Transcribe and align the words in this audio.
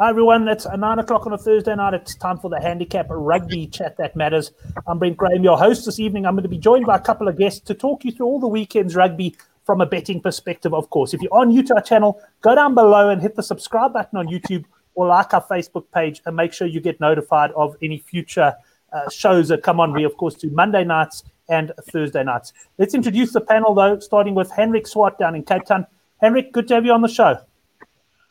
Hi, 0.00 0.08
everyone. 0.08 0.48
It's 0.48 0.66
nine 0.78 0.98
o'clock 0.98 1.26
on 1.26 1.34
a 1.34 1.36
Thursday 1.36 1.74
night. 1.74 1.92
It's 1.92 2.14
time 2.14 2.38
for 2.38 2.48
the 2.48 2.58
handicap 2.58 3.08
rugby 3.10 3.66
chat 3.66 3.98
that 3.98 4.16
matters. 4.16 4.50
I'm 4.86 4.98
Brent 4.98 5.18
Graham, 5.18 5.44
your 5.44 5.58
host 5.58 5.84
this 5.84 6.00
evening. 6.00 6.24
I'm 6.24 6.32
going 6.32 6.42
to 6.42 6.48
be 6.48 6.56
joined 6.56 6.86
by 6.86 6.96
a 6.96 7.00
couple 7.00 7.28
of 7.28 7.36
guests 7.36 7.60
to 7.66 7.74
talk 7.74 8.02
you 8.06 8.10
through 8.10 8.24
all 8.24 8.40
the 8.40 8.48
weekend's 8.48 8.96
rugby 8.96 9.36
from 9.66 9.82
a 9.82 9.84
betting 9.84 10.22
perspective, 10.22 10.72
of 10.72 10.88
course. 10.88 11.12
If 11.12 11.20
you're 11.20 11.34
on 11.34 11.52
YouTube 11.52 11.76
our 11.76 11.82
channel, 11.82 12.18
go 12.40 12.54
down 12.54 12.74
below 12.74 13.10
and 13.10 13.20
hit 13.20 13.34
the 13.34 13.42
subscribe 13.42 13.92
button 13.92 14.16
on 14.16 14.26
YouTube 14.28 14.64
or 14.94 15.06
like 15.06 15.34
our 15.34 15.44
Facebook 15.44 15.84
page 15.92 16.22
and 16.24 16.34
make 16.34 16.54
sure 16.54 16.66
you 16.66 16.80
get 16.80 16.98
notified 16.98 17.50
of 17.50 17.76
any 17.82 17.98
future 17.98 18.54
uh, 18.94 19.10
shows 19.10 19.48
that 19.48 19.62
come 19.62 19.80
on. 19.80 19.92
We, 19.92 20.04
of 20.04 20.16
course, 20.16 20.34
do 20.34 20.48
Monday 20.48 20.82
nights 20.82 21.24
and 21.50 21.72
Thursday 21.90 22.24
nights. 22.24 22.54
Let's 22.78 22.94
introduce 22.94 23.34
the 23.34 23.42
panel, 23.42 23.74
though, 23.74 23.98
starting 23.98 24.34
with 24.34 24.50
Henrik 24.50 24.86
Swart 24.86 25.18
down 25.18 25.34
in 25.34 25.42
Cape 25.42 25.66
Town. 25.66 25.86
Henrik, 26.22 26.52
good 26.52 26.68
to 26.68 26.74
have 26.76 26.86
you 26.86 26.92
on 26.92 27.02
the 27.02 27.08
show. 27.08 27.38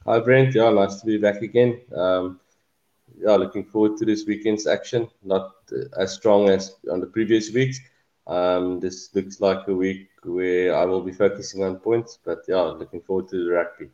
Hi, 0.10 0.20
Brent. 0.20 0.56
Yeah, 0.56 0.72
nice 0.72 0.96
to 1.02 1.06
be 1.06 1.20
back 1.20 1.44
again. 1.44 1.82
Um, 1.96 2.40
yeah, 3.16 3.36
looking 3.36 3.64
forward 3.64 3.96
to 3.98 4.06
this 4.06 4.26
weekend's 4.26 4.66
action. 4.66 5.08
Not 5.24 5.54
as 6.00 6.14
strong 6.14 6.50
as 6.50 6.78
on 6.92 7.00
the 7.00 7.06
previous 7.06 7.52
weeks. 7.52 7.80
Um, 8.26 8.80
this 8.80 9.14
looks 9.14 9.40
like 9.40 9.68
a 9.68 9.76
week 9.76 10.10
where 10.24 10.76
I 10.76 10.84
will 10.86 11.02
be 11.02 11.12
focusing 11.12 11.64
on 11.64 11.76
points, 11.76 12.18
but 12.26 12.40
yeah, 12.48 12.60
looking 12.62 13.02
forward 13.02 13.30
to 13.30 13.46
the 13.46 13.52
rugby. 13.52 13.92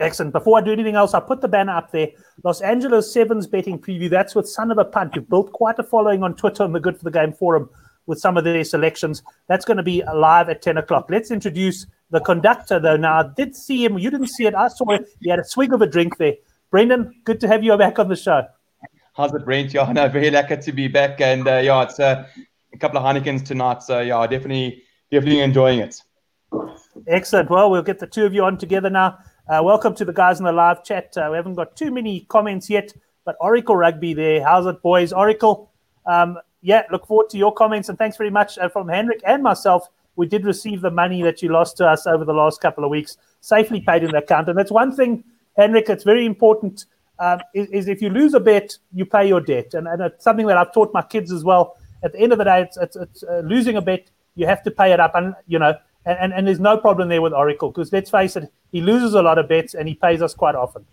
Excellent. 0.00 0.32
Before 0.32 0.56
I 0.56 0.62
do 0.62 0.72
anything 0.72 0.94
else, 0.94 1.12
I 1.12 1.20
put 1.20 1.42
the 1.42 1.48
banner 1.48 1.76
up 1.76 1.92
there. 1.92 2.08
Los 2.42 2.62
Angeles 2.62 3.12
Sevens 3.12 3.46
betting 3.46 3.78
preview. 3.78 4.08
That's 4.08 4.34
with 4.34 4.48
Son 4.48 4.70
of 4.70 4.78
a 4.78 4.86
Punt, 4.86 5.14
who 5.14 5.20
built 5.20 5.52
quite 5.52 5.78
a 5.78 5.82
following 5.82 6.22
on 6.22 6.34
Twitter 6.34 6.64
and 6.64 6.74
the 6.74 6.80
Good 6.80 6.96
for 6.96 7.04
the 7.04 7.10
Game 7.10 7.34
forum 7.34 7.68
with 8.06 8.18
some 8.18 8.38
of 8.38 8.44
their 8.44 8.64
selections. 8.64 9.22
That's 9.48 9.66
going 9.66 9.76
to 9.76 9.82
be 9.82 10.02
live 10.02 10.48
at 10.48 10.62
10 10.62 10.78
o'clock. 10.78 11.08
Let's 11.10 11.30
introduce 11.30 11.84
the 12.10 12.20
conductor, 12.20 12.78
though, 12.78 12.96
now, 12.96 13.20
I 13.20 13.30
did 13.36 13.56
see 13.56 13.84
him. 13.84 13.98
You 13.98 14.10
didn't 14.10 14.28
see 14.28 14.46
it. 14.46 14.54
I 14.54 14.68
saw 14.68 14.90
it. 14.92 15.08
He 15.20 15.30
had 15.30 15.38
a 15.38 15.44
swig 15.44 15.72
of 15.72 15.82
a 15.82 15.86
drink 15.86 16.18
there. 16.18 16.34
Brendan, 16.70 17.12
good 17.24 17.40
to 17.40 17.48
have 17.48 17.64
you 17.64 17.76
back 17.76 17.98
on 17.98 18.08
the 18.08 18.16
show. 18.16 18.46
How's 19.16 19.32
it, 19.32 19.44
Brent? 19.44 19.72
Yeah, 19.72 19.90
no, 19.92 20.08
very 20.08 20.30
lucky 20.30 20.58
to 20.58 20.72
be 20.72 20.88
back. 20.88 21.20
And 21.20 21.48
uh, 21.48 21.56
yeah, 21.56 21.82
it's 21.82 21.98
uh, 21.98 22.26
a 22.72 22.78
couple 22.78 22.98
of 22.98 23.04
Heinekens 23.04 23.44
tonight. 23.44 23.82
So 23.82 24.00
yeah, 24.00 24.26
definitely, 24.26 24.82
definitely 25.10 25.40
enjoying 25.40 25.80
it. 25.80 26.02
Excellent. 27.08 27.50
Well, 27.50 27.70
we'll 27.70 27.82
get 27.82 27.98
the 27.98 28.06
two 28.06 28.26
of 28.26 28.34
you 28.34 28.44
on 28.44 28.58
together 28.58 28.90
now. 28.90 29.18
Uh, 29.48 29.62
welcome 29.62 29.94
to 29.94 30.04
the 30.04 30.12
guys 30.12 30.38
in 30.38 30.44
the 30.44 30.52
live 30.52 30.84
chat. 30.84 31.16
Uh, 31.16 31.28
we 31.30 31.36
haven't 31.36 31.54
got 31.54 31.76
too 31.76 31.90
many 31.90 32.26
comments 32.28 32.68
yet, 32.68 32.92
but 33.24 33.36
Oracle 33.40 33.76
Rugby 33.76 34.12
there. 34.12 34.44
How's 34.44 34.66
it, 34.66 34.82
boys? 34.82 35.12
Oracle, 35.12 35.72
um, 36.04 36.38
yeah, 36.60 36.82
look 36.90 37.06
forward 37.06 37.30
to 37.30 37.38
your 37.38 37.52
comments. 37.52 37.88
And 37.88 37.96
thanks 37.96 38.16
very 38.16 38.30
much 38.30 38.58
uh, 38.58 38.68
from 38.68 38.88
Henrik 38.88 39.22
and 39.24 39.42
myself 39.42 39.88
we 40.16 40.26
did 40.26 40.44
receive 40.44 40.80
the 40.80 40.90
money 40.90 41.22
that 41.22 41.42
you 41.42 41.50
lost 41.50 41.76
to 41.76 41.86
us 41.86 42.06
over 42.06 42.24
the 42.24 42.32
last 42.32 42.60
couple 42.60 42.84
of 42.84 42.90
weeks 42.90 43.16
safely 43.40 43.80
paid 43.80 44.02
in 44.02 44.10
the 44.10 44.18
account. 44.18 44.48
And 44.48 44.58
that's 44.58 44.70
one 44.70 44.94
thing, 44.94 45.22
Henrik, 45.56 45.88
it's 45.88 46.04
very 46.04 46.26
important 46.26 46.86
um, 47.18 47.40
is, 47.54 47.68
is, 47.68 47.88
if 47.88 48.02
you 48.02 48.10
lose 48.10 48.34
a 48.34 48.40
bet, 48.40 48.76
you 48.92 49.06
pay 49.06 49.26
your 49.26 49.40
debt. 49.40 49.74
And, 49.74 49.86
and 49.88 50.02
it's 50.02 50.24
something 50.24 50.46
that 50.48 50.58
I've 50.58 50.72
taught 50.72 50.92
my 50.92 51.02
kids 51.02 51.32
as 51.32 51.44
well. 51.44 51.76
At 52.02 52.12
the 52.12 52.20
end 52.20 52.32
of 52.32 52.38
the 52.38 52.44
day, 52.44 52.62
it's, 52.62 52.76
it's, 52.76 52.96
it's 52.96 53.22
uh, 53.22 53.42
losing 53.44 53.76
a 53.76 53.82
bet, 53.82 54.10
you 54.34 54.46
have 54.46 54.62
to 54.64 54.70
pay 54.70 54.92
it 54.92 55.00
up. 55.00 55.14
And, 55.14 55.34
you 55.46 55.58
know, 55.58 55.74
and, 56.04 56.18
and, 56.18 56.32
and 56.34 56.46
there's 56.46 56.60
no 56.60 56.76
problem 56.76 57.08
there 57.08 57.22
with 57.22 57.32
Oracle 57.32 57.70
because 57.70 57.92
let's 57.92 58.10
face 58.10 58.36
it, 58.36 58.52
he 58.70 58.80
loses 58.80 59.14
a 59.14 59.22
lot 59.22 59.38
of 59.38 59.48
bets 59.48 59.74
and 59.74 59.88
he 59.88 59.94
pays 59.94 60.20
us 60.20 60.34
quite 60.34 60.54
often. 60.54 60.84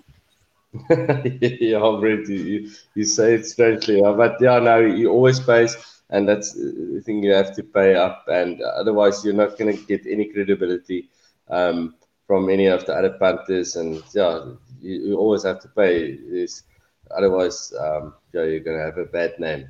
yeah, 0.90 1.98
Brent, 2.00 2.28
you, 2.30 2.72
you 2.96 3.04
say 3.04 3.36
it 3.36 3.54
but 4.18 4.42
yeah, 4.42 4.60
no, 4.60 4.90
he 4.90 5.06
always 5.06 5.40
pays 5.40 5.93
and 6.10 6.28
that's 6.28 6.54
the 6.54 7.02
thing 7.06 7.24
you 7.24 7.34
have 7.34 7.56
to 7.56 7.64
pay 7.64 7.96
up, 7.96 8.26
and 8.28 8.62
otherwise 8.62 9.24
you're 9.24 9.34
not 9.34 9.58
going 9.58 9.76
to 9.76 9.84
get 9.86 10.06
any 10.06 10.26
credibility 10.26 11.10
um, 11.50 11.96
from 12.28 12.50
any 12.50 12.68
of 12.68 12.86
the 12.86 12.94
other 12.94 13.12
punters, 13.12 13.76
and 13.76 14.04
yeah, 14.14 14.46
you, 14.82 15.08
you 15.08 15.18
always 15.18 15.44
have 15.44 15.62
to 15.62 15.68
pay. 15.70 16.18
This, 16.18 16.64
otherwise, 17.16 17.74
um, 17.80 18.14
yeah, 18.34 18.44
you're 18.44 18.60
going 18.60 18.78
to 18.78 18.84
have 18.84 18.98
a 18.98 19.06
bad 19.06 19.40
name. 19.40 19.70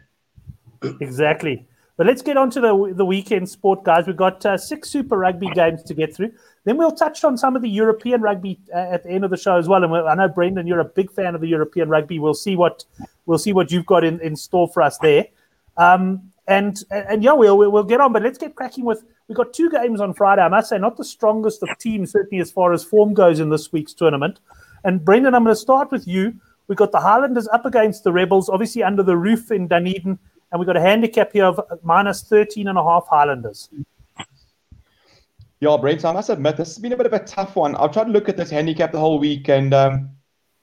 Exactly. 1.02 1.67
But 1.95 2.08
let's 2.08 2.23
get 2.23 2.38
on 2.38 2.50
to 2.52 2.59
the, 2.59 2.94
the 2.96 3.06
weekend 3.06 3.47
sport, 3.47 3.84
guys. 3.84 4.07
We've 4.07 4.18
got 4.18 4.44
uh, 4.46 4.57
six 4.57 4.90
Super 4.90 5.18
Rugby 5.18 5.50
games 5.53 5.84
to 5.84 5.94
get 5.94 6.16
through. 6.16 6.31
Then 6.63 6.78
we'll 6.78 6.91
touch 6.91 7.24
on 7.24 7.38
some 7.38 7.56
of 7.56 7.62
the 7.62 7.69
European 7.69 8.22
rugby 8.22 8.59
uh, 8.74 8.78
at 8.80 9.03
the 9.03 9.12
end 9.12 9.24
of 9.24 9.30
the 9.30 9.38
show 9.38 9.57
as 9.57 9.68
well. 9.68 9.84
And 9.84 9.94
I 9.96 10.16
know 10.16 10.28
Brendan, 10.28 10.66
you're 10.66 10.80
a 10.80 10.86
big 10.86 11.12
fan 11.12 11.36
of 11.36 11.41
the 11.41 11.47
European 11.47 11.90
rugby. 11.90 12.18
We'll 12.18 12.34
see 12.34 12.56
what 12.56 12.84
we'll 13.28 13.38
see 13.38 13.53
what 13.53 13.72
you've 13.72 13.86
got 13.86 14.03
in, 14.03 14.19
in 14.22 14.36
store 14.36 14.68
for 14.68 14.81
us 14.81 14.97
there. 14.97 15.28
Um, 15.78 16.32
and 16.48 16.78
and 16.92 17.24
yeah, 17.24 17.34
we'll 17.34 17.58
we'll 17.72 17.84
get 17.84 18.02
on, 18.02 18.12
but 18.14 18.24
let's 18.24 18.38
get 18.38 18.56
cracking 18.56 18.86
with. 18.86 19.04
We've 19.28 19.38
got 19.38 19.54
two 19.54 19.70
games 19.70 20.02
on 20.02 20.14
Friday. 20.14 20.42
I 20.42 20.50
must 20.50 20.70
say, 20.70 20.78
not 20.78 20.98
the 20.98 21.06
strongest 21.06 21.64
of 21.64 21.70
teams, 21.80 22.12
certainly 22.12 22.42
as 22.42 22.52
far 22.52 22.74
as 22.74 22.84
form 22.84 23.14
goes 23.14 23.40
in 23.40 23.50
this 23.50 23.72
week's 23.72 23.94
tournament. 23.94 24.40
And 24.84 25.04
Brendan, 25.04 25.34
I'm 25.34 25.44
going 25.44 25.56
to 25.56 25.59
start 25.59 25.92
with 25.92 26.08
you. 26.08 26.34
We've 26.68 26.78
got 26.78 26.92
the 26.92 27.00
Highlanders 27.00 27.48
up 27.48 27.66
against 27.66 28.04
the 28.04 28.12
Rebels, 28.12 28.50
obviously 28.50 28.84
under 28.84 29.04
the 29.04 29.16
roof 29.16 29.52
in 29.52 29.68
Dunedin, 29.68 30.20
and 30.52 30.59
we've 30.59 30.68
got 30.68 30.78
a 30.78 30.81
handicap 30.81 31.31
here 31.31 31.46
of 31.46 31.62
minus 31.84 32.24
13 32.24 32.68
and 32.68 32.78
a 32.78 32.84
half 32.84 33.08
Highlanders. 33.10 33.70
Yeah, 35.60 35.78
Brent, 35.80 36.04
I 36.04 36.12
must 36.12 36.30
admit, 36.30 36.58
this 36.58 36.70
has 36.70 36.80
been 36.80 36.92
a 36.92 36.98
bit 36.98 37.06
of 37.06 37.14
a 37.14 37.20
tough 37.20 37.56
one. 37.56 37.75
I've 37.78 37.94
tried 37.94 38.06
to 38.06 38.12
look 38.12 38.28
at 38.28 38.36
this 38.36 38.50
handicap 38.50 38.92
the 38.92 39.00
whole 39.00 39.18
week, 39.18 39.50
and 39.50 39.74
um, 39.74 40.10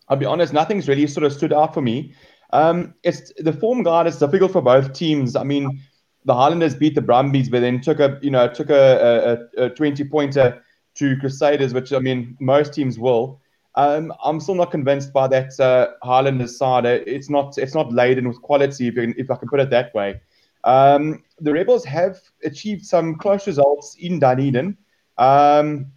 I'll 0.09 0.17
be 0.17 0.27
honest, 0.27 0.53
nothing's 0.53 0.89
really 0.89 1.07
sort 1.07 1.25
of 1.25 1.33
stood 1.33 1.55
out 1.55 1.73
for 1.73 1.81
me. 1.81 2.15
Um, 2.53 2.95
it's 3.03 3.33
the 3.39 3.53
form 3.53 3.83
guide 3.83 4.07
is 4.07 4.19
difficult 4.19 4.53
for 4.53 4.63
both 4.63 4.93
teams. 4.93 5.37
I 5.37 5.45
mean, 5.45 5.81
the 6.25 6.35
Highlanders 6.35 6.75
beat 6.75 6.95
the 6.95 7.03
Brumbies, 7.03 7.49
but 7.49 7.61
then 7.61 7.81
took 7.81 8.01
a 8.01 8.19
you 8.23 8.31
know 8.31 8.49
took 8.49 8.71
a, 8.71 9.49
a, 9.57 9.65
a 9.65 9.71
twenty 9.71 10.05
pointer 10.05 10.63
to 10.95 11.17
Crusaders, 11.17 11.75
which 11.75 11.93
I 11.93 11.99
mean 11.99 12.37
most 12.41 12.75
teams 12.75 12.99
will. 12.99 13.41
Um, 13.77 14.13
I'm 14.23 14.41
still 14.41 14.57
not 14.57 14.71
convinced 14.71 15.13
by 15.13 15.29
that 15.29 15.59
uh, 15.61 15.93
Highlanders 16.03 16.59
side. 16.59 16.87
It's 16.87 17.31
not 17.31 17.57
it's 17.57 17.75
not 17.75 17.93
laden 17.93 18.27
with 18.29 18.43
quality, 18.43 18.89
if, 18.89 18.95
can, 18.95 19.15
if 19.17 19.31
I 19.31 19.37
can 19.37 19.49
put 19.49 19.61
it 19.61 19.71
that 19.71 19.95
way. 19.95 20.21
Um, 20.65 21.23
the 21.41 21.53
Rebels 21.53 21.85
have 21.85 22.19
achieved 22.45 22.85
some 22.85 23.15
close 23.15 23.47
results 23.47 23.97
in 23.99 24.19
Dunedin. 24.19 24.77
Um, 25.17 25.93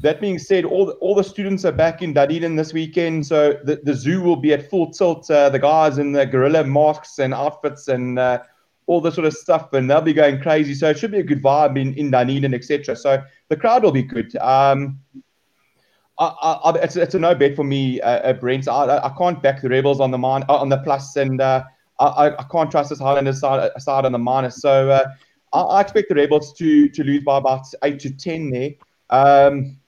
that 0.00 0.20
being 0.20 0.38
said, 0.38 0.64
all 0.64 0.86
the, 0.86 0.92
all 0.94 1.14
the 1.14 1.24
students 1.24 1.64
are 1.64 1.72
back 1.72 2.02
in 2.02 2.12
Dunedin 2.12 2.56
this 2.56 2.72
weekend, 2.72 3.26
so 3.26 3.54
the, 3.64 3.80
the 3.82 3.94
zoo 3.94 4.20
will 4.20 4.36
be 4.36 4.52
at 4.52 4.70
full 4.70 4.90
tilt. 4.90 5.30
Uh, 5.30 5.48
the 5.48 5.58
guys 5.58 5.98
in 5.98 6.12
the 6.12 6.24
gorilla 6.24 6.64
masks 6.64 7.18
and 7.18 7.34
outfits 7.34 7.88
and 7.88 8.18
uh, 8.18 8.40
all 8.86 9.00
the 9.00 9.10
sort 9.10 9.26
of 9.26 9.34
stuff, 9.34 9.72
and 9.72 9.90
they'll 9.90 10.00
be 10.00 10.12
going 10.12 10.40
crazy. 10.40 10.74
So 10.74 10.90
it 10.90 10.98
should 10.98 11.10
be 11.10 11.18
a 11.18 11.24
good 11.24 11.42
vibe 11.42 11.78
in, 11.78 11.94
in 11.94 12.10
Dunedin, 12.10 12.54
etc. 12.54 12.94
So 12.96 13.22
the 13.48 13.56
crowd 13.56 13.82
will 13.82 13.92
be 13.92 14.02
good. 14.02 14.34
Um, 14.36 15.00
I, 16.18 16.26
I, 16.64 16.78
it's, 16.78 16.96
it's 16.96 17.14
a 17.14 17.18
no 17.18 17.34
bet 17.34 17.54
for 17.54 17.64
me, 17.64 18.00
uh 18.00 18.32
Brent. 18.34 18.68
I, 18.68 18.98
I 18.98 19.12
can't 19.16 19.42
back 19.42 19.62
the 19.62 19.68
Rebels 19.68 20.00
on 20.00 20.10
the 20.10 20.18
min- 20.18 20.44
uh, 20.48 20.56
on 20.56 20.68
the 20.68 20.78
plus, 20.78 21.16
and 21.16 21.40
uh, 21.40 21.64
I, 22.00 22.30
I 22.38 22.44
can't 22.50 22.70
trust 22.70 22.90
this 22.90 22.98
Highlanders 22.98 23.40
side, 23.40 23.70
side 23.78 24.04
on 24.04 24.12
the 24.12 24.18
minus. 24.18 24.60
So 24.60 24.90
uh, 24.90 25.08
I, 25.52 25.60
I, 25.60 25.80
expect 25.80 26.08
the 26.08 26.14
Rebels 26.16 26.52
to 26.54 26.88
to 26.88 27.04
lose 27.04 27.22
by 27.22 27.38
about 27.38 27.66
eight 27.84 28.00
to 28.00 28.10
ten 28.10 28.50
there. 28.50 28.70
Um, 29.10 29.78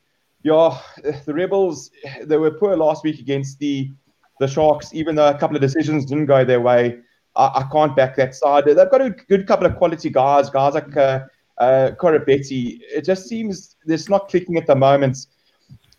yeah, 0.42 0.78
the 1.26 1.34
Rebels 1.34 1.91
they 2.25 2.36
were 2.36 2.50
poor 2.50 2.76
last 2.76 3.04
week 3.04 3.20
against 3.20 3.58
the 3.58 3.91
the 4.38 4.48
Sharks, 4.48 4.94
even 4.94 5.14
though 5.14 5.28
a 5.28 5.38
couple 5.38 5.56
of 5.56 5.60
decisions 5.60 6.06
didn't 6.06 6.26
go 6.26 6.44
their 6.44 6.60
way. 6.60 6.98
I, 7.36 7.47
I 7.47 7.69
can't 7.70 7.94
back 7.94 8.16
that 8.16 8.34
side. 8.34 8.64
They've 8.64 8.76
got 8.76 9.03
a 9.03 9.10
good 9.10 9.47
couple 9.47 9.66
of 9.66 9.76
quality 9.76 10.09
guys, 10.10 10.48
guys 10.48 10.75
like 10.75 10.97
uh, 10.97 11.20
uh, 11.59 11.92
It 12.00 13.04
just 13.04 13.28
seems 13.28 13.76
it's 13.86 14.09
not 14.09 14.28
clicking 14.28 14.56
at 14.56 14.66
the 14.66 14.75
moment. 14.75 15.26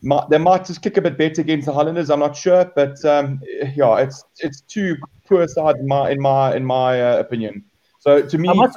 Might, 0.01 0.27
they 0.31 0.39
might 0.39 0.65
just 0.65 0.81
kick 0.81 0.97
a 0.97 1.01
bit 1.01 1.17
better 1.17 1.41
against 1.41 1.67
the 1.67 1.73
Highlanders. 1.73 2.09
I'm 2.09 2.19
not 2.19 2.35
sure, 2.35 2.71
but 2.75 3.03
um, 3.05 3.39
yeah, 3.75 3.97
it's 3.97 4.23
it's 4.39 4.61
too 4.61 4.97
poor 5.27 5.47
side 5.47 5.75
in 5.75 5.87
my 5.87 6.09
in 6.09 6.19
my 6.19 6.55
in 6.55 6.65
my 6.65 6.99
uh, 6.99 7.19
opinion. 7.19 7.63
So 7.99 8.23
to 8.23 8.37
me, 8.39 8.51
much, 8.51 8.73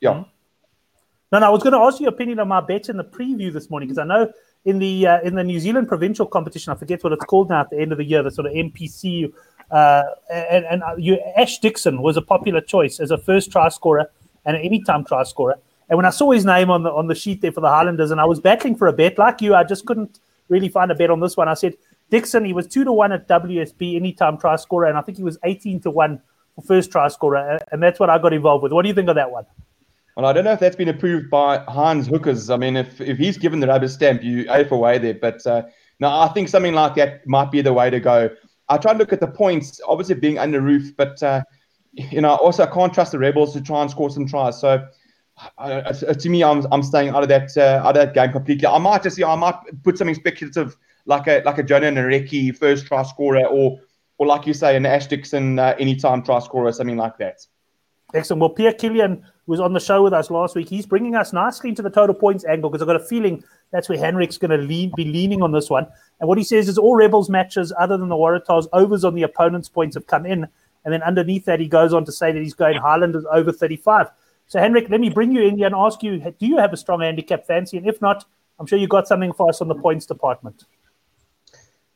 yeah. 0.00 0.14
Hmm? 0.14 0.22
No, 1.30 1.38
no, 1.40 1.46
I 1.46 1.50
was 1.50 1.62
going 1.62 1.74
to 1.74 1.78
ask 1.78 2.00
your 2.00 2.08
opinion 2.08 2.38
on 2.40 2.48
my 2.48 2.60
bet 2.60 2.88
in 2.88 2.96
the 2.96 3.04
preview 3.04 3.52
this 3.52 3.68
morning 3.68 3.88
because 3.88 3.98
I 3.98 4.04
know 4.04 4.32
in 4.64 4.78
the 4.78 5.06
uh, 5.06 5.20
in 5.20 5.34
the 5.34 5.44
New 5.44 5.60
Zealand 5.60 5.86
provincial 5.86 6.26
competition. 6.26 6.72
I 6.72 6.76
forget 6.76 7.04
what 7.04 7.12
it's 7.12 7.24
called 7.24 7.50
now 7.50 7.60
at 7.60 7.70
the 7.70 7.78
end 7.78 7.92
of 7.92 7.98
the 7.98 8.04
year. 8.04 8.22
The 8.22 8.30
sort 8.30 8.46
of 8.46 8.52
NPC. 8.54 9.32
Uh, 9.70 10.02
and 10.30 10.64
and 10.64 10.82
uh, 10.82 10.94
you, 10.96 11.20
Ash 11.36 11.58
Dixon 11.58 12.00
was 12.00 12.16
a 12.16 12.22
popular 12.22 12.62
choice 12.62 12.98
as 12.98 13.10
a 13.10 13.18
first 13.18 13.52
try 13.52 13.68
scorer 13.68 14.10
and 14.46 14.56
an 14.56 14.62
anytime 14.62 15.04
try 15.04 15.22
scorer. 15.22 15.56
And 15.90 15.98
when 15.98 16.06
I 16.06 16.10
saw 16.10 16.30
his 16.30 16.46
name 16.46 16.70
on 16.70 16.82
the 16.82 16.90
on 16.90 17.08
the 17.08 17.14
sheet 17.14 17.42
there 17.42 17.52
for 17.52 17.60
the 17.60 17.68
Highlanders, 17.68 18.10
and 18.10 18.20
I 18.20 18.24
was 18.24 18.40
battling 18.40 18.76
for 18.76 18.88
a 18.88 18.92
bet 18.92 19.18
like 19.18 19.42
you, 19.42 19.54
I 19.54 19.64
just 19.64 19.84
couldn't 19.84 20.20
really 20.48 20.70
find 20.70 20.90
a 20.90 20.94
bet 20.94 21.10
on 21.10 21.20
this 21.20 21.36
one. 21.36 21.48
I 21.48 21.54
said 21.54 21.74
Dixon, 22.10 22.46
he 22.46 22.54
was 22.54 22.66
two 22.66 22.84
to 22.84 22.92
one 22.92 23.12
at 23.12 23.28
WSB 23.28 23.96
anytime 23.96 24.38
try 24.38 24.56
scorer, 24.56 24.86
and 24.86 24.96
I 24.96 25.02
think 25.02 25.18
he 25.18 25.24
was 25.24 25.36
eighteen 25.44 25.78
to 25.80 25.90
one 25.90 26.22
for 26.54 26.62
first 26.62 26.90
try 26.90 27.08
scorer, 27.08 27.58
and 27.70 27.82
that's 27.82 28.00
what 28.00 28.08
I 28.08 28.16
got 28.16 28.32
involved 28.32 28.62
with. 28.62 28.72
What 28.72 28.82
do 28.82 28.88
you 28.88 28.94
think 28.94 29.10
of 29.10 29.16
that 29.16 29.30
one? 29.30 29.44
Well, 30.18 30.26
I 30.26 30.32
don't 30.32 30.42
know 30.42 30.50
if 30.50 30.58
that's 30.58 30.74
been 30.74 30.88
approved 30.88 31.30
by 31.30 31.58
Hans 31.68 32.08
Hookers. 32.08 32.50
I 32.50 32.56
mean, 32.56 32.76
if, 32.76 33.00
if 33.00 33.18
he's 33.18 33.38
given 33.38 33.60
the 33.60 33.68
rubber 33.68 33.86
stamp, 33.86 34.20
you 34.24 34.46
A 34.50 34.64
for 34.64 34.76
way 34.76 34.98
there. 34.98 35.14
But 35.14 35.46
uh, 35.46 35.62
no, 36.00 36.08
I 36.08 36.26
think 36.34 36.48
something 36.48 36.74
like 36.74 36.96
that 36.96 37.24
might 37.28 37.52
be 37.52 37.62
the 37.62 37.72
way 37.72 37.88
to 37.88 38.00
go. 38.00 38.28
I 38.68 38.78
try 38.78 38.94
to 38.94 38.98
look 38.98 39.12
at 39.12 39.20
the 39.20 39.28
points, 39.28 39.80
obviously 39.86 40.16
being 40.16 40.36
under 40.36 40.60
roof, 40.60 40.92
but 40.96 41.22
uh, 41.22 41.42
you 41.92 42.20
know, 42.20 42.30
also 42.30 42.64
I 42.64 42.66
can't 42.66 42.92
trust 42.92 43.12
the 43.12 43.20
Rebels 43.20 43.52
to 43.52 43.60
try 43.60 43.80
and 43.80 43.88
score 43.88 44.10
some 44.10 44.26
tries. 44.26 44.58
So 44.60 44.88
to 45.56 46.28
me, 46.28 46.42
I'm, 46.42 46.66
I'm 46.72 46.82
staying 46.82 47.10
out 47.10 47.22
of 47.22 47.28
that 47.28 47.56
uh, 47.56 47.86
out 47.86 47.96
of 47.96 48.06
that 48.06 48.12
game 48.12 48.32
completely. 48.32 48.66
I 48.66 48.78
might 48.78 49.04
just, 49.04 49.18
you 49.18 49.24
know, 49.24 49.30
I 49.30 49.36
might 49.36 49.54
put 49.84 49.98
something 49.98 50.16
speculative 50.16 50.76
like 51.06 51.28
a 51.28 51.42
like 51.44 51.58
a 51.58 51.62
Jona 51.62 51.92
Nareki 51.92 52.56
first 52.56 52.86
try 52.86 53.04
scorer 53.04 53.46
or 53.46 53.78
or 54.16 54.26
like 54.26 54.48
you 54.48 54.52
say, 54.52 54.74
an 54.74 54.84
Ash 54.84 55.06
Dixon 55.06 55.60
uh, 55.60 55.76
anytime 55.78 56.24
try 56.24 56.40
scorer 56.40 56.66
or 56.66 56.72
something 56.72 56.96
like 56.96 57.18
that. 57.18 57.46
Excellent. 58.14 58.40
Well, 58.40 58.50
Pierre 58.50 58.72
Killian 58.72 59.24
was 59.48 59.60
on 59.60 59.72
the 59.72 59.80
show 59.80 60.02
with 60.02 60.12
us 60.12 60.30
last 60.30 60.54
week. 60.54 60.68
He's 60.68 60.86
bringing 60.86 61.14
us 61.14 61.32
nicely 61.32 61.70
into 61.70 61.82
the 61.82 61.90
total 61.90 62.14
points 62.14 62.44
angle 62.44 62.70
because 62.70 62.82
I've 62.82 62.86
got 62.86 63.00
a 63.00 63.04
feeling 63.04 63.42
that's 63.70 63.88
where 63.88 63.98
Henrik's 63.98 64.38
going 64.38 64.50
to 64.50 64.58
lean, 64.58 64.92
be 64.94 65.04
leaning 65.04 65.42
on 65.42 65.52
this 65.52 65.70
one. 65.70 65.86
And 66.20 66.28
what 66.28 66.38
he 66.38 66.44
says 66.44 66.68
is 66.68 66.78
all 66.78 66.96
Rebels 66.96 67.30
matches, 67.30 67.72
other 67.78 67.96
than 67.96 68.08
the 68.08 68.14
Waratahs, 68.14 68.66
overs 68.72 69.04
on 69.04 69.14
the 69.14 69.22
opponent's 69.22 69.68
points 69.68 69.94
have 69.94 70.06
come 70.06 70.26
in. 70.26 70.46
And 70.84 70.92
then 70.92 71.02
underneath 71.02 71.44
that, 71.46 71.60
he 71.60 71.66
goes 71.66 71.92
on 71.92 72.04
to 72.04 72.12
say 72.12 72.30
that 72.30 72.42
he's 72.42 72.54
going 72.54 72.76
Highlanders 72.76 73.24
over 73.30 73.52
35. 73.52 74.08
So, 74.46 74.58
Henrik, 74.58 74.88
let 74.88 75.00
me 75.00 75.10
bring 75.10 75.32
you 75.32 75.42
in 75.42 75.56
here 75.56 75.66
and 75.66 75.74
ask 75.74 76.02
you 76.02 76.18
do 76.18 76.46
you 76.46 76.58
have 76.58 76.72
a 76.72 76.76
strong 76.76 77.00
handicap 77.00 77.46
fancy? 77.46 77.76
And 77.76 77.86
if 77.86 78.00
not, 78.00 78.24
I'm 78.58 78.66
sure 78.66 78.78
you've 78.78 78.90
got 78.90 79.08
something 79.08 79.32
for 79.32 79.48
us 79.48 79.60
on 79.60 79.68
the 79.68 79.74
points 79.74 80.06
department. 80.06 80.64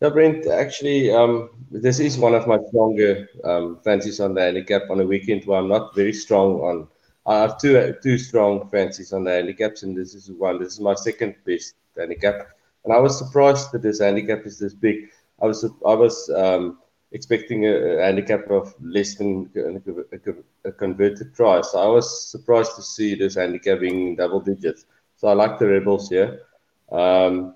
Yeah, 0.01 0.09
Brent, 0.09 0.47
actually, 0.47 1.13
um, 1.13 1.51
this 1.71 2.01
is 2.01 2.19
one 2.19 2.35
of 2.35 2.47
my 2.47 2.59
stronger 2.69 3.29
um, 3.45 3.79
fancies 3.85 4.21
on 4.21 4.35
the 4.35 4.41
handicap 4.41 4.83
on 4.91 5.01
a 5.01 5.07
weekend 5.07 5.45
where 5.45 5.59
I'm 5.59 5.69
not 5.69 5.95
very 5.95 6.13
strong 6.13 6.55
on. 6.61 6.89
I 7.27 7.41
have 7.41 7.59
two 7.59 7.95
two 8.03 8.19
strong 8.19 8.69
fancies 8.71 9.13
on 9.13 9.25
the 9.25 9.31
handicaps, 9.31 9.83
and 9.83 9.97
this 9.97 10.15
is 10.15 10.31
one. 10.31 10.59
This 10.59 10.75
is 10.75 10.81
my 10.81 10.95
second 10.95 11.37
best 11.47 11.75
handicap, 11.97 12.49
and 12.85 12.93
I 12.93 12.99
was 12.99 13.17
surprised 13.17 13.73
that 13.73 13.83
this 13.83 14.01
handicap 14.01 14.45
is 14.45 14.59
this 14.59 14.75
big. 14.75 15.11
I 15.41 15.47
was 15.47 15.65
I 15.65 15.95
was 15.95 16.31
um, 16.31 16.79
expecting 17.13 17.67
a, 17.67 17.75
a, 17.75 18.03
handicap 18.03 18.51
of 18.51 18.75
less 18.81 19.15
than 19.15 19.51
a, 19.55 20.69
a, 20.69 20.73
converted 20.73 21.35
try, 21.35 21.61
so 21.61 21.79
I 21.79 21.87
was 21.87 22.29
surprised 22.29 22.75
to 22.77 22.83
see 22.83 23.15
this 23.15 23.37
handicap 23.37 23.81
being 23.81 24.17
double 24.17 24.41
digits. 24.41 24.87
So 25.17 25.29
I 25.29 25.35
like 25.35 25.59
the 25.61 25.69
Rebels 25.69 26.09
here. 26.09 26.43
Um, 26.91 27.55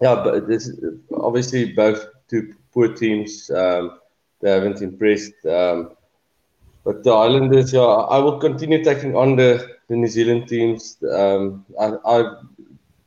yeah, 0.00 0.14
but 0.14 0.48
this 0.48 0.70
obviously 1.12 1.72
both 1.72 2.06
two 2.28 2.54
poor 2.72 2.88
teams. 2.94 3.50
Um, 3.50 3.98
they 4.40 4.50
haven't 4.50 4.82
impressed. 4.82 5.34
Um, 5.46 5.96
but 6.84 7.02
the 7.02 7.10
Islanders, 7.12 7.72
yeah, 7.72 7.80
I 7.80 8.18
will 8.18 8.38
continue 8.38 8.84
taking 8.84 9.16
on 9.16 9.36
the, 9.36 9.76
the 9.88 9.96
New 9.96 10.06
Zealand 10.06 10.48
teams. 10.48 10.98
Um, 11.10 11.64
I, 11.80 11.94
I, 12.04 12.34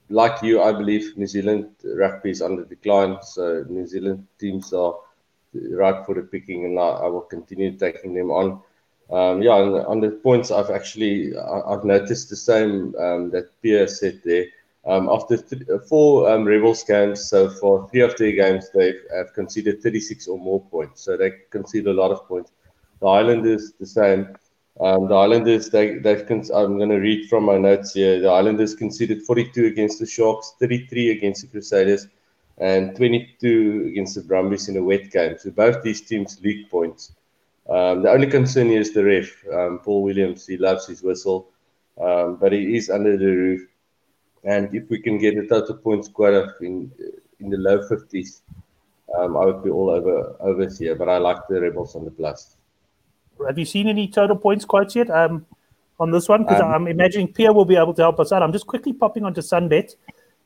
like 0.09 0.41
you, 0.41 0.61
I 0.61 0.71
believe 0.71 1.15
New 1.15 1.27
Zealand 1.27 1.69
rugby 1.83 2.31
is 2.31 2.41
under 2.41 2.65
decline, 2.65 3.17
so 3.21 3.63
New 3.69 3.85
Zealand 3.85 4.25
teams 4.39 4.73
are 4.73 4.95
right 5.53 6.05
for 6.05 6.15
the 6.15 6.23
picking, 6.23 6.65
and 6.65 6.79
I, 6.79 6.87
I 6.87 7.07
will 7.07 7.21
continue 7.21 7.77
taking 7.77 8.13
them 8.13 8.31
on. 8.31 8.61
Um, 9.09 9.41
yeah, 9.41 9.51
on, 9.51 9.73
on, 9.85 9.99
the 10.01 10.09
points, 10.09 10.51
I've 10.51 10.69
actually 10.69 11.37
I, 11.37 11.71
have 11.71 11.85
noticed 11.85 12.29
the 12.29 12.35
same 12.35 12.93
um, 12.99 13.29
that 13.31 13.49
Pierre 13.61 13.87
said 13.87 14.21
there. 14.25 14.47
Um, 14.85 15.07
after 15.09 15.37
th- 15.37 15.63
four 15.87 16.29
um, 16.29 16.45
Rebels 16.45 16.83
games, 16.83 17.29
so 17.29 17.49
for 17.49 17.87
three 17.89 18.01
of 18.01 18.17
their 18.17 18.31
games, 18.31 18.69
they 18.73 18.93
have 19.13 19.33
conceded 19.33 19.83
36 19.83 20.27
or 20.27 20.37
more 20.37 20.61
points. 20.61 21.01
So 21.01 21.15
they 21.15 21.31
concede 21.51 21.87
a 21.87 21.93
lot 21.93 22.11
of 22.11 22.27
points. 22.27 22.51
The 23.01 23.07
Islanders, 23.07 23.73
the 23.79 23.85
same. 23.85 24.35
Um, 24.79 25.07
the 25.07 25.15
Islanders, 25.15 25.69
they, 25.69 25.97
they've 25.97 26.25
con- 26.27 26.43
I'm 26.53 26.77
going 26.77 26.89
to 26.89 26.97
read 26.97 27.29
from 27.29 27.45
my 27.45 27.57
notes 27.57 27.93
here. 27.93 28.19
The 28.19 28.29
Islanders 28.29 28.75
conceded 28.75 29.23
42 29.23 29.65
against 29.65 29.99
the 29.99 30.05
Sharks, 30.05 30.53
33 30.59 31.11
against 31.11 31.41
the 31.41 31.47
Crusaders, 31.47 32.07
and 32.59 32.95
22 32.95 33.85
against 33.87 34.15
the 34.15 34.21
Brumbies 34.21 34.69
in 34.69 34.77
a 34.77 34.83
wet 34.83 35.11
game. 35.11 35.35
So 35.39 35.49
both 35.51 35.81
these 35.83 36.01
teams 36.01 36.39
leak 36.43 36.69
points. 36.69 37.13
Um, 37.69 38.03
the 38.03 38.11
only 38.11 38.27
concern 38.27 38.69
is 38.69 38.93
the 38.93 39.03
ref, 39.03 39.43
um, 39.51 39.79
Paul 39.79 40.03
Williams. 40.03 40.47
He 40.47 40.57
loves 40.57 40.87
his 40.87 41.03
whistle, 41.03 41.49
um, 41.99 42.37
but 42.37 42.53
he 42.53 42.77
is 42.77 42.89
under 42.89 43.17
the 43.17 43.25
roof. 43.25 43.67
And 44.43 44.73
if 44.73 44.89
we 44.89 44.99
can 44.99 45.17
get 45.17 45.37
a 45.37 45.47
total 45.47 45.75
points 45.75 46.07
quota 46.07 46.53
in 46.61 46.91
in 47.39 47.49
the 47.49 47.57
low 47.57 47.79
50s, 47.79 48.41
um, 49.17 49.35
I 49.37 49.45
would 49.45 49.63
be 49.63 49.69
all 49.69 49.89
over 49.89 50.35
over 50.39 50.69
here. 50.69 50.95
But 50.95 51.09
I 51.09 51.17
like 51.17 51.47
the 51.49 51.59
Rebels 51.59 51.95
on 51.95 52.05
the 52.05 52.11
plus. 52.11 52.55
Have 53.45 53.57
you 53.57 53.65
seen 53.65 53.87
any 53.87 54.07
total 54.07 54.35
points 54.35 54.65
quotes 54.65 54.95
yet 54.95 55.09
um, 55.09 55.45
on 55.99 56.11
this 56.11 56.27
one? 56.27 56.43
Because 56.43 56.61
um, 56.61 56.71
I'm 56.71 56.87
imagining 56.87 57.31
Pierre 57.31 57.53
will 57.53 57.65
be 57.65 57.75
able 57.75 57.93
to 57.93 58.01
help 58.01 58.19
us 58.19 58.31
out. 58.31 58.41
I'm 58.41 58.53
just 58.53 58.67
quickly 58.67 58.93
popping 58.93 59.23
onto 59.23 59.41
Sunbet, 59.41 59.95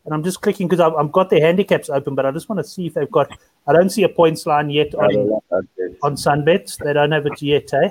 and 0.06 0.14
I'm 0.14 0.24
just 0.24 0.42
clicking 0.42 0.68
because 0.68 0.80
I've, 0.80 0.94
I've, 0.96 1.12
got 1.12 1.30
their 1.30 1.42
handicaps 1.42 1.90
open, 1.90 2.16
but 2.16 2.26
I 2.26 2.32
just 2.32 2.50
want 2.50 2.60
to 2.60 2.64
see 2.64 2.88
if 2.88 2.94
they've 2.94 3.12
got. 3.12 3.32
I 3.68 3.74
don't 3.74 3.90
see 3.90 4.04
a 4.04 4.10
points 4.10 4.46
line 4.46 4.70
yet 4.70 4.94
on 4.96 5.40
on 6.04 6.16
Sunbet. 6.16 6.78
They 6.78 6.94
don't 6.94 7.12
have 7.12 7.26
it 7.26 7.42
yet, 7.42 7.74
eh? 7.74 7.90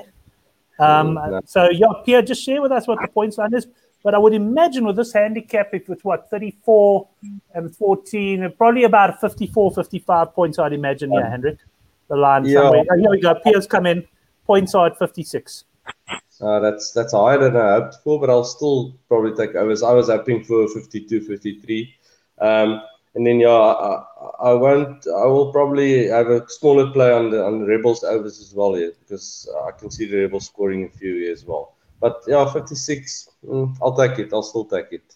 Um, 0.79 1.41
so 1.45 1.69
yeah, 1.69 1.87
Pierre, 2.05 2.21
just 2.21 2.43
share 2.43 2.61
with 2.61 2.71
us 2.71 2.87
what 2.87 2.99
the 3.01 3.07
points 3.07 3.37
line 3.37 3.53
is. 3.53 3.67
But 4.03 4.15
I 4.15 4.17
would 4.17 4.33
imagine 4.33 4.85
with 4.85 4.95
this 4.95 5.13
handicap, 5.13 5.69
if 5.73 5.87
it's 5.89 6.03
what 6.03 6.29
34 6.31 7.07
and 7.53 7.75
14, 7.75 8.51
probably 8.57 8.83
about 8.83 9.21
54, 9.21 9.71
55 9.75 10.33
points, 10.33 10.57
I'd 10.57 10.73
imagine. 10.73 11.13
Yeah, 11.13 11.29
Hendrik, 11.29 11.59
the 12.09 12.15
line 12.15 12.45
yeah. 12.45 12.61
somewhere. 12.61 12.83
Oh, 12.91 12.97
here 12.97 13.09
we 13.11 13.21
go. 13.21 13.35
Pierre's 13.35 13.67
come 13.67 13.85
in. 13.85 14.07
Points 14.51 14.75
are 14.75 14.87
at 14.87 14.99
56. 14.99 15.63
Uh, 16.41 16.59
that's 16.59 16.91
that's 16.91 17.13
higher 17.13 17.37
than 17.37 17.55
I 17.55 17.71
hoped 17.75 17.95
for, 18.03 18.19
but 18.19 18.29
I'll 18.29 18.43
still 18.43 18.99
probably 19.07 19.33
take 19.33 19.55
overs. 19.55 19.81
I 19.81 19.93
was 19.93 20.07
hoping 20.07 20.43
for 20.43 20.67
52, 20.67 21.21
53. 21.21 21.95
Um, 22.41 22.81
and 23.15 23.25
then 23.25 23.39
yeah, 23.39 23.47
I, 23.47 24.03
I, 24.41 24.53
won't. 24.53 25.07
I 25.07 25.25
will 25.27 25.53
probably 25.53 26.07
have 26.07 26.27
a 26.27 26.45
smaller 26.49 26.91
play 26.91 27.13
on 27.13 27.29
the 27.29 27.41
on 27.41 27.59
the 27.59 27.65
Rebels 27.65 28.03
overs 28.03 28.41
as 28.41 28.53
well 28.53 28.73
here 28.73 28.91
because 28.99 29.49
I 29.65 29.71
can 29.71 29.89
see 29.89 30.05
the 30.05 30.17
Rebels 30.17 30.47
scoring 30.47 30.83
a 30.83 30.89
few 30.89 31.15
here 31.15 31.31
as 31.31 31.45
well. 31.45 31.77
But 32.01 32.21
yeah, 32.27 32.43
56, 32.51 33.29
mm, 33.47 33.77
I'll 33.81 33.95
take 33.95 34.19
it. 34.19 34.33
I'll 34.33 34.43
still 34.43 34.65
take 34.65 34.91
it. 34.91 35.15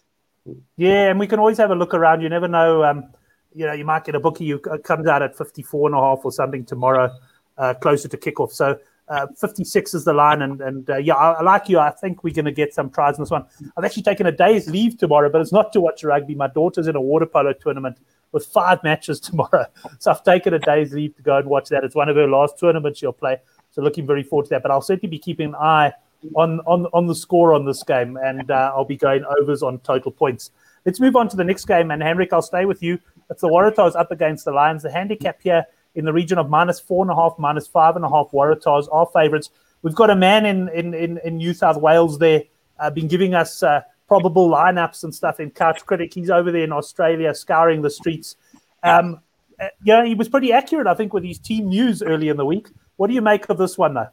Yeah, 0.78 1.10
and 1.10 1.20
we 1.20 1.26
can 1.26 1.38
always 1.40 1.58
have 1.58 1.72
a 1.72 1.74
look 1.74 1.92
around. 1.92 2.22
You 2.22 2.30
never 2.30 2.48
know. 2.48 2.84
Um, 2.84 3.12
you 3.54 3.66
know, 3.66 3.74
you 3.74 3.84
might 3.84 4.04
get 4.04 4.14
a 4.14 4.20
bookie 4.20 4.48
who 4.48 4.58
comes 4.58 5.06
out 5.06 5.20
at 5.20 5.36
54 5.36 5.88
and 5.90 5.94
a 5.94 6.00
half 6.00 6.20
or 6.24 6.32
something 6.32 6.64
tomorrow, 6.64 7.14
uh, 7.58 7.74
closer 7.74 8.08
to 8.08 8.16
kickoff. 8.16 8.52
So 8.52 8.78
uh, 9.08 9.26
56 9.38 9.94
is 9.94 10.04
the 10.04 10.12
line. 10.12 10.42
And, 10.42 10.60
and 10.60 10.88
uh, 10.90 10.96
yeah, 10.96 11.14
I, 11.14 11.32
I, 11.32 11.42
like 11.42 11.68
you. 11.68 11.78
I 11.78 11.90
think 11.90 12.24
we're 12.24 12.34
going 12.34 12.46
to 12.46 12.52
get 12.52 12.74
some 12.74 12.90
tries 12.90 13.16
in 13.16 13.22
this 13.22 13.30
one. 13.30 13.44
I've 13.76 13.84
actually 13.84 14.02
taken 14.02 14.26
a 14.26 14.32
day's 14.32 14.68
leave 14.68 14.98
tomorrow, 14.98 15.30
but 15.30 15.40
it's 15.40 15.52
not 15.52 15.72
to 15.74 15.80
watch 15.80 16.04
rugby. 16.04 16.34
My 16.34 16.48
daughter's 16.48 16.86
in 16.86 16.96
a 16.96 17.00
water 17.00 17.26
polo 17.26 17.52
tournament 17.52 17.98
with 18.32 18.46
five 18.46 18.82
matches 18.82 19.20
tomorrow. 19.20 19.66
So 19.98 20.10
I've 20.10 20.24
taken 20.24 20.54
a 20.54 20.58
day's 20.58 20.92
leave 20.92 21.16
to 21.16 21.22
go 21.22 21.36
and 21.36 21.48
watch 21.48 21.68
that. 21.68 21.84
It's 21.84 21.94
one 21.94 22.08
of 22.08 22.16
her 22.16 22.28
last 22.28 22.58
tournaments 22.58 22.98
she'll 22.98 23.12
play. 23.12 23.38
So 23.70 23.82
looking 23.82 24.06
very 24.06 24.22
forward 24.22 24.44
to 24.44 24.50
that. 24.50 24.62
But 24.62 24.70
I'll 24.70 24.82
certainly 24.82 25.10
be 25.10 25.18
keeping 25.18 25.48
an 25.48 25.54
eye 25.56 25.92
on 26.34 26.60
on 26.60 26.86
on 26.92 27.06
the 27.06 27.14
score 27.14 27.54
on 27.54 27.66
this 27.66 27.82
game, 27.82 28.16
and 28.16 28.50
uh, 28.50 28.72
I'll 28.74 28.84
be 28.84 28.96
going 28.96 29.24
overs 29.38 29.62
on 29.62 29.78
total 29.80 30.10
points. 30.10 30.50
Let's 30.84 30.98
move 30.98 31.16
on 31.16 31.28
to 31.28 31.36
the 31.36 31.44
next 31.44 31.66
game, 31.66 31.90
and 31.90 32.02
Henrik, 32.02 32.32
I'll 32.32 32.42
stay 32.42 32.64
with 32.64 32.82
you. 32.82 32.98
It's 33.30 33.42
the 33.42 33.48
Waratahs 33.48 33.96
up 33.96 34.12
against 34.12 34.44
the 34.44 34.52
Lions. 34.52 34.82
The 34.82 34.90
handicap 34.90 35.40
here 35.42 35.66
in 35.96 36.04
the 36.04 36.12
region 36.12 36.38
of 36.38 36.48
minus 36.48 36.78
four 36.78 37.02
and 37.02 37.10
a 37.10 37.14
half, 37.14 37.34
minus 37.38 37.66
five 37.66 37.96
and 37.96 38.04
a 38.04 38.08
half. 38.08 38.30
Waratahs 38.30 38.86
are 38.92 39.06
favourites. 39.12 39.50
We've 39.82 39.94
got 39.94 40.10
a 40.10 40.16
man 40.16 40.46
in 40.46 40.68
in 40.68 40.94
in, 40.94 41.18
in 41.24 41.36
New 41.38 41.54
South 41.54 41.78
Wales 41.78 42.18
there, 42.18 42.44
uh, 42.78 42.90
been 42.90 43.08
giving 43.08 43.34
us 43.34 43.62
uh, 43.62 43.80
probable 44.06 44.48
lineups 44.48 45.04
and 45.04 45.14
stuff 45.14 45.40
in 45.40 45.50
Couch 45.50 45.84
Critic. 45.84 46.14
He's 46.14 46.30
over 46.30 46.52
there 46.52 46.64
in 46.64 46.72
Australia 46.72 47.34
scouring 47.34 47.82
the 47.82 47.90
streets. 47.90 48.36
Um, 48.82 49.20
uh, 49.58 49.68
yeah, 49.84 50.04
he 50.04 50.14
was 50.14 50.28
pretty 50.28 50.52
accurate, 50.52 50.86
I 50.86 50.94
think, 50.94 51.12
with 51.12 51.24
his 51.24 51.38
team 51.38 51.68
news 51.68 52.02
early 52.02 52.28
in 52.28 52.36
the 52.36 52.44
week. 52.44 52.68
What 52.96 53.08
do 53.08 53.14
you 53.14 53.22
make 53.22 53.48
of 53.48 53.58
this 53.58 53.76
one, 53.78 53.94
though? 53.94 54.08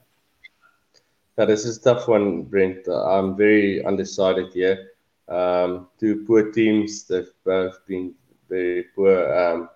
Yeah, 1.38 1.46
this 1.46 1.66
is 1.66 1.80
tough 1.80 2.08
one, 2.08 2.44
Brent. 2.44 2.88
I'm 2.88 3.36
very 3.36 3.84
undecided 3.84 4.54
here. 4.54 4.92
Um, 5.28 5.88
two 6.00 6.24
poor 6.26 6.52
teams. 6.52 7.04
They've 7.06 7.32
both 7.44 7.86
been 7.88 8.14
very 8.50 8.84
poor. 8.96 9.34
Um, 9.34 9.70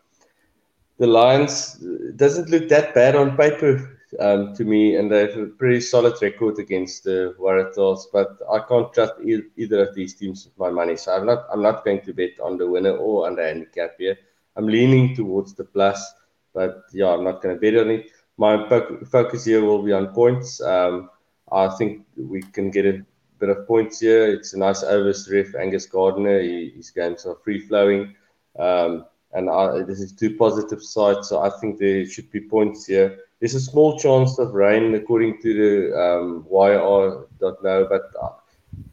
the 1.00 1.08
Lions 1.08 1.74
doesn't 2.16 2.50
look 2.50 2.70
that 2.70 2.94
bad 2.94 3.16
on 3.16 3.38
paper 3.38 3.98
um, 4.20 4.54
to 4.56 4.64
me, 4.64 4.96
and 4.96 5.12
they 5.12 5.22
have 5.22 5.38
a 5.38 5.46
pretty 5.48 5.82
solid 5.82 6.16
record 6.22 6.60
against 6.60 7.04
the 7.04 7.36
Waratahs. 7.40 8.06
But 8.12 8.38
I 8.52 8.60
can't 8.60 8.92
trust 8.94 9.14
e- 9.24 9.50
either 9.58 9.88
of 9.88 9.96
these 9.96 10.16
teams 10.16 10.46
with 10.46 10.58
my 10.58 10.70
money, 10.70 10.96
so 10.96 11.14
I'm 11.14 11.26
not. 11.26 11.46
I'm 11.52 11.62
not 11.62 11.84
going 11.84 12.02
to 12.02 12.14
bet 12.14 12.40
on 12.42 12.58
the 12.58 12.68
winner 12.68 12.96
or 12.96 13.28
on 13.28 13.36
the 13.36 13.44
handicap 13.44 13.92
here. 13.98 14.18
I'm 14.56 14.68
leaning 14.68 15.16
towards 15.16 15.54
the 15.54 15.66
plus, 15.66 16.14
but 16.54 16.84
yeah, 16.94 17.10
I'm 17.10 17.24
not 17.24 17.42
going 17.42 17.56
to 17.56 17.62
bet 17.62 17.80
on 17.80 17.92
it. 17.92 18.08
My 18.38 18.68
focus 19.12 19.46
here 19.46 19.64
will 19.64 19.84
be 19.84 19.94
on 19.94 20.08
points. 20.08 20.62
Um, 20.62 21.10
I 21.52 21.70
think 21.70 22.06
we 22.18 22.42
can 22.42 22.72
get 22.72 22.86
a 22.86 23.04
bit 23.40 23.50
of 23.50 23.68
points 23.68 24.00
here. 24.00 24.32
It's 24.32 24.54
a 24.54 24.60
nice 24.60 24.84
overs 24.84 25.30
ref, 25.32 25.56
Angus 25.56 25.86
Gardner. 25.86 26.42
He, 26.42 26.72
his 26.76 26.92
games 26.92 27.26
are 27.26 27.36
free 27.44 27.60
flowing. 27.60 28.16
Um, 28.58 29.06
and 29.34 29.50
I, 29.50 29.84
this 29.84 30.00
is 30.00 30.12
two 30.12 30.36
positive 30.36 30.82
sides, 30.82 31.30
so 31.30 31.42
I 31.42 31.50
think 31.60 31.80
there 31.80 32.06
should 32.06 32.32
be 32.32 32.42
points 32.42 32.86
here. 32.86 33.20
There's 33.40 33.56
a 33.56 33.60
small 33.60 34.00
chance 34.00 34.40
of 34.40 34.54
rain, 34.54 34.96
according 34.96 35.42
to 35.42 35.54
the 35.54 36.00
um, 36.00 36.46
yr.no, 36.50 37.88
but 37.88 38.12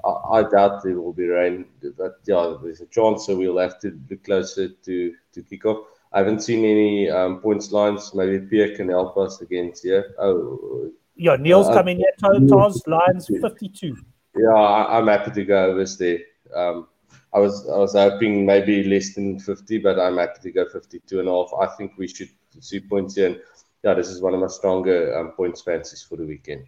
I, 0.04 0.38
I, 0.38 0.42
doubt 0.42 0.82
there 0.82 1.00
will 1.00 1.12
be 1.12 1.26
rain. 1.26 1.66
But 1.96 2.18
yeah, 2.26 2.56
there's 2.62 2.80
a 2.80 2.86
chance, 2.86 3.26
so 3.26 3.36
we'll 3.36 3.58
have 3.58 3.78
to 3.80 3.98
look 4.10 4.24
closer 4.24 4.68
to, 4.68 5.14
to 5.32 5.42
kick 5.42 5.64
off. 5.64 5.86
I 6.12 6.18
haven't 6.18 6.42
seen 6.42 6.64
any 6.64 7.10
um, 7.10 7.40
points 7.40 7.72
lines. 7.72 8.14
Maybe 8.14 8.38
Pierre 8.38 8.76
can 8.76 8.88
help 8.88 9.16
us 9.16 9.40
against 9.40 9.82
here. 9.82 10.14
Oh, 10.18 10.90
yeah, 11.16 11.36
Neil's 11.36 11.68
uh, 11.68 11.74
coming 11.74 11.98
here. 11.98 12.12
Taz 12.20 12.86
lines 12.86 13.28
52. 13.28 13.96
Yeah, 14.36 14.48
I, 14.48 14.98
am 14.98 15.06
happy 15.06 15.30
to 15.30 15.44
go 15.44 15.70
over 15.70 15.84
there. 15.84 16.18
Um, 16.54 16.88
I 17.34 17.38
was 17.40 17.68
I 17.68 17.76
was 17.76 17.94
hoping 17.94 18.46
maybe 18.46 18.84
less 18.84 19.14
than 19.14 19.40
50, 19.40 19.78
but 19.78 19.98
I'm 19.98 20.18
happy 20.18 20.40
to 20.42 20.50
go 20.52 20.68
52 20.68 21.18
and 21.20 21.28
a 21.28 21.32
half. 21.32 21.50
I 21.60 21.66
think 21.76 21.92
we 21.98 22.06
should 22.06 22.30
see 22.60 22.80
points 22.80 23.16
here. 23.16 23.26
And 23.26 23.40
yeah, 23.82 23.94
this 23.94 24.08
is 24.08 24.22
one 24.22 24.34
of 24.34 24.40
my 24.40 24.46
stronger 24.46 25.18
um, 25.18 25.32
points 25.32 25.60
fancies 25.60 26.02
for 26.02 26.16
the 26.16 26.24
weekend. 26.24 26.66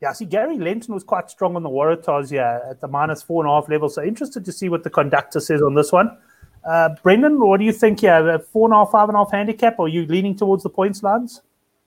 Yeah, 0.00 0.12
see, 0.12 0.26
Gary 0.26 0.56
Lenton 0.56 0.94
was 0.94 1.02
quite 1.02 1.28
strong 1.28 1.56
on 1.56 1.64
the 1.64 1.68
Waratahs 1.68 2.30
here 2.30 2.62
at 2.70 2.80
the 2.80 2.86
minus 2.86 3.22
four 3.22 3.44
and 3.44 3.50
a 3.50 3.54
half 3.54 3.68
level. 3.68 3.88
So 3.88 4.02
interested 4.02 4.44
to 4.44 4.52
see 4.52 4.68
what 4.68 4.84
the 4.84 4.90
conductor 4.90 5.40
says 5.40 5.60
on 5.60 5.74
this 5.74 5.90
one. 5.90 6.16
Uh, 6.64 6.90
Brendan, 7.02 7.40
what 7.40 7.58
do 7.58 7.64
you 7.64 7.72
think 7.72 8.00
here? 8.00 8.38
Four 8.38 8.68
and 8.68 8.74
a 8.74 8.76
half, 8.76 8.92
five 8.92 9.08
and 9.08 9.16
a 9.16 9.18
half 9.18 9.32
handicap? 9.32 9.76
Or 9.78 9.86
are 9.86 9.88
you 9.88 10.06
leaning 10.06 10.36
towards 10.36 10.62
the 10.62 10.70
points 10.70 11.02
lines? 11.02 11.42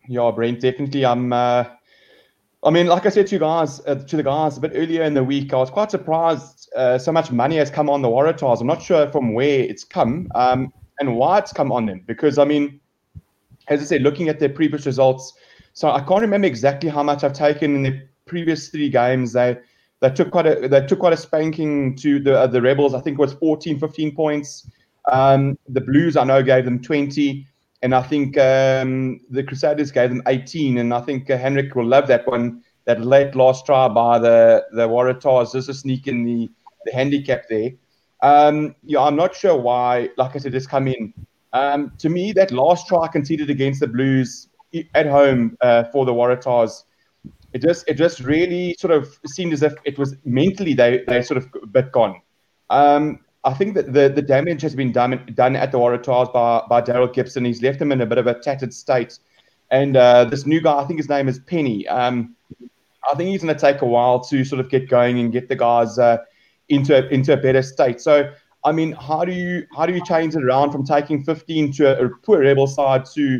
Yeah, 0.08 0.30
Brent, 0.32 0.60
definitely. 0.60 1.06
I'm. 1.06 1.32
Uh, 1.32 1.65
I 2.63 2.70
mean, 2.70 2.86
like 2.86 3.08
I 3.08 3.10
said 3.10 3.25
to 3.27 3.36
you 3.36 3.39
guys, 3.39 3.82
uh, 3.88 3.96
to 3.96 4.18
the 4.18 4.24
guys 4.24 4.58
a 4.58 4.62
bit 4.62 4.74
earlier 4.75 5.01
in 5.03 5.15
the 5.15 5.24
week, 5.24 5.51
I 5.51 5.58
was 5.58 5.72
quite 5.72 5.89
surprised 5.89 6.70
uh, 6.75 7.00
so 7.00 7.12
much 7.12 7.32
money 7.32 7.58
has 7.58 7.72
come 7.72 7.89
on 7.89 8.03
the 8.03 8.08
Waratahs. 8.08 8.62
I'm 8.62 8.68
not 8.68 8.84
sure 8.84 9.12
from 9.12 9.34
where 9.34 9.62
it's 9.62 9.84
come 9.84 10.30
um, 10.36 10.72
and 11.00 11.15
why 11.15 11.39
it's 11.39 11.51
come 11.51 11.72
on 11.72 11.88
them. 11.88 12.03
Because 12.06 12.38
I 12.38 12.46
mean, 12.46 12.80
as 13.68 13.82
I 13.82 13.86
said, 13.86 14.03
looking 14.03 14.30
at 14.30 14.39
their 14.39 14.50
previous 14.50 14.86
results, 14.86 15.34
so 15.74 15.89
I 15.89 16.01
can't 16.01 16.22
remember 16.22 16.46
exactly 16.46 16.89
how 16.89 17.01
much 17.01 17.24
I've 17.24 17.34
taken 17.34 17.77
in 17.77 17.84
the 17.84 18.01
previous 18.27 18.70
three 18.70 18.89
games. 18.89 19.34
They 19.34 19.58
they 20.01 20.12
took 20.12 20.30
quite 20.30 20.46
a 20.46 20.68
they 20.68 20.86
took 20.86 21.00
quite 21.00 21.13
a 21.13 21.18
spanking 21.18 21.96
to 21.98 22.20
the 22.20 22.41
uh, 22.41 22.48
the 22.48 22.62
Rebels. 22.62 22.94
I 22.94 23.01
think 23.01 23.18
it 23.18 23.22
was 23.22 23.34
14, 23.34 23.80
15 23.80 24.15
points. 24.15 24.70
Um, 25.12 25.58
the 25.68 25.82
Blues 25.82 26.15
I 26.15 26.25
know 26.25 26.44
gave 26.44 26.65
them 26.65 26.80
20, 26.80 27.48
and 27.81 27.95
I 27.95 28.01
think 28.01 28.38
um, 28.38 29.19
the 29.29 29.43
Crusaders 29.43 29.91
gave 29.91 30.09
them 30.09 30.21
18. 30.27 30.77
And 30.77 30.93
I 30.93 31.01
think 31.01 31.29
uh, 31.29 31.38
Henrik 31.38 31.75
will 31.75 31.85
love 31.85 32.07
that 32.07 32.27
one. 32.27 32.63
That 32.85 33.01
late 33.01 33.35
last 33.35 33.65
try 33.65 33.88
by 33.88 34.17
the 34.19 34.65
the 34.71 34.88
Waratahs. 34.88 35.51
There's 35.51 35.69
a 35.69 35.73
sneak 35.73 36.07
in 36.07 36.23
the 36.23 36.50
the 36.85 36.91
handicap 36.91 37.47
there. 37.47 37.71
Um, 38.21 38.75
yeah, 38.83 39.01
I'm 39.01 39.15
not 39.15 39.35
sure 39.35 39.55
why. 39.55 40.09
Like 40.17 40.35
I 40.35 40.39
said, 40.39 40.55
it's 40.55 40.67
come 40.67 40.88
in. 40.88 41.13
Um, 41.53 41.91
to 42.00 42.09
me, 42.09 42.31
that 42.33 42.51
last 42.51 42.88
try 42.88 43.07
conceded 43.07 43.50
against 43.50 43.81
the 43.81 43.88
Blues 43.88 44.47
at 44.95 45.05
home 45.05 45.57
uh, 45.61 45.83
for 45.85 46.05
the 46.05 46.13
Waratahs, 46.13 46.83
it 47.53 47.61
just 47.61 47.88
it 47.88 47.95
just 47.95 48.19
really 48.21 48.75
sort 48.79 48.91
of 48.91 49.19
seemed 49.27 49.53
as 49.53 49.61
if 49.61 49.73
it 49.83 49.97
was 50.00 50.15
mentally 50.25 50.73
they 50.73 51.03
they 51.07 51.21
sort 51.21 51.38
of 51.38 51.47
bit 51.71 51.91
gone. 51.91 52.21
Um, 52.69 53.19
I 53.43 53.53
think 53.53 53.74
that 53.75 53.91
the, 53.93 54.10
the 54.10 54.21
damage 54.21 54.62
has 54.62 54.75
been 54.75 54.91
done 54.91 55.25
done 55.33 55.55
at 55.55 55.71
the 55.71 55.77
Waratahs 55.79 56.31
by 56.31 56.63
by 56.69 56.81
Daryl 56.81 57.12
Gibson. 57.12 57.45
He's 57.45 57.62
left 57.62 57.79
them 57.79 57.91
in 57.91 58.01
a 58.01 58.05
bit 58.05 58.17
of 58.17 58.27
a 58.27 58.39
tattered 58.39 58.74
state, 58.74 59.19
and 59.71 59.98
uh, 59.98 60.25
this 60.25 60.45
new 60.45 60.62
guy, 60.62 60.77
I 60.77 60.86
think 60.86 61.00
his 61.00 61.10
name 61.10 61.27
is 61.27 61.39
Penney. 61.39 61.88
Um, 61.88 62.36
I 63.12 63.15
think 63.15 63.29
he's 63.29 63.41
going 63.41 63.55
to 63.55 63.60
take 63.60 63.81
a 63.81 63.86
while 63.86 64.19
to 64.25 64.43
sort 64.43 64.60
of 64.60 64.69
get 64.69 64.88
going 64.88 65.19
and 65.19 65.31
get 65.31 65.50
the 65.50 65.55
guys 65.55 65.98
uh, 65.98 66.17
into 66.69 66.95
a, 66.95 67.07
into 67.10 67.33
a 67.33 67.38
better 67.38 67.63
state. 67.63 68.00
So 68.00 68.31
I 68.63 68.71
mean, 68.71 68.91
how 68.93 69.25
do 69.25 69.31
you 69.31 69.65
how 69.75 69.86
do 69.86 69.93
you 69.93 70.03
change 70.05 70.36
it 70.36 70.43
around 70.43 70.71
from 70.71 70.86
taking 70.86 71.24
15 71.24 71.74
to 71.74 72.00
a, 72.00 72.05
a 72.05 72.10
poor 72.24 72.39
rebel 72.39 72.67
side 72.67 73.05
to 73.15 73.39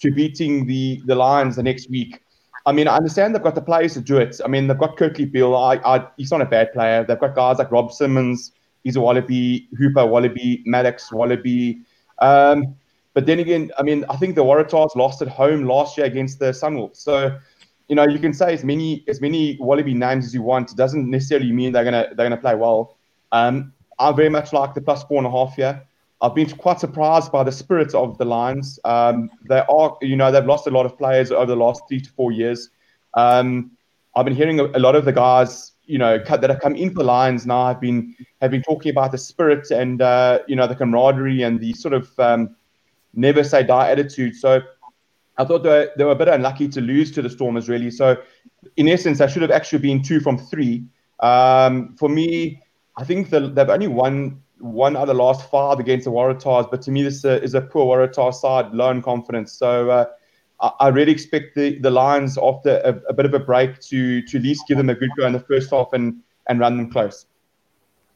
to 0.00 0.10
beating 0.10 0.66
the 0.66 1.02
the 1.04 1.14
Lions 1.14 1.56
the 1.56 1.62
next 1.62 1.90
week? 1.90 2.20
I 2.64 2.72
mean, 2.72 2.88
I 2.88 2.96
understand 2.96 3.34
they've 3.34 3.42
got 3.42 3.54
the 3.54 3.62
players 3.62 3.94
to 3.94 4.00
do 4.00 4.18
it. 4.18 4.40
I 4.44 4.48
mean, 4.48 4.68
they've 4.68 4.78
got 4.78 4.96
Kurtley 4.96 5.30
Beale. 5.30 5.56
I, 5.56 5.74
I, 5.84 6.06
he's 6.16 6.30
not 6.30 6.40
a 6.40 6.46
bad 6.46 6.72
player. 6.72 7.04
They've 7.04 7.18
got 7.18 7.34
guys 7.34 7.58
like 7.58 7.72
Rob 7.72 7.92
Simmons. 7.92 8.52
He's 8.84 8.96
a 8.96 9.00
Wallaby. 9.00 9.68
Hooper 9.76 10.06
Wallaby. 10.06 10.64
Maddocks 10.66 11.12
Wallaby. 11.12 11.80
Um, 12.20 12.74
but 13.14 13.26
then 13.26 13.40
again, 13.40 13.70
I 13.78 13.82
mean, 13.82 14.04
I 14.08 14.16
think 14.16 14.34
the 14.34 14.44
Waratahs 14.44 14.96
lost 14.96 15.22
at 15.22 15.28
home 15.28 15.64
last 15.64 15.96
year 15.98 16.06
against 16.06 16.38
the 16.38 16.46
Sunwolves. 16.46 16.96
So, 16.96 17.38
you 17.88 17.96
know, 17.96 18.06
you 18.06 18.18
can 18.18 18.32
say 18.32 18.54
as 18.54 18.64
many 18.64 19.04
as 19.08 19.20
many 19.20 19.58
Wallaby 19.60 19.94
names 19.94 20.24
as 20.26 20.34
you 20.34 20.42
want. 20.42 20.70
It 20.70 20.76
doesn't 20.76 21.10
necessarily 21.10 21.52
mean 21.52 21.72
they're 21.72 21.84
gonna 21.84 22.08
they're 22.16 22.28
gonna 22.28 22.40
play 22.40 22.54
well. 22.54 22.96
Um, 23.32 23.72
I 23.98 24.12
very 24.12 24.30
much 24.30 24.52
like 24.52 24.74
the 24.74 24.80
plus 24.80 25.04
four 25.04 25.18
and 25.18 25.26
a 25.26 25.30
half 25.30 25.54
here. 25.56 25.82
I've 26.22 26.36
been 26.36 26.48
quite 26.50 26.78
surprised 26.78 27.32
by 27.32 27.42
the 27.42 27.50
spirit 27.50 27.94
of 27.94 28.16
the 28.16 28.24
Lions. 28.24 28.78
Um, 28.84 29.28
they 29.48 29.58
are, 29.58 29.96
you 30.00 30.14
know, 30.14 30.30
they've 30.30 30.46
lost 30.46 30.68
a 30.68 30.70
lot 30.70 30.86
of 30.86 30.96
players 30.96 31.32
over 31.32 31.46
the 31.46 31.56
last 31.56 31.82
three 31.88 32.00
to 32.00 32.10
four 32.10 32.30
years. 32.30 32.70
Um, 33.14 33.72
I've 34.14 34.24
been 34.24 34.34
hearing 34.34 34.60
a, 34.60 34.66
a, 34.66 34.78
lot 34.78 34.94
of 34.94 35.04
the 35.04 35.12
guys, 35.12 35.71
you 35.86 35.98
know, 35.98 36.18
that 36.18 36.48
have 36.48 36.60
come 36.60 36.76
in 36.76 36.94
for 36.94 37.02
Lions 37.02 37.46
now 37.46 37.66
have 37.66 37.80
been 37.80 38.14
have 38.40 38.50
been 38.50 38.62
talking 38.62 38.90
about 38.90 39.12
the 39.12 39.18
spirit 39.18 39.70
and 39.70 40.00
uh, 40.00 40.38
you 40.46 40.56
know 40.56 40.66
the 40.66 40.74
camaraderie 40.74 41.42
and 41.42 41.60
the 41.60 41.72
sort 41.72 41.94
of 41.94 42.18
um, 42.18 42.54
never 43.14 43.44
say 43.44 43.62
die 43.62 43.90
attitude. 43.90 44.36
So 44.36 44.62
I 45.38 45.44
thought 45.44 45.62
they 45.62 45.68
were, 45.68 45.90
they 45.96 46.04
were 46.04 46.12
a 46.12 46.16
bit 46.16 46.28
unlucky 46.28 46.68
to 46.68 46.80
lose 46.80 47.10
to 47.12 47.22
the 47.22 47.30
Stormers, 47.30 47.68
really. 47.68 47.90
So 47.90 48.16
in 48.76 48.88
essence, 48.88 49.20
I 49.20 49.26
should 49.26 49.42
have 49.42 49.50
actually 49.50 49.80
been 49.80 50.02
two 50.02 50.20
from 50.20 50.38
three. 50.38 50.84
Um, 51.20 51.96
for 51.96 52.08
me, 52.08 52.62
I 52.96 53.04
think 53.04 53.30
the, 53.30 53.48
they've 53.48 53.68
only 53.68 53.88
won 53.88 54.42
one 54.58 54.94
other 54.94 55.14
last 55.14 55.50
five 55.50 55.80
against 55.80 56.04
the 56.04 56.10
Waratahs, 56.10 56.70
but 56.70 56.82
to 56.82 56.90
me, 56.90 57.02
this 57.02 57.24
uh, 57.24 57.40
is 57.42 57.54
a 57.54 57.60
poor 57.60 57.86
Waratah 57.86 58.32
side, 58.32 58.72
low 58.72 58.90
in 58.90 59.02
confidence. 59.02 59.52
So 59.52 59.90
uh, 59.90 60.06
I, 60.62 60.88
really 60.88 61.10
expect 61.10 61.56
the, 61.56 61.78
the 61.78 61.90
Lions, 61.90 62.38
after 62.40 62.78
a, 62.84 63.00
a, 63.08 63.12
bit 63.12 63.26
of 63.26 63.34
a 63.34 63.40
break, 63.40 63.80
to 63.80 64.22
to 64.22 64.36
at 64.38 64.42
least 64.42 64.64
give 64.68 64.78
them 64.78 64.90
a 64.90 64.94
good 64.94 65.10
go 65.16 65.26
in 65.26 65.32
the 65.32 65.40
first 65.40 65.70
half 65.70 65.92
and, 65.92 66.20
and 66.48 66.60
run 66.60 66.76
them 66.76 66.90
close. 66.90 67.26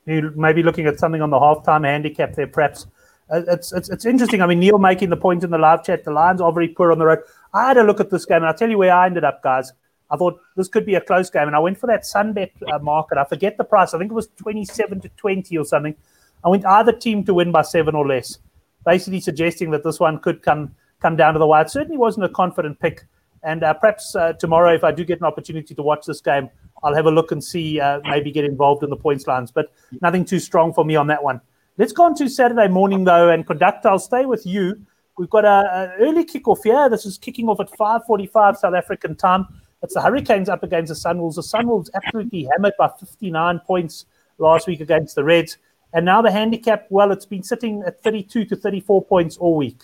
You 0.06 0.32
maybe 0.36 0.62
looking 0.62 0.86
at 0.86 1.00
something 1.00 1.20
on 1.20 1.30
the 1.30 1.38
halftime 1.38 1.84
handicap 1.84 2.34
there, 2.34 2.46
perhaps. 2.46 2.86
Uh, 3.28 3.42
it's, 3.48 3.72
it's 3.72 3.90
it's 3.90 4.04
interesting. 4.04 4.40
I 4.40 4.46
mean, 4.46 4.60
Neil 4.60 4.78
making 4.78 5.10
the 5.10 5.16
point 5.16 5.42
in 5.42 5.50
the 5.50 5.58
live 5.58 5.82
chat. 5.82 6.04
The 6.04 6.12
Lions 6.12 6.40
are 6.40 6.52
very 6.52 6.68
poor 6.68 6.92
on 6.92 6.98
the 7.00 7.06
road. 7.06 7.18
I 7.52 7.66
had 7.66 7.76
a 7.76 7.82
look 7.82 7.98
at 7.98 8.10
this 8.10 8.24
game, 8.24 8.36
and 8.36 8.46
I'll 8.46 8.54
tell 8.54 8.70
you 8.70 8.78
where 8.78 8.92
I 8.92 9.06
ended 9.06 9.24
up, 9.24 9.42
guys. 9.42 9.72
I 10.08 10.16
thought 10.16 10.40
this 10.56 10.68
could 10.68 10.86
be 10.86 10.94
a 10.94 11.00
close 11.00 11.28
game, 11.28 11.48
and 11.48 11.56
I 11.56 11.58
went 11.58 11.78
for 11.78 11.88
that 11.88 12.02
Sunbet 12.02 12.52
uh, 12.72 12.78
market. 12.78 13.18
I 13.18 13.24
forget 13.24 13.56
the 13.58 13.64
price. 13.64 13.92
I 13.92 13.98
think 13.98 14.12
it 14.12 14.14
was 14.14 14.28
twenty-seven 14.36 15.00
to 15.00 15.08
twenty 15.16 15.58
or 15.58 15.64
something. 15.64 15.96
I 16.44 16.48
went 16.48 16.64
either 16.64 16.92
team 16.92 17.24
to 17.24 17.34
win 17.34 17.50
by 17.50 17.62
seven 17.62 17.96
or 17.96 18.06
less, 18.06 18.38
basically 18.84 19.20
suggesting 19.20 19.72
that 19.72 19.82
this 19.82 19.98
one 19.98 20.20
could 20.20 20.42
come 20.42 20.76
come 21.06 21.14
down 21.14 21.34
to 21.34 21.38
the 21.38 21.46
wire. 21.46 21.62
It 21.62 21.70
certainly 21.70 21.96
wasn't 21.96 22.24
a 22.24 22.28
confident 22.28 22.80
pick, 22.80 23.06
and 23.44 23.62
uh, 23.62 23.74
perhaps 23.74 24.16
uh, 24.16 24.32
tomorrow, 24.32 24.74
if 24.74 24.82
I 24.82 24.90
do 24.90 25.04
get 25.04 25.20
an 25.20 25.26
opportunity 25.26 25.72
to 25.72 25.82
watch 25.82 26.04
this 26.04 26.20
game, 26.20 26.50
I'll 26.82 26.96
have 26.96 27.06
a 27.06 27.12
look 27.12 27.30
and 27.30 27.42
see 27.42 27.78
uh, 27.78 28.00
maybe 28.04 28.32
get 28.32 28.44
involved 28.44 28.82
in 28.82 28.90
the 28.90 28.96
points 28.96 29.28
lines. 29.28 29.52
But 29.52 29.72
nothing 30.02 30.24
too 30.24 30.40
strong 30.40 30.72
for 30.72 30.84
me 30.84 30.96
on 30.96 31.06
that 31.06 31.22
one. 31.22 31.40
Let's 31.78 31.92
go 31.92 32.02
on 32.04 32.16
to 32.16 32.28
Saturday 32.28 32.66
morning 32.66 33.04
though, 33.04 33.28
and 33.28 33.46
conductor, 33.46 33.88
I'll 33.88 34.00
stay 34.00 34.26
with 34.26 34.44
you. 34.44 34.84
We've 35.16 35.30
got 35.30 35.44
an 35.44 35.92
early 36.00 36.24
kickoff 36.24 36.64
here. 36.64 36.88
This 36.88 37.06
is 37.06 37.18
kicking 37.18 37.48
off 37.48 37.60
at 37.60 37.70
5:45 37.70 38.56
South 38.56 38.74
African 38.74 39.14
time. 39.14 39.46
It's 39.84 39.94
the 39.94 40.02
Hurricanes 40.02 40.48
up 40.48 40.64
against 40.64 40.88
the 40.88 41.08
Sunwolves. 41.08 41.36
The 41.36 41.42
Sunwolves 41.42 41.88
absolutely 41.94 42.48
hammered 42.50 42.74
by 42.78 42.88
59 42.98 43.60
points 43.60 44.06
last 44.38 44.66
week 44.66 44.80
against 44.80 45.14
the 45.14 45.22
Reds. 45.22 45.58
And 45.92 46.04
now 46.04 46.20
the 46.20 46.32
handicap, 46.32 46.86
well, 46.90 47.12
it's 47.12 47.26
been 47.26 47.44
sitting 47.44 47.84
at 47.86 48.02
32 48.02 48.46
to 48.46 48.56
34 48.56 49.04
points 49.04 49.36
all 49.36 49.54
week. 49.54 49.82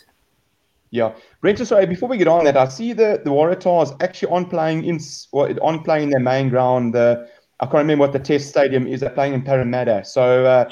Yeah, 0.93 1.15
Brent, 1.41 1.59
sorry, 1.67 1.87
before 1.87 2.11
we 2.11 2.19
get 2.19 2.29
on 2.29 2.45
that, 2.45 2.55
I 2.55 2.69
see 2.69 2.93
the, 2.93 3.19
the 3.25 3.31
Waratahs 3.31 3.97
actually 4.03 4.31
on 4.31 4.45
playing 4.45 4.85
in 4.85 5.01
on 5.33 5.83
playing 5.85 6.11
their 6.11 6.21
main 6.21 6.51
ground. 6.51 6.93
The, 6.93 7.27
I 7.61 7.65
can't 7.65 7.77
remember 7.77 8.03
what 8.03 8.13
the 8.13 8.19
test 8.19 8.51
stadium 8.51 8.87
is. 8.87 9.01
They're 9.01 9.09
playing 9.09 9.33
in 9.33 9.43
Parramatta. 9.43 10.05
So 10.05 10.45
uh, 10.45 10.69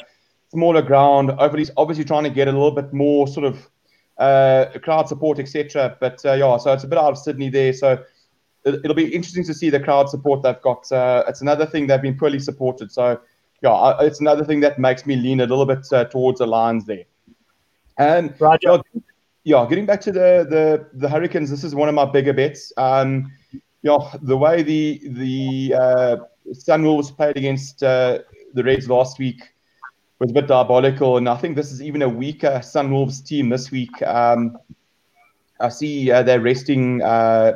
smaller 0.50 0.82
ground, 0.82 1.30
obviously, 1.38 1.74
obviously 1.78 2.04
trying 2.04 2.24
to 2.24 2.30
get 2.30 2.48
a 2.48 2.52
little 2.52 2.70
bit 2.70 2.92
more 2.92 3.26
sort 3.28 3.46
of 3.46 3.70
uh, 4.18 4.66
crowd 4.82 5.08
support, 5.08 5.38
etc. 5.38 5.96
But 5.98 6.22
uh, 6.26 6.34
yeah, 6.34 6.58
so 6.58 6.74
it's 6.74 6.84
a 6.84 6.88
bit 6.88 6.98
out 6.98 7.12
of 7.12 7.18
Sydney 7.18 7.48
there. 7.48 7.72
So 7.72 8.04
it'll 8.66 8.92
be 8.92 9.14
interesting 9.14 9.44
to 9.44 9.54
see 9.54 9.70
the 9.70 9.80
crowd 9.80 10.10
support 10.10 10.42
they've 10.42 10.60
got. 10.60 10.92
Uh, 10.92 11.24
it's 11.28 11.40
another 11.40 11.64
thing 11.64 11.86
they've 11.86 12.02
been 12.02 12.18
poorly 12.18 12.40
supported. 12.40 12.92
So, 12.92 13.18
yeah, 13.62 13.96
it's 14.00 14.20
another 14.20 14.44
thing 14.44 14.60
that 14.60 14.78
makes 14.78 15.06
me 15.06 15.16
lean 15.16 15.40
a 15.40 15.46
little 15.46 15.64
bit 15.64 15.90
uh, 15.92 16.04
towards 16.04 16.40
the 16.40 16.46
Lions 16.46 16.84
there. 16.84 17.04
And 17.96 18.34
yeah, 18.38 18.78
yeah, 19.44 19.66
getting 19.68 19.86
back 19.86 20.00
to 20.02 20.12
the, 20.12 20.46
the 20.48 20.86
the 20.92 21.08
Hurricanes, 21.08 21.50
this 21.50 21.64
is 21.64 21.74
one 21.74 21.88
of 21.88 21.94
my 21.94 22.04
bigger 22.04 22.32
bets. 22.32 22.72
Um, 22.76 23.32
yeah, 23.82 23.98
the 24.22 24.36
way 24.36 24.62
the 24.62 25.00
the 25.08 25.74
uh, 25.74 26.16
Sunwolves 26.52 27.14
played 27.16 27.36
against 27.36 27.82
uh, 27.82 28.18
the 28.54 28.62
Reds 28.62 28.88
last 28.88 29.18
week 29.18 29.40
was 30.18 30.30
a 30.30 30.34
bit 30.34 30.46
diabolical, 30.46 31.16
and 31.16 31.28
I 31.28 31.36
think 31.36 31.56
this 31.56 31.72
is 31.72 31.80
even 31.80 32.02
a 32.02 32.08
weaker 32.08 32.60
Sunwolves 32.62 33.24
team 33.24 33.48
this 33.48 33.70
week. 33.70 34.02
Um, 34.02 34.58
I 35.58 35.70
see 35.70 36.10
uh, 36.10 36.22
they're 36.22 36.40
resting 36.40 37.02
uh, 37.02 37.54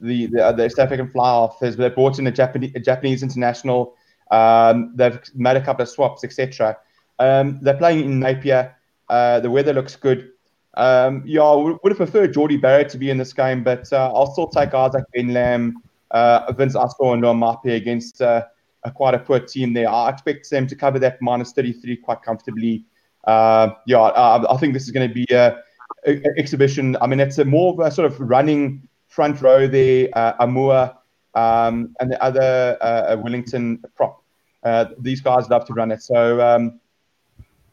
the 0.00 0.26
the, 0.26 0.46
uh, 0.46 0.52
the 0.52 0.68
South 0.68 0.86
African 0.86 1.08
fly 1.08 1.30
off. 1.30 1.58
They 1.58 1.88
brought 1.88 2.20
in 2.20 2.26
a 2.28 2.32
Japanese, 2.32 2.72
a 2.76 2.80
Japanese 2.80 3.24
international. 3.24 3.96
Um, 4.30 4.92
they've 4.94 5.20
made 5.34 5.56
a 5.56 5.64
couple 5.64 5.82
of 5.82 5.88
swaps, 5.88 6.22
etc. 6.22 6.78
Um, 7.18 7.58
they're 7.62 7.76
playing 7.76 8.04
in 8.04 8.20
Napier. 8.20 8.76
Uh, 9.08 9.40
the 9.40 9.50
weather 9.50 9.72
looks 9.72 9.96
good. 9.96 10.30
Um, 10.78 11.24
yeah, 11.26 11.42
I 11.42 11.56
would, 11.56 11.78
have 11.84 11.96
preferred 11.96 12.32
Jordie 12.32 12.56
Barrett 12.56 12.88
to 12.90 12.98
be 12.98 13.10
in 13.10 13.18
this 13.18 13.32
game, 13.32 13.64
but 13.64 13.92
uh, 13.92 14.12
I'll 14.14 14.30
still 14.32 14.46
take 14.46 14.70
guys 14.70 14.92
like 14.94 15.02
Ben 15.12 15.34
Lam, 15.34 15.82
uh, 16.12 16.52
Vince 16.52 16.76
Aso, 16.76 17.12
and 17.14 17.22
Mapi 17.24 17.74
against 17.74 18.22
uh, 18.22 18.44
a 18.84 18.90
quite 18.92 19.14
a 19.14 19.18
poor 19.18 19.40
team 19.40 19.72
there. 19.72 19.90
I 19.90 20.08
expect 20.08 20.48
them 20.50 20.68
to 20.68 20.76
cover 20.76 21.00
that 21.00 21.20
minus 21.20 21.52
33 21.52 21.96
quite 21.96 22.22
comfortably. 22.22 22.84
Uh, 23.24 23.70
yeah, 23.88 23.98
I, 23.98 24.54
I, 24.54 24.56
think 24.56 24.72
this 24.72 24.84
is 24.84 24.92
going 24.92 25.08
to 25.08 25.12
be 25.12 25.26
a, 25.32 25.58
a, 26.06 26.22
exhibition. 26.38 26.96
I 27.00 27.08
mean, 27.08 27.18
it's 27.18 27.38
a 27.38 27.44
more 27.44 27.72
of 27.72 27.80
a 27.80 27.90
sort 27.90 28.06
of 28.06 28.20
running 28.20 28.88
front 29.08 29.42
row 29.42 29.66
there, 29.66 30.08
uh, 30.12 30.46
Aumua, 30.46 30.96
um, 31.34 31.96
and 31.98 32.12
the 32.12 32.22
other 32.22 32.78
uh, 32.80 33.16
Wellington 33.20 33.82
prop. 33.96 34.22
Uh, 34.62 34.86
these 35.00 35.20
guys 35.20 35.48
love 35.48 35.64
to 35.66 35.74
run 35.74 35.90
it. 35.90 36.02
So 36.02 36.40
um, 36.40 36.78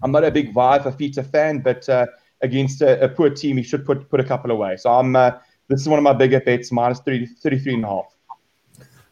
I'm 0.01 0.11
not 0.11 0.23
a 0.23 0.31
big 0.31 0.55
Vaea 0.55 0.81
Fifita 0.81 1.23
fan, 1.23 1.59
but 1.59 1.87
uh, 1.87 2.07
against 2.41 2.81
a, 2.81 3.03
a, 3.03 3.09
poor 3.09 3.29
team, 3.29 3.57
he 3.57 3.63
should 3.63 3.85
put 3.85 4.09
put 4.09 4.19
a 4.19 4.23
couple 4.23 4.51
away. 4.51 4.77
So 4.77 4.91
I'm 4.91 5.15
uh, 5.15 5.31
this 5.67 5.81
is 5.81 5.89
one 5.89 5.99
of 5.99 6.03
my 6.03 6.13
bigger 6.13 6.39
bets, 6.39 6.71
minus 6.71 6.99
30, 6.99 7.25
33 7.25 7.75
and 7.75 7.85
a 7.85 7.87
half. 7.87 8.05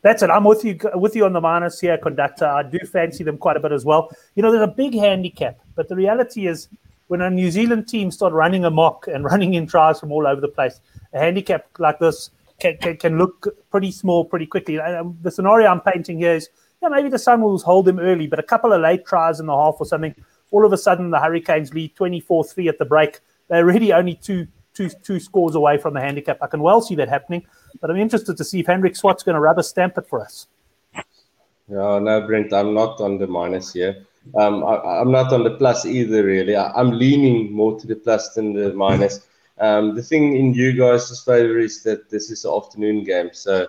That's 0.01 0.22
it. 0.22 0.30
I'm 0.30 0.44
with 0.44 0.65
you 0.65 0.77
with 0.96 1.15
you 1.15 1.25
on 1.25 1.34
the 1.34 1.42
minus 1.42 1.80
here, 1.80 1.98
conductor. 1.98 2.46
I 2.46 2.63
do 2.63 2.80
fancy 2.80 3.24
them 3.24 3.38
quite 3.38 3.58
a 3.58 3.60
bit 3.60 3.72
as 3.72 3.86
well. 3.86 4.10
You 4.36 4.44
know, 4.44 4.51
there's 4.51 4.63
a 4.63 4.74
big 4.74 4.94
handicap, 4.94 5.60
but 5.75 5.88
the 5.88 5.96
reality 5.96 6.48
is 6.48 6.68
when 7.08 7.22
a 7.22 7.30
New 7.30 7.50
Zealand 7.51 7.88
team 7.88 8.12
start 8.12 8.34
running 8.34 8.65
amok 8.65 9.08
and 9.08 9.24
running 9.32 9.53
in 9.53 9.65
tries 9.65 10.00
from 10.00 10.12
all 10.12 10.27
over 10.27 10.42
the 10.42 10.50
place, 10.50 10.82
a 11.13 11.20
handicap 11.20 11.68
like 11.80 12.00
this 12.00 12.32
can, 12.60 12.77
can, 12.77 12.98
can 12.98 13.18
look 13.18 13.48
pretty 13.72 13.92
small 13.92 14.25
pretty 14.25 14.46
quickly. 14.46 14.80
Um, 14.80 15.18
the 15.22 15.32
scenario 15.32 15.70
I'm 15.70 15.82
painting 15.82 16.18
here 16.18 16.34
is 16.34 16.50
yeah, 16.82 16.89
maybe 16.89 17.08
the 17.08 17.20
Sun 17.20 17.42
will 17.42 17.58
hold 17.60 17.86
them 17.86 17.98
early, 17.98 18.27
but 18.27 18.39
a 18.39 18.44
couple 18.44 18.74
of 18.74 18.82
late 18.82 19.06
tries 19.06 19.39
in 19.39 19.46
the 19.46 19.56
half 19.56 19.75
or 19.80 19.86
something, 19.86 20.13
all 20.54 20.66
of 20.66 20.72
a 20.72 20.78
sudden 20.78 21.10
the 21.10 21.20
Hurricanes 21.20 21.74
lead 21.74 21.96
24 21.96 22.46
3 22.46 22.68
at 22.70 22.78
the 22.78 22.86
break. 22.86 23.20
They're 23.50 23.66
really 23.66 23.92
only 23.92 24.16
two, 24.16 24.48
two, 24.74 24.90
two 24.90 25.20
scores 25.20 25.56
away 25.56 25.78
from 25.78 25.94
the 25.96 26.00
handicap. 26.00 26.38
I 26.42 26.48
can 26.48 26.62
well 26.62 26.80
see 26.80 26.96
that 26.96 27.10
happening, 27.10 27.46
but 27.82 27.90
I'm 27.90 27.98
interested 27.98 28.38
to 28.38 28.44
see 28.44 28.60
if 28.60 28.68
Hendrik 28.68 28.96
Swart's 28.96 29.24
going 29.24 29.36
to 29.36 29.42
rubber 29.42 29.64
stamp 29.64 29.98
it 29.98 30.08
for 30.08 30.22
us. 30.22 30.48
Yeah, 30.94 32.00
no, 32.00 32.22
Brent, 32.26 32.54
I'm 32.54 32.74
not 32.74 33.02
on 33.02 33.18
the 33.18 33.28
minus 33.28 33.74
here. 33.74 34.06
Um, 34.36 34.64
I, 34.64 35.02
am 35.02 35.12
not 35.12 35.34
on 35.34 35.44
the 35.44 35.56
plus 35.58 35.86
either, 35.86 36.24
really. 36.24 36.56
I, 36.56 36.80
am 36.80 36.92
leaning 36.92 37.52
more 37.52 37.80
to 37.80 37.88
the 37.88 37.96
plus 37.96 38.34
than 38.34 38.54
the 38.54 38.74
minus. 38.74 39.28
Um, 39.58 39.96
the 39.96 40.04
thing 40.04 40.36
in 40.36 40.54
you 40.54 40.74
guys' 40.74 41.22
favor 41.24 41.58
is 41.58 41.84
that 41.84 42.10
this 42.10 42.30
is 42.30 42.46
an 42.46 42.54
afternoon 42.56 43.04
game, 43.04 43.30
so 43.34 43.68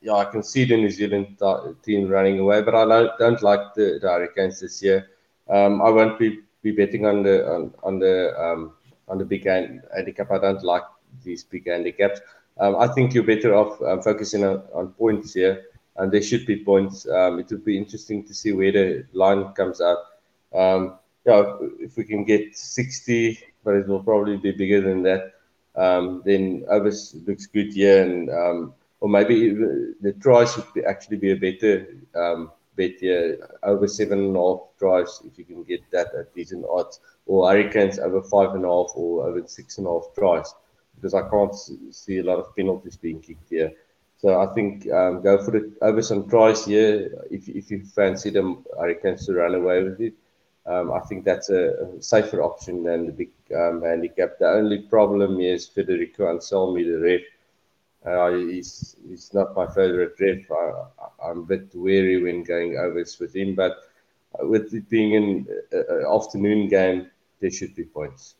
yeah, 0.00 0.14
I 0.14 0.26
can 0.26 0.42
see 0.42 0.64
the 0.64 0.76
New 0.76 0.90
Zealand 0.90 1.40
team 1.82 2.08
running 2.08 2.38
away, 2.38 2.62
but 2.62 2.74
I 2.74 2.84
don't, 2.84 3.18
don't 3.18 3.42
like 3.42 3.74
the, 3.74 3.98
the 4.00 4.08
Hurricanes 4.08 4.60
this 4.60 4.82
year. 4.82 5.08
Um, 5.48 5.80
I 5.82 5.90
won't 5.90 6.18
be, 6.18 6.40
be 6.62 6.72
betting 6.72 7.06
on 7.06 7.22
the 7.22 7.46
on, 7.48 7.74
on 7.82 7.98
the 7.98 8.38
um, 8.40 8.72
on 9.08 9.18
the 9.18 9.24
big 9.24 9.46
handicap. 9.46 10.30
I 10.30 10.38
don't 10.38 10.62
like 10.62 10.82
these 11.24 11.44
big 11.44 11.66
handicaps. 11.66 12.20
Um, 12.60 12.76
I 12.76 12.88
think 12.88 13.14
you're 13.14 13.24
better 13.24 13.54
off 13.54 13.80
um, 13.82 14.02
focusing 14.02 14.44
on, 14.44 14.62
on 14.74 14.88
points 14.92 15.34
here, 15.34 15.64
and 15.96 16.10
there 16.10 16.22
should 16.22 16.44
be 16.46 16.64
points. 16.64 17.08
Um, 17.08 17.38
it 17.38 17.48
would 17.50 17.64
be 17.64 17.78
interesting 17.78 18.24
to 18.24 18.34
see 18.34 18.52
where 18.52 18.72
the 18.72 19.06
line 19.12 19.52
comes 19.52 19.80
out. 19.80 19.98
Um, 20.54 20.98
yeah, 21.24 21.56
if 21.78 21.96
we 21.96 22.04
can 22.04 22.24
get 22.24 22.56
60, 22.56 23.38
but 23.64 23.74
it 23.74 23.86
will 23.86 24.02
probably 24.02 24.36
be 24.36 24.52
bigger 24.52 24.80
than 24.80 25.02
that. 25.02 25.34
then 26.24 26.64
overs 26.68 27.14
looks 27.26 27.46
good 27.46 27.72
here, 27.72 28.02
and 28.02 28.28
or 29.00 29.08
maybe 29.08 29.50
the 30.00 30.12
tries 30.20 30.54
should 30.54 30.72
be, 30.74 30.84
actually 30.84 31.16
be 31.18 31.32
a 31.32 31.36
better 31.36 31.86
um, 32.14 32.50
bet 32.78 33.00
here, 33.00 33.24
over 33.62 33.86
seven 33.86 34.18
and 34.26 34.36
a 34.36 34.40
half 34.40 34.60
tries 34.78 35.20
if 35.26 35.38
you 35.38 35.44
can 35.44 35.62
get 35.64 35.82
that 35.90 36.14
at 36.14 36.34
decent 36.34 36.64
odds, 36.70 37.00
or 37.26 37.50
Hurricanes 37.50 37.98
over 37.98 38.22
five 38.22 38.54
and 38.54 38.64
a 38.64 38.68
half 38.68 38.90
or 38.94 39.26
over 39.26 39.42
six 39.46 39.78
and 39.78 39.86
a 39.86 39.90
half 39.90 40.06
tries, 40.16 40.54
because 40.94 41.14
I 41.14 41.28
can't 41.28 41.54
see 41.54 42.18
a 42.18 42.22
lot 42.30 42.38
of 42.38 42.54
penalties 42.56 42.96
being 42.96 43.20
kicked 43.20 43.50
here. 43.50 43.72
So 44.16 44.40
I 44.40 44.46
think 44.54 44.90
um, 44.90 45.22
go 45.22 45.42
for 45.44 45.50
the 45.50 45.72
over 45.82 46.02
some 46.02 46.28
tries 46.28 46.64
here 46.64 46.94
if 47.30 47.48
if 47.48 47.70
you 47.70 47.84
fancy 47.84 48.30
them 48.30 48.64
Hurricanes 48.78 49.26
to 49.26 49.34
run 49.34 49.54
away 49.54 49.82
with 49.82 50.00
it. 50.00 50.14
Um, 50.66 50.92
I 50.92 51.00
think 51.00 51.24
that's 51.24 51.48
a, 51.48 51.62
a, 51.84 52.02
safer 52.02 52.42
option 52.42 52.82
than 52.84 53.06
the 53.06 53.12
big 53.12 53.30
um, 53.56 53.80
handicap. 53.82 54.38
The 54.38 54.50
only 54.50 54.80
problem 54.82 55.40
is 55.40 55.66
Federico 55.66 56.24
Anselmi, 56.26 56.84
the 56.84 56.98
ref 57.00 57.22
uh, 58.08 58.30
he's, 58.30 58.96
he's 59.06 59.32
not 59.34 59.54
my 59.54 59.66
favorite 59.66 60.14
ref. 60.20 60.50
I, 60.50 61.30
am 61.30 61.38
a 61.38 61.42
bit 61.42 61.70
wary 61.74 62.22
when 62.22 62.42
going 62.42 62.76
overs 62.76 63.18
with 63.18 63.34
him, 63.34 63.54
but 63.54 63.76
with 64.40 64.72
it 64.74 64.88
being 64.88 65.16
an 65.16 65.46
afternoon 66.12 66.68
game, 66.68 67.10
there 67.40 67.50
should 67.50 67.74
be 67.74 67.84
points. 67.84 68.34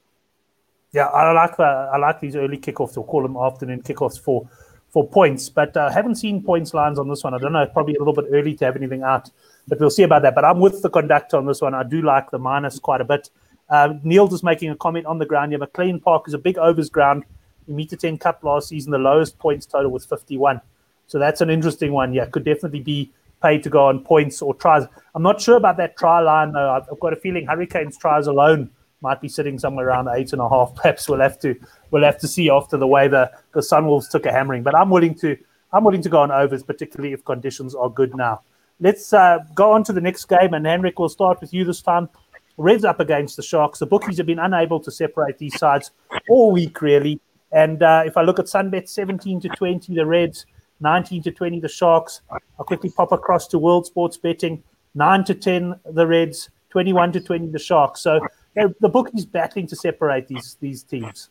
Yeah, 0.93 1.07
I 1.07 1.33
like 1.33 1.57
that. 1.57 1.91
I 1.93 1.99
like 1.99 2.21
these 2.21 2.37
early 2.37 2.59
kickoffs, 2.59 2.97
or 2.97 3.05
call 3.05 3.23
them 3.23 3.37
afternoon 3.37 3.83
kickoffs 3.83 4.19
for 4.21 4.49
for 4.91 5.07
points. 5.07 5.51
But 5.51 5.77
I 5.77 5.87
uh, 5.87 5.93
haven't 5.93 6.15
seen 6.15 6.43
points 6.43 6.73
lines 6.73 6.99
on 6.99 7.09
this 7.09 7.23
one. 7.23 7.35
I 7.35 7.39
don't 7.39 7.53
know. 7.53 7.67
Probably 7.67 7.95
a 7.95 7.99
little 7.99 8.15
bit 8.15 8.25
early 8.33 8.55
to 8.55 8.65
have 8.65 8.77
anything 8.77 9.03
out, 9.03 9.31
but 9.67 9.79
we'll 9.79 9.91
see 9.91 10.03
about 10.03 10.23
that. 10.23 10.35
But 10.35 10.45
I'm 10.45 10.61
with 10.61 10.81
the 10.83 10.91
conductor 10.91 11.37
on 11.37 11.47
this 11.47 11.61
one. 11.61 11.75
I 11.75 11.83
do 11.83 12.01
like 12.01 12.31
the 12.31 12.39
minus 12.39 12.79
quite 12.79 13.03
a 13.03 13.05
bit. 13.05 13.29
Uh, 13.69 13.95
Neil 14.03 14.29
just 14.29 14.43
making 14.43 14.71
a 14.71 14.77
comment 14.77 15.05
on 15.05 15.19
the 15.19 15.27
ground 15.27 15.53
here. 15.53 15.59
McLean 15.59 16.01
Park 16.01 16.25
is 16.27 16.33
a 16.33 16.39
big 16.39 16.57
overs 16.57 16.89
ground. 16.89 17.25
Mitre 17.69 17.97
10 17.97 18.19
Cup 18.19 18.43
last 18.43 18.69
season, 18.69 18.91
the 18.91 18.99
lowest 18.99 19.39
points 19.39 19.67
total 19.67 19.91
was 19.91 20.05
51. 20.07 20.61
So 21.07 21.19
that's 21.19 21.41
an 21.41 21.51
interesting 21.51 21.93
one. 21.93 22.13
Yeah, 22.13 22.27
could 22.27 22.45
definitely 22.45 22.81
be 22.81 23.13
paid 23.43 23.63
to 23.63 23.71
go 23.71 23.87
on 23.87 24.01
points 24.01 24.43
or 24.43 24.55
tries. 24.55 24.85
I'm 25.15 25.23
not 25.23 25.41
sure 25.41 25.57
about 25.57 25.77
that 25.77 25.97
try 25.97 26.21
line 26.21 26.53
though. 26.53 26.71
I've 26.71 27.01
got 27.01 27.13
a 27.13 27.17
feeling 27.17 27.47
Hurricanes 27.47 27.97
tries 27.97 28.27
alone 28.27 28.71
might 29.01 29.21
be 29.21 29.29
sitting 29.29 29.59
somewhere 29.59 29.89
around 29.89 30.09
eight 30.09 30.33
and 30.33 30.43
a 30.43 30.49
half. 30.49 30.75
Perhaps 30.77 31.09
we'll 31.09 31.21
have 31.21 31.39
to 31.41 31.55
we'll 31.91 32.05
have 32.05 32.19
to 32.19 32.29
see 32.29 32.51
after 32.51 32.77
the 32.77 32.87
way 32.87 33.09
the 33.09 33.31
the 33.53 33.61
Sunwolves 33.61 34.11
took 34.11 34.27
a 34.27 34.33
hammering. 34.33 34.63
But 34.63 34.75
I'm 34.75 34.91
willing 34.91 35.15
to 35.17 35.37
I'm 35.73 35.85
willing 35.85 36.03
to 36.03 36.09
go 36.09 36.21
on 36.21 36.31
overs, 36.31 36.63
particularly 36.63 37.13
if 37.13 37.25
conditions 37.25 37.75
are 37.75 37.91
good 37.91 38.17
now. 38.17 38.43
Let's 38.81 39.13
uh, 39.13 39.39
go 39.55 39.73
on 39.73 39.83
to 39.85 39.93
the 39.93 40.01
next 40.01 40.25
game, 40.27 40.55
and 40.55 40.65
Henrik, 40.65 40.99
we'll 40.99 41.09
start 41.09 41.41
with 41.41 41.53
you 41.53 41.65
this 41.65 41.83
time. 41.83 42.09
Reds 42.57 42.85
up 42.85 43.01
against 43.01 43.37
the 43.37 43.43
Sharks. 43.43 43.81
The 43.81 43.87
bookies 43.87 44.17
have 44.19 44.27
been 44.27 44.39
unable 44.39 44.81
to 44.81 44.91
separate 44.91 45.39
these 45.39 45.59
sides 45.59 45.91
all 46.29 46.53
week, 46.53 46.81
really. 46.81 47.21
And 47.53 47.83
uh, 47.83 48.03
if 48.05 48.17
I 48.17 48.23
look 48.23 48.39
at 48.39 48.47
Sunbet 48.47 48.89
17 48.89 49.41
to 49.41 49.49
20, 49.49 49.95
the 49.95 50.07
Reds, 50.07 50.47
19 50.81 51.23
to 51.23 51.33
20, 51.33 51.61
the 51.61 51.69
Sharks. 51.69 52.21
I'll 52.31 52.65
quickly 52.65 52.91
pop 52.91 53.13
across 53.13 53.49
to 53.49 53.59
World 53.59 53.87
Sports 53.87 54.17
Betting, 54.17 54.63
9 54.95 55.25
to 55.25 55.35
10, 55.35 55.81
the 55.93 56.07
Reds, 56.07 56.51
21 56.71 57.13
to 57.13 57.21
20, 57.21 57.49
the 57.49 57.59
Sharks. 57.59 58.01
So 58.01 58.21
the 58.55 58.89
book 58.89 59.11
is 59.15 59.25
battling 59.25 59.67
to 59.69 59.77
separate 59.77 60.29
these 60.29 60.57
these 60.61 60.83
teams. 60.83 61.31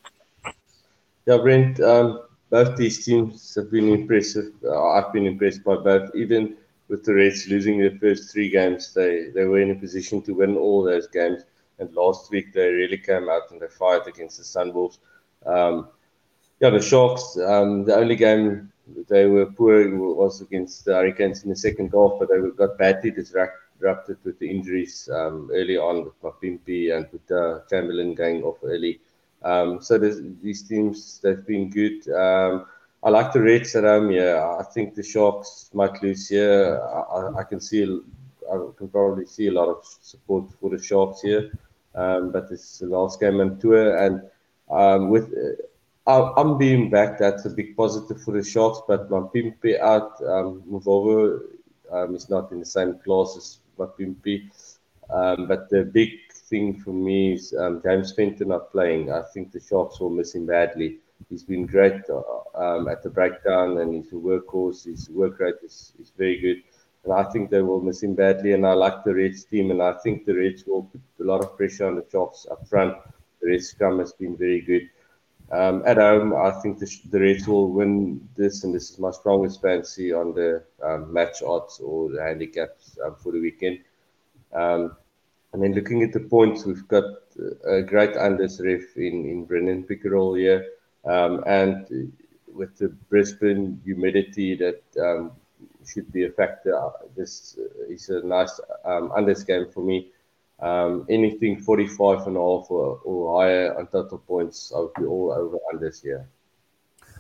Yeah, 1.26 1.38
Brent, 1.38 1.80
um, 1.82 2.22
both 2.50 2.78
these 2.78 3.06
teams 3.06 3.54
have 3.56 3.70
been 3.70 3.90
impressive. 3.90 4.54
Uh, 4.64 4.92
I've 4.92 5.12
been 5.12 5.26
impressed 5.26 5.64
by 5.64 5.76
both. 5.76 6.10
Even 6.16 6.56
with 6.88 7.04
the 7.04 7.14
Reds 7.14 7.48
losing 7.50 7.80
their 7.80 7.98
first 8.00 8.32
three 8.32 8.50
games, 8.50 8.94
they, 8.94 9.30
they 9.36 9.44
were 9.44 9.60
in 9.60 9.72
a 9.72 9.76
position 9.76 10.22
to 10.22 10.34
win 10.34 10.56
all 10.56 10.84
those 10.84 11.08
games. 11.08 11.44
And 11.80 11.94
last 11.94 12.32
week, 12.32 12.54
they 12.54 12.70
really 12.70 12.98
came 12.98 13.30
out 13.30 13.52
and 13.52 13.62
they 13.62 13.68
fight 13.68 14.08
against 14.08 14.38
the 14.38 14.44
Sunwolves. 14.44 15.00
Um, 15.46 15.90
yeah, 16.60 16.70
the 16.70 16.82
Sharks. 16.82 17.38
Um, 17.38 17.86
the 17.86 17.96
only 17.96 18.16
game 18.16 18.72
they 19.08 19.26
were 19.26 19.46
poor 19.46 19.96
was 19.98 20.42
against 20.42 20.86
the 20.86 20.94
Hurricanes 20.94 21.44
in 21.44 21.50
the 21.50 21.56
second 21.56 21.92
half, 21.94 22.14
but 22.20 22.30
they 22.30 22.40
got 22.56 22.78
badly 22.78 23.12
disrupted 23.12 24.18
with 24.24 24.40
the 24.40 24.50
injuries 24.50 25.10
um, 25.14 25.50
early 25.54 25.78
on 25.78 26.06
with 26.06 26.22
Mapimpi 26.22 26.96
and 26.96 27.08
with 27.12 27.30
uh, 27.32 27.60
Chamberlain 27.70 28.16
going 28.16 28.44
off 28.44 28.58
early. 28.64 29.00
Um, 29.44 29.82
so 29.82 29.98
these 29.98 30.64
teams 30.64 31.20
they've 31.22 31.46
been 31.46 31.70
good. 31.70 32.10
Um, 32.10 32.66
I 33.04 33.10
like 33.10 33.32
the 33.32 33.42
Reds 33.42 33.76
at 33.76 33.84
home. 33.84 34.12
Yeah, 34.12 34.58
I 34.60 34.64
think 34.64 34.96
the 34.96 35.04
Sharks 35.04 35.70
might 35.74 36.02
lose 36.02 36.28
here. 36.28 36.82
I, 36.82 37.40
I, 37.40 37.44
can 37.44 37.62
see, 37.62 37.84
I 38.52 38.58
can 38.76 38.88
probably 38.88 39.28
see 39.28 39.48
a 39.48 39.52
lot 39.52 39.70
of 39.70 39.86
support 40.02 40.46
for 40.60 40.72
the 40.72 40.82
Sharks 40.82 41.22
here. 41.22 41.52
Um, 41.94 42.32
but 42.32 42.48
it's 42.52 42.80
the 42.80 42.88
last 42.88 43.20
game 43.20 43.40
on 43.40 43.60
tour, 43.60 43.98
and 43.98 44.22
um, 44.70 45.10
with 45.10 45.34
I'm 46.08 46.58
being 46.58 46.90
back. 46.90 47.20
That's 47.20 47.46
a 47.46 47.50
big 47.50 47.76
positive 47.76 48.22
for 48.22 48.32
the 48.32 48.44
Sharks, 48.44 48.80
but 48.88 49.10
Mapimpi 49.10 49.78
out. 49.80 50.14
Um, 50.26 50.64
Mvovo 50.72 51.42
um, 51.92 52.16
is 52.16 52.30
not 52.30 52.52
in 52.54 52.60
the 52.60 52.66
same 52.66 52.98
class 53.00 53.36
as 53.36 53.60
Mapimpi. 53.78 54.50
Um, 55.10 55.48
but 55.48 55.70
the 55.70 55.84
big 55.84 56.32
thing 56.32 56.80
for 56.80 56.94
me 56.94 57.34
is 57.34 57.54
um, 57.60 57.82
James 57.84 58.14
Venter 58.14 58.46
not 58.46 58.72
playing. 58.72 59.12
I 59.12 59.22
think 59.34 59.52
the 59.52 59.60
Sharks 59.60 60.00
will 60.00 60.10
miss 60.10 60.34
him 60.34 60.46
badly. 60.46 61.00
He's 61.30 61.44
been 61.44 61.66
great 61.66 62.02
uh, 62.10 62.22
um, 62.58 62.88
at 62.88 63.04
the 63.04 63.10
breakdown 63.10 63.80
and 63.80 63.94
he's 63.94 64.12
a 64.14 64.16
workhorse. 64.16 64.86
His 64.86 65.10
work 65.10 65.40
rate 65.40 65.56
is, 65.64 65.92
is 66.00 66.14
very 66.18 66.40
good. 66.40 66.64
And 67.04 67.14
I 67.14 67.24
think 67.32 67.50
they 67.50 67.62
will 67.62 67.82
miss 67.82 68.04
him 68.04 68.16
badly. 68.16 68.54
And 68.54 68.66
I 68.66 68.74
like 68.74 69.04
the 69.04 69.14
Reds 69.14 69.44
team. 69.44 69.72
And 69.72 69.82
I 69.82 69.94
think 69.94 70.26
the 70.26 70.36
Reds 70.36 70.64
will 70.66 70.84
put 70.84 71.02
a 71.20 71.24
lot 71.24 71.42
of 71.42 71.58
pressure 71.58 71.88
on 71.88 71.96
the 71.96 72.06
Sharks 72.10 72.48
up 72.50 72.66
front. 72.68 72.96
The 73.42 73.50
Reds 73.50 73.70
scrum 73.70 74.00
has 74.00 74.14
been 74.14 74.38
very 74.38 74.62
good. 74.62 74.90
Um, 75.50 75.84
at 75.86 75.98
home, 75.98 76.36
I 76.36 76.52
think 76.52 76.80
the, 76.80 76.94
the 77.10 77.22
Reds 77.22 77.48
will 77.48 77.72
win 77.72 78.28
this, 78.36 78.64
and 78.64 78.74
this 78.74 78.92
is 78.92 79.00
my 79.00 79.12
strongest 79.12 79.62
fancy 79.62 80.12
on 80.12 80.34
the 80.34 80.64
um, 80.84 81.14
match 81.14 81.42
odds 81.42 81.80
or 81.80 82.10
the 82.10 82.22
handicaps 82.22 82.98
um, 83.04 83.16
for 83.16 83.32
the 83.32 83.40
weekend. 83.40 83.80
Um, 84.54 84.98
and 85.54 85.64
then 85.64 85.74
looking 85.74 86.04
at 86.04 86.12
the 86.12 86.20
points, 86.20 86.66
we've 86.66 86.88
got 86.88 87.06
a 87.66 87.82
great 87.82 88.14
unders 88.16 88.60
ref 88.64 88.98
in, 88.98 89.26
in 89.26 89.46
Brendon 89.46 89.84
Pickerill 89.84 90.34
here. 90.34 90.66
Um, 91.06 91.44
and 91.48 92.12
with 92.54 92.78
the 92.78 92.90
Brisbane 92.90 93.80
humidity 93.86 94.56
that 94.56 94.84
um, 95.02 95.32
should 95.86 96.12
be 96.12 96.26
a 96.26 96.32
factor, 96.32 96.78
this 97.16 97.58
is 97.88 98.10
a 98.10 98.22
nice 98.22 98.60
unders 98.86 99.48
game 99.48 99.68
for 99.74 99.82
me. 99.82 100.12
Um, 100.60 101.06
anything 101.10 101.60
45 101.60 102.28
and 102.28 102.36
a 102.36 102.40
half 102.40 102.66
or, 102.70 103.00
or 103.04 103.42
higher 103.42 103.78
on 103.78 103.88
total 103.88 104.18
points, 104.18 104.72
I 104.76 104.80
would 104.80 104.94
be 104.96 105.06
all 105.06 105.32
over 105.32 105.80
this 105.80 106.04
year. 106.04 106.28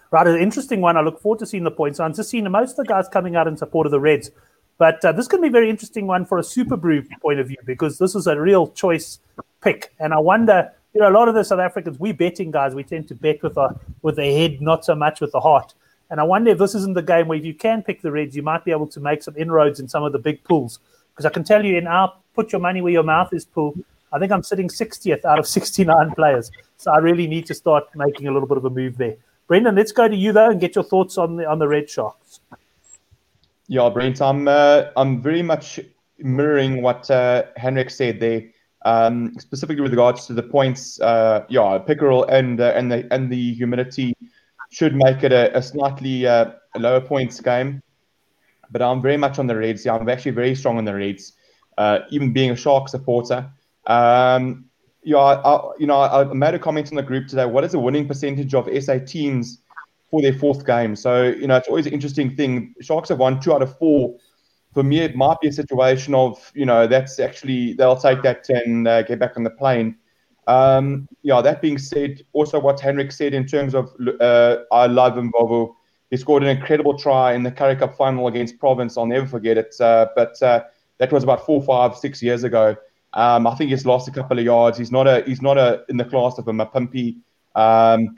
Right, 0.10 0.26
an 0.26 0.38
interesting 0.38 0.82
one. 0.82 0.98
I 0.98 1.02
look 1.02 1.22
forward 1.22 1.40
to 1.40 1.46
seeing 1.46 1.64
the 1.64 1.72
points. 1.72 2.00
I'm 2.00 2.14
just 2.14 2.30
seeing 2.30 2.50
most 2.50 2.72
of 2.72 2.78
the 2.78 2.86
guys 2.86 3.08
coming 3.10 3.36
out 3.36 3.48
in 3.48 3.58
support 3.58 3.86
of 3.86 3.92
the 3.92 4.00
Reds, 4.00 4.32
but 4.78 5.04
uh, 5.04 5.12
this 5.12 5.28
can 5.28 5.42
be 5.42 5.48
a 5.48 5.52
very 5.52 5.70
interesting 5.70 6.08
one 6.08 6.26
for 6.26 6.40
a 6.40 6.42
SuperBru 6.42 7.20
point 7.22 7.40
of 7.40 7.48
view 7.48 7.58
because 7.66 8.00
this 8.00 8.16
is 8.16 8.26
a 8.26 8.40
real 8.40 8.70
choice 8.70 9.20
pick. 9.62 9.94
And 10.00 10.14
I 10.14 10.20
wonder 10.20 10.72
you 10.98 11.02
know, 11.02 11.10
a 11.10 11.12
lot 11.12 11.28
of 11.28 11.36
the 11.36 11.44
South 11.44 11.60
Africans, 11.60 12.00
we 12.00 12.12
betting 12.12 12.50
guys, 12.50 12.74
we 12.74 12.84
tend 12.84 13.08
to 13.10 13.14
bet 13.14 13.44
with 13.44 13.56
our 13.56 13.80
with 14.02 14.16
the 14.16 14.26
head, 14.26 14.62
not 14.62 14.84
so 14.84 14.96
much 14.96 15.22
with 15.22 15.32
the 15.32 15.40
heart. 15.40 15.76
And 16.10 16.20
I 16.20 16.24
wonder 16.24 16.50
if 16.50 16.58
this 16.58 16.74
isn't 16.74 16.96
the 16.96 17.04
game 17.04 17.28
where 17.28 17.38
if 17.38 17.46
you 17.46 17.54
can 17.54 17.84
pick 17.84 18.02
the 18.02 18.12
Reds, 18.12 18.36
you 18.36 18.42
might 18.42 18.66
be 18.66 18.72
able 18.72 18.88
to 18.88 19.00
make 19.00 19.22
some 19.22 19.36
inroads 19.38 19.80
in 19.80 19.88
some 19.88 20.04
of 20.04 20.12
the 20.12 20.20
big 20.20 20.44
pools. 20.44 20.80
Because 21.18 21.26
I 21.26 21.34
can 21.34 21.44
tell 21.44 21.66
you 21.66 21.78
in 21.80 21.88
our 21.88 22.14
put 22.36 22.52
your 22.52 22.62
money 22.62 22.80
where 22.80 22.94
your 22.94 23.02
mouth 23.02 23.34
is 23.34 23.44
pool, 23.44 23.76
I 24.14 24.20
think 24.20 24.32
I'm 24.32 24.44
sitting 24.44 24.68
60th 24.68 25.26
out 25.26 25.40
of 25.40 25.48
69 25.48 26.12
players. 26.12 26.52
So 26.78 26.92
I 26.92 27.00
really 27.00 27.26
need 27.26 27.48
to 27.48 27.56
start 27.56 27.86
making 27.96 28.28
a 28.28 28.32
little 28.32 28.48
bit 28.48 28.58
of 28.58 28.66
a 28.66 28.70
move 28.70 28.98
there. 28.98 29.16
Brendan, 29.48 29.76
let's 29.76 29.92
go 29.92 30.08
to 30.08 30.16
you 30.16 30.32
though 30.32 30.52
and 30.52 30.62
get 30.62 30.76
your 30.76 30.84
thoughts 30.84 31.18
on 31.18 31.38
the 31.38 31.46
on 31.46 31.58
the 31.58 31.68
Red 31.68 31.90
Sharks. 31.90 32.42
Yeah, 33.68 33.90
Brent, 33.90 34.22
I'm 34.22 34.48
uh, 34.48 34.86
I'm 34.96 35.22
very 35.22 35.42
much 35.42 35.80
mirroring 36.20 36.82
what 36.84 37.10
uh, 37.10 37.44
Henrik 37.56 37.90
said 37.90 38.20
there, 38.20 38.44
um, 38.84 39.34
specifically 39.40 39.82
with 39.82 39.92
regards 39.92 40.28
to 40.28 40.34
the 40.34 40.44
points. 40.44 41.00
Uh, 41.00 41.46
yeah, 41.50 41.80
Pickerill 41.80 42.26
and 42.26 42.62
uh, 42.62 42.74
and 42.76 42.92
the 42.92 43.08
and 43.12 43.32
the 43.32 43.54
humidity 43.54 44.14
should 44.70 44.96
make 44.96 45.24
it 45.24 45.32
a, 45.32 45.58
a 45.58 45.62
slightly 45.62 46.28
uh, 46.28 46.52
lower 46.76 47.02
points 47.02 47.40
game. 47.40 47.82
But 48.72 48.82
I'm 48.82 49.02
very 49.02 49.18
much 49.18 49.40
on 49.40 49.48
the 49.48 49.56
Reds. 49.56 49.86
Yeah, 49.86 49.96
I'm 49.96 50.10
actually 50.10 50.32
very 50.32 50.56
strong 50.56 50.78
on 50.78 50.86
the 50.86 50.94
Reds, 50.94 51.34
uh, 51.78 52.00
even 52.10 52.34
being 52.34 52.52
a 52.52 52.56
Shark 52.56 52.90
supporter. 52.90 53.50
Um, 53.86 54.66
yeah, 55.04 55.18
I, 55.18 55.72
you 55.80 55.88
know, 55.88 56.02
I, 56.02 56.26
made 56.34 56.54
a 56.54 56.60
comment 56.60 56.90
in 56.90 56.98
the 56.98 57.04
group 57.04 57.28
today. 57.28 57.46
What 57.46 57.64
is 57.64 57.72
the 57.72 57.80
winning 57.80 58.08
percentage 58.08 58.54
of 58.54 58.68
SA 58.84 59.00
teams 59.06 59.62
for 60.12 60.22
their 60.22 60.34
fourth 60.34 60.66
game? 60.66 60.96
So, 60.96 61.24
you 61.24 61.48
know, 61.48 61.56
it's 61.56 61.70
always 61.70 61.88
an 61.88 61.94
interesting 61.94 62.36
thing. 62.36 62.76
Sharks 62.82 63.10
have 63.10 63.20
won 63.20 63.40
two 63.40 63.54
out 63.54 63.62
of 63.62 63.78
four. 63.78 64.18
For 64.74 64.84
me, 64.84 65.00
it 65.00 65.16
might 65.16 65.40
be 65.40 65.48
a 65.48 65.54
situation 65.54 66.14
of, 66.14 66.52
you 66.54 66.66
know, 66.66 66.88
that's 66.88 67.20
actually, 67.20 67.74
they'll 67.74 67.96
take 67.96 68.22
that 68.24 68.50
and 68.50 68.86
uh, 68.86 69.04
get 69.04 69.18
back 69.18 69.38
on 69.38 69.44
the 69.44 69.50
plane. 69.50 69.98
Um, 70.48 71.08
yeah, 71.24 71.42
that 71.42 71.62
being 71.62 71.78
said, 71.78 72.22
also 72.34 72.60
what 72.60 72.80
Henrik 72.80 73.12
said 73.12 73.34
in 73.34 73.46
terms 73.46 73.76
of 73.76 73.94
uh, 74.20 74.58
I 74.72 74.88
love 74.88 75.14
Mvovo. 75.14 75.76
He 76.10 76.18
scored 76.18 76.44
an 76.44 76.50
incredible 76.50 76.98
try 76.98 77.34
in 77.34 77.44
the 77.44 77.52
Currie 77.52 77.76
Cup 77.76 77.96
final 77.98 78.28
against 78.28 78.60
Province. 78.60 78.98
I'll 78.98 79.06
never 79.06 79.28
forget 79.28 79.58
it. 79.58 79.76
Uh, 79.80 80.08
but 80.16 80.42
uh, 80.42 80.64
that 81.00 81.12
was 81.12 81.24
about 81.24 81.46
four, 81.46 81.62
five, 81.62 81.96
six 81.96 82.22
years 82.22 82.44
ago. 82.44 82.76
Um, 83.14 83.48
I 83.48 83.56
think 83.56 83.72
he's 83.72 83.86
lost 83.86 84.08
a 84.08 84.12
couple 84.12 84.38
of 84.38 84.46
yards. 84.46 84.78
He's 84.78 84.92
not 84.92 85.08
a 85.08 85.24
he's 85.26 85.42
not 85.42 85.58
a 85.58 85.84
in 85.90 85.98
the 85.98 86.06
class 86.06 86.38
of 86.38 86.48
a 86.48 86.52
Mapimpi. 86.52 87.18
Um, 87.56 88.18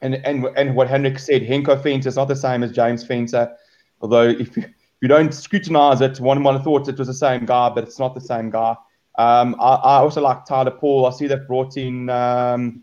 and 0.00 0.14
and 0.14 0.46
and 0.56 0.74
what 0.74 0.88
Henrik 0.88 1.18
said, 1.18 1.42
Henko 1.42 1.82
Venter 1.82 2.08
is 2.08 2.16
not 2.16 2.28
the 2.28 2.36
same 2.36 2.62
as 2.62 2.72
James 2.72 3.04
Venter. 3.04 3.54
Although 4.00 4.28
if 4.28 4.56
you, 4.56 4.64
if 4.64 4.74
you 5.00 5.08
don't 5.08 5.32
scrutinize 5.32 6.00
it, 6.00 6.20
one 6.20 6.42
might 6.42 6.52
have 6.52 6.64
thought 6.64 6.88
it 6.88 6.98
was 6.98 7.08
the 7.08 7.14
same 7.14 7.46
guy, 7.46 7.68
but 7.70 7.84
it's 7.84 7.98
not 7.98 8.14
the 8.14 8.20
same 8.20 8.50
guy. 8.50 8.76
Um, 9.18 9.56
I, 9.60 9.74
I, 9.74 9.96
also 9.98 10.22
like 10.22 10.46
Tyler 10.46 10.70
Paul. 10.70 11.06
I 11.06 11.10
see 11.10 11.26
they've 11.26 11.46
brought 11.46 11.76
in 11.76 12.08
um, 12.08 12.82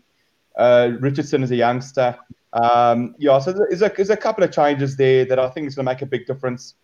uh, 0.56 0.92
Richardson 1.00 1.42
as 1.42 1.50
a 1.50 1.56
youngster. 1.56 2.16
Um, 2.52 3.14
yeah, 3.18 3.38
so 3.38 3.52
there's 3.52 3.82
a, 3.82 3.92
there's 3.94 4.10
a 4.10 4.16
couple 4.16 4.42
of 4.42 4.52
changes 4.52 4.96
there 4.96 5.24
that 5.24 5.38
I 5.38 5.48
think 5.50 5.68
is 5.68 5.74
going 5.74 5.86
to 5.86 5.92
make 5.92 6.02
a 6.02 6.06
big 6.06 6.26
difference. 6.26 6.74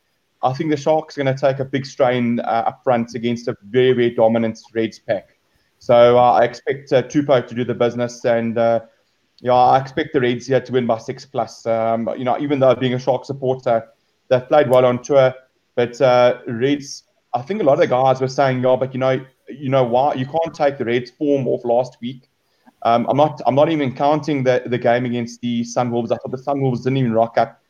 I 0.42 0.52
think 0.52 0.70
the 0.70 0.76
Sharks 0.76 1.16
are 1.16 1.24
going 1.24 1.34
to 1.34 1.40
take 1.40 1.58
a 1.58 1.64
big 1.64 1.86
strain 1.86 2.40
uh, 2.40 2.64
up 2.66 2.84
front 2.84 3.14
against 3.14 3.48
a 3.48 3.56
very, 3.64 3.92
very 3.92 4.10
dominant 4.10 4.60
Reds 4.74 4.98
pack. 4.98 5.38
So 5.78 6.18
uh, 6.18 6.32
I 6.32 6.44
expect 6.44 6.92
uh, 6.92 7.02
Tupou 7.02 7.46
to 7.46 7.54
do 7.54 7.64
the 7.64 7.74
business, 7.74 8.24
and 8.24 8.56
uh, 8.56 8.80
yeah, 9.40 9.54
I 9.54 9.80
expect 9.80 10.12
the 10.12 10.20
Reds 10.20 10.46
here 10.46 10.60
to 10.60 10.72
win 10.72 10.86
by 10.86 10.98
six 10.98 11.24
plus. 11.24 11.66
Um, 11.66 12.08
you 12.16 12.24
know, 12.24 12.38
even 12.38 12.60
though 12.60 12.74
being 12.74 12.94
a 12.94 12.98
Shark 12.98 13.24
supporter, 13.24 13.88
they've 14.28 14.46
played 14.48 14.68
well 14.68 14.84
on 14.84 15.02
tour, 15.02 15.34
but 15.74 16.00
uh, 16.00 16.38
Reds. 16.46 17.04
I 17.34 17.42
think 17.42 17.60
a 17.60 17.64
lot 17.64 17.74
of 17.74 17.80
the 17.80 17.86
guys 17.86 18.20
were 18.20 18.28
saying, 18.28 18.62
yeah, 18.62 18.76
but 18.76 18.94
you 18.94 19.00
know, 19.00 19.22
you 19.48 19.68
know 19.68 19.84
why 19.84 20.14
you 20.14 20.24
can't 20.24 20.54
take 20.54 20.78
the 20.78 20.84
Reds 20.84 21.10
form 21.10 21.46
off 21.46 21.64
last 21.64 21.98
week. 22.00 22.28
Um, 22.86 23.04
I'm 23.08 23.16
not. 23.16 23.42
I'm 23.46 23.56
not 23.56 23.68
even 23.68 23.92
counting 23.92 24.44
the 24.44 24.62
the 24.64 24.78
game 24.78 25.04
against 25.06 25.40
the 25.40 25.62
Sunwolves. 25.62 26.12
I 26.12 26.18
thought 26.18 26.30
the 26.30 26.36
Sunwolves 26.36 26.84
didn't 26.84 26.98
even 26.98 27.12
rock 27.12 27.36
up. 27.36 27.60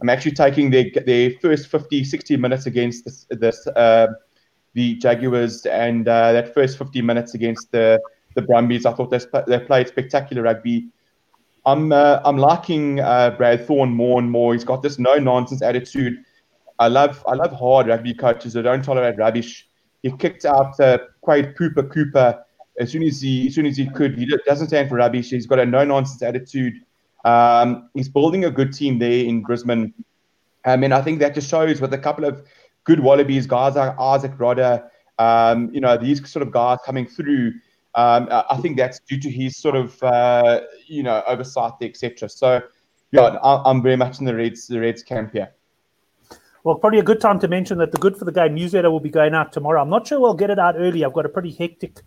I'm 0.00 0.08
actually 0.08 0.32
taking 0.32 0.70
their 0.70 0.86
their 1.04 1.32
first 1.42 1.68
50, 1.68 2.04
60 2.04 2.38
minutes 2.38 2.64
against 2.64 3.04
this, 3.04 3.26
this 3.28 3.66
uh, 3.66 4.06
the 4.72 4.94
Jaguars 4.94 5.66
and 5.66 6.08
uh, 6.08 6.32
that 6.32 6.54
first 6.54 6.78
50 6.78 7.02
minutes 7.02 7.34
against 7.34 7.70
the 7.70 8.00
the 8.34 8.40
Brumbies. 8.40 8.86
I 8.86 8.94
thought 8.94 9.10
they 9.10 9.20
they 9.46 9.62
played 9.62 9.88
spectacular 9.88 10.42
rugby. 10.42 10.88
I'm 11.66 11.92
uh, 11.92 12.22
I'm 12.24 12.38
liking 12.38 12.98
uh, 13.00 13.34
Brad 13.36 13.66
Thorn 13.66 13.90
more 13.90 14.18
and 14.20 14.30
more. 14.30 14.54
He's 14.54 14.64
got 14.64 14.80
this 14.80 14.98
no 14.98 15.16
nonsense 15.16 15.60
attitude. 15.60 16.24
I 16.78 16.88
love 16.88 17.22
I 17.28 17.34
love 17.34 17.52
hard 17.52 17.88
rugby 17.88 18.14
coaches 18.14 18.54
who 18.54 18.62
don't 18.62 18.82
tolerate 18.82 19.18
rubbish. 19.18 19.68
He 20.02 20.10
kicked 20.12 20.46
out 20.46 20.80
uh, 20.80 20.96
Quade 21.20 21.56
Cooper 21.58 21.82
Cooper 21.82 22.42
as 22.78 22.90
soon 22.90 23.02
as 23.02 23.20
he 23.20 23.48
as 23.48 23.54
soon 23.54 23.66
as 23.66 23.76
he 23.76 23.88
could. 23.88 24.16
He 24.18 24.26
doesn't 24.46 24.68
stand 24.68 24.88
for 24.88 24.96
rubbish. 24.96 25.30
He's 25.30 25.46
got 25.46 25.58
a 25.58 25.66
no 25.66 25.84
nonsense 25.84 26.22
attitude. 26.22 26.74
Um, 27.24 27.88
he's 27.94 28.08
building 28.08 28.44
a 28.44 28.50
good 28.50 28.72
team 28.72 28.98
there 28.98 29.24
in 29.24 29.42
Brisbane. 29.42 29.94
I 30.64 30.76
mean, 30.76 30.92
I 30.92 31.02
think 31.02 31.18
that 31.20 31.34
just 31.34 31.48
shows 31.48 31.80
with 31.80 31.92
a 31.92 31.98
couple 31.98 32.24
of 32.24 32.46
good 32.84 33.00
Wallabies, 33.00 33.46
guys 33.46 33.74
like 33.76 33.96
Izack 33.96 34.36
Rodda, 34.38 34.88
um, 35.18 35.70
you 35.72 35.80
know, 35.80 35.96
these 35.96 36.28
sort 36.28 36.42
of 36.42 36.52
guys 36.52 36.78
coming 36.84 37.06
through. 37.06 37.52
Um, 37.94 38.28
I 38.30 38.56
think 38.62 38.76
that's 38.76 39.00
due 39.00 39.20
to 39.20 39.30
his 39.30 39.56
sort 39.56 39.76
of, 39.76 40.02
uh, 40.02 40.62
you 40.86 41.02
know, 41.02 41.22
oversight, 41.26 41.74
etc. 41.82 42.28
So, 42.28 42.62
yeah, 43.10 43.38
I'm 43.42 43.82
very 43.82 43.96
much 43.96 44.18
in 44.18 44.24
the 44.24 44.34
Reds, 44.34 44.66
the 44.66 44.80
Reds 44.80 45.02
camp 45.02 45.32
here. 45.32 45.52
Well, 46.64 46.76
probably 46.76 47.00
a 47.00 47.02
good 47.02 47.20
time 47.20 47.38
to 47.40 47.48
mention 47.48 47.78
that 47.78 47.90
the 47.90 47.98
Good 47.98 48.16
for 48.16 48.24
the 48.24 48.32
Game 48.32 48.54
newsletter 48.54 48.90
will 48.90 49.00
be 49.00 49.10
going 49.10 49.34
out 49.34 49.52
tomorrow. 49.52 49.82
I'm 49.82 49.90
not 49.90 50.06
sure 50.06 50.20
we'll 50.20 50.34
get 50.34 50.48
it 50.48 50.60
out 50.60 50.76
early. 50.78 51.04
I've 51.04 51.12
got 51.12 51.26
a 51.26 51.28
pretty 51.28 51.50
hectic 51.52 52.00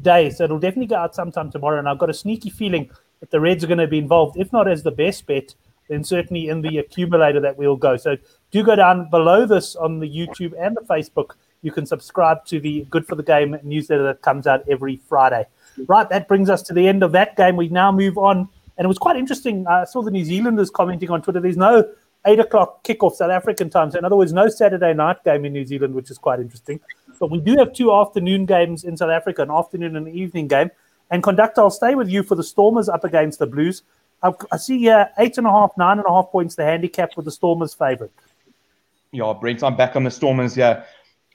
day, 0.00 0.30
so 0.30 0.44
it'll 0.44 0.58
definitely 0.58 0.86
go 0.86 0.96
out 0.96 1.14
sometime 1.14 1.50
tomorrow. 1.50 1.78
And 1.78 1.88
I've 1.88 1.98
got 1.98 2.10
a 2.10 2.14
sneaky 2.14 2.50
feeling 2.50 2.90
that 3.20 3.30
the 3.30 3.40
Reds 3.40 3.62
are 3.62 3.66
going 3.66 3.78
to 3.78 3.86
be 3.86 3.98
involved, 3.98 4.36
if 4.38 4.52
not 4.52 4.68
as 4.68 4.82
the 4.82 4.90
best 4.90 5.26
bet, 5.26 5.54
then 5.88 6.04
certainly 6.04 6.48
in 6.48 6.62
the 6.62 6.78
accumulator 6.78 7.40
that 7.40 7.56
we'll 7.56 7.76
go. 7.76 7.96
So 7.96 8.16
do 8.50 8.62
go 8.62 8.74
down 8.76 9.10
below 9.10 9.46
this 9.46 9.76
on 9.76 10.00
the 10.00 10.08
YouTube 10.08 10.54
and 10.58 10.76
the 10.76 10.80
Facebook. 10.82 11.32
You 11.62 11.70
can 11.70 11.86
subscribe 11.86 12.44
to 12.46 12.58
the 12.58 12.86
Good 12.90 13.06
for 13.06 13.14
the 13.14 13.22
Game 13.22 13.56
newsletter 13.62 14.02
that 14.04 14.22
comes 14.22 14.46
out 14.46 14.68
every 14.68 14.96
Friday. 15.08 15.46
Right, 15.86 16.08
that 16.08 16.28
brings 16.28 16.50
us 16.50 16.62
to 16.62 16.74
the 16.74 16.88
end 16.88 17.02
of 17.02 17.12
that 17.12 17.36
game. 17.36 17.56
We 17.56 17.68
now 17.68 17.92
move 17.92 18.18
on. 18.18 18.48
And 18.76 18.84
it 18.84 18.88
was 18.88 18.98
quite 18.98 19.16
interesting. 19.16 19.66
I 19.66 19.84
saw 19.84 20.02
the 20.02 20.10
New 20.10 20.24
Zealanders 20.24 20.70
commenting 20.70 21.10
on 21.10 21.22
Twitter. 21.22 21.40
There's 21.40 21.56
no 21.56 21.88
eight 22.26 22.40
o'clock 22.40 22.84
kickoff 22.84 23.14
South 23.14 23.30
African 23.30 23.70
time. 23.70 23.90
So, 23.90 23.98
in 23.98 24.04
other 24.04 24.16
words, 24.16 24.32
no 24.32 24.48
Saturday 24.48 24.94
night 24.94 25.22
game 25.24 25.44
in 25.44 25.52
New 25.52 25.66
Zealand, 25.66 25.94
which 25.94 26.10
is 26.10 26.18
quite 26.18 26.40
interesting. 26.40 26.80
But 27.22 27.30
we 27.30 27.38
do 27.38 27.56
have 27.58 27.72
two 27.72 27.92
afternoon 27.92 28.46
games 28.46 28.82
in 28.82 28.96
South 28.96 29.10
Africa, 29.10 29.42
an 29.42 29.50
afternoon 29.52 29.94
and 29.94 30.08
an 30.08 30.12
evening 30.12 30.48
game. 30.48 30.72
And 31.08 31.22
conductor, 31.22 31.60
I'll 31.60 31.70
stay 31.70 31.94
with 31.94 32.08
you 32.08 32.24
for 32.24 32.34
the 32.34 32.42
Stormers 32.42 32.88
up 32.88 33.04
against 33.04 33.38
the 33.38 33.46
Blues. 33.46 33.84
I 34.24 34.56
see 34.56 34.78
here 34.78 35.08
eight 35.20 35.38
and 35.38 35.46
a 35.46 35.50
half, 35.50 35.70
nine 35.78 35.98
and 35.98 36.06
a 36.08 36.10
half 36.10 36.32
points 36.32 36.56
the 36.56 36.64
handicap 36.64 37.16
with 37.16 37.24
the 37.24 37.30
Stormers' 37.30 37.74
favourite. 37.74 38.10
Yeah, 39.12 39.32
Brent, 39.40 39.62
I'm 39.62 39.76
back 39.76 39.94
on 39.94 40.02
the 40.02 40.10
Stormers. 40.10 40.56
Yeah, 40.56 40.82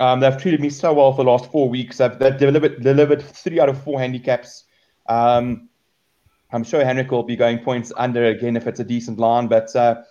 um, 0.01 0.19
they've 0.19 0.37
treated 0.37 0.59
me 0.59 0.69
so 0.69 0.91
well 0.91 1.13
for 1.13 1.23
the 1.23 1.31
last 1.31 1.49
four 1.53 1.69
weeks. 1.69 1.99
They've, 1.99 2.19
they've 2.19 2.37
delivered 2.37 2.83
delivered 2.83 3.21
three 3.21 3.61
out 3.61 3.69
of 3.69 3.81
four 3.81 3.97
handicaps. 3.97 4.65
Um, 5.07 5.69
I'm 6.51 6.65
sure 6.65 6.83
Henrik 6.83 7.11
will 7.11 7.23
be 7.23 7.37
going 7.37 7.59
points 7.59 7.93
under 7.95 8.25
again 8.25 8.57
if 8.57 8.67
it's 8.67 8.81
a 8.81 8.83
decent 8.83 9.19
line, 9.19 9.47
but 9.47 9.73
uh, 9.73 10.03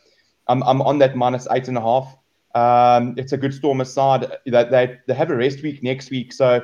I'm, 0.49 0.63
I'm 0.63 0.81
on 0.81 1.01
that 1.01 1.17
minus 1.17 1.47
eight 1.51 1.69
and 1.69 1.77
a 1.77 1.83
half. 1.83 2.17
Um, 2.57 3.15
it's 3.19 3.33
a 3.33 3.37
good 3.37 3.53
Stormers 3.53 3.93
side. 3.93 4.33
They, 4.47 4.99
they, 5.07 5.15
have 5.15 5.31
a 5.31 5.37
rest 5.37 5.63
week 5.63 5.83
next 5.83 6.11
week, 6.11 6.33
so 6.33 6.63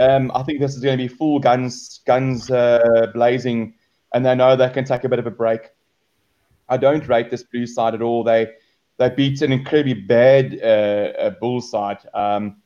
um, 0.00 0.30
I 0.34 0.42
think 0.44 0.60
this 0.60 0.76
is 0.76 0.80
going 0.80 0.96
to 0.96 1.02
be 1.02 1.08
full 1.08 1.40
guns 1.40 2.00
guns 2.06 2.50
uh, 2.50 3.08
blazing 3.12 3.74
and 4.14 4.24
they 4.24 4.34
know 4.34 4.56
they 4.56 4.70
can 4.70 4.84
take 4.84 5.04
a 5.04 5.08
bit 5.08 5.18
of 5.18 5.26
a 5.26 5.30
break. 5.30 5.70
I 6.68 6.76
don't 6.76 7.06
rate 7.06 7.30
this 7.30 7.42
blue 7.42 7.66
side 7.66 7.94
at 7.94 8.02
all. 8.02 8.24
They 8.24 8.52
they 8.98 9.10
beat 9.10 9.42
an 9.42 9.52
incredibly 9.52 9.94
bad 9.94 10.62
uh, 10.62 11.30
bull 11.40 11.60
side. 11.60 11.98
Um, 12.14 12.62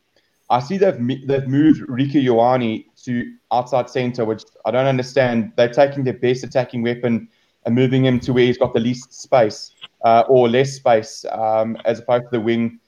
I 0.49 0.61
see 0.61 0.79
they've 0.79 1.27
they've 1.27 1.49
moved 1.49 1.83
Rieko 1.88 2.23
Ioane 2.23 2.87
to 3.05 3.35
outside 3.53 3.90
centre, 3.90 4.25
which 4.25 4.44
I 4.64 4.70
don't 4.70 4.87
understand. 4.87 5.53
They're 5.57 5.73
taking 5.73 6.05
their 6.05 6.14
best 6.18 6.44
attacking 6.44 6.83
weapon 6.83 7.29
and 7.66 7.75
moving 7.75 8.05
him 8.05 8.18
to 8.20 8.33
where 8.33 8.44
he's 8.44 8.59
got 8.59 8.73
the 8.73 8.81
least 8.81 9.12
space 9.12 9.73
uh, 10.05 10.25
or 10.29 10.49
less 10.49 10.73
space 10.73 11.25
um, 11.31 11.77
as 11.85 11.99
opposed 11.99 12.25
to 12.25 12.31
the 12.33 12.40
wing. 12.40 12.81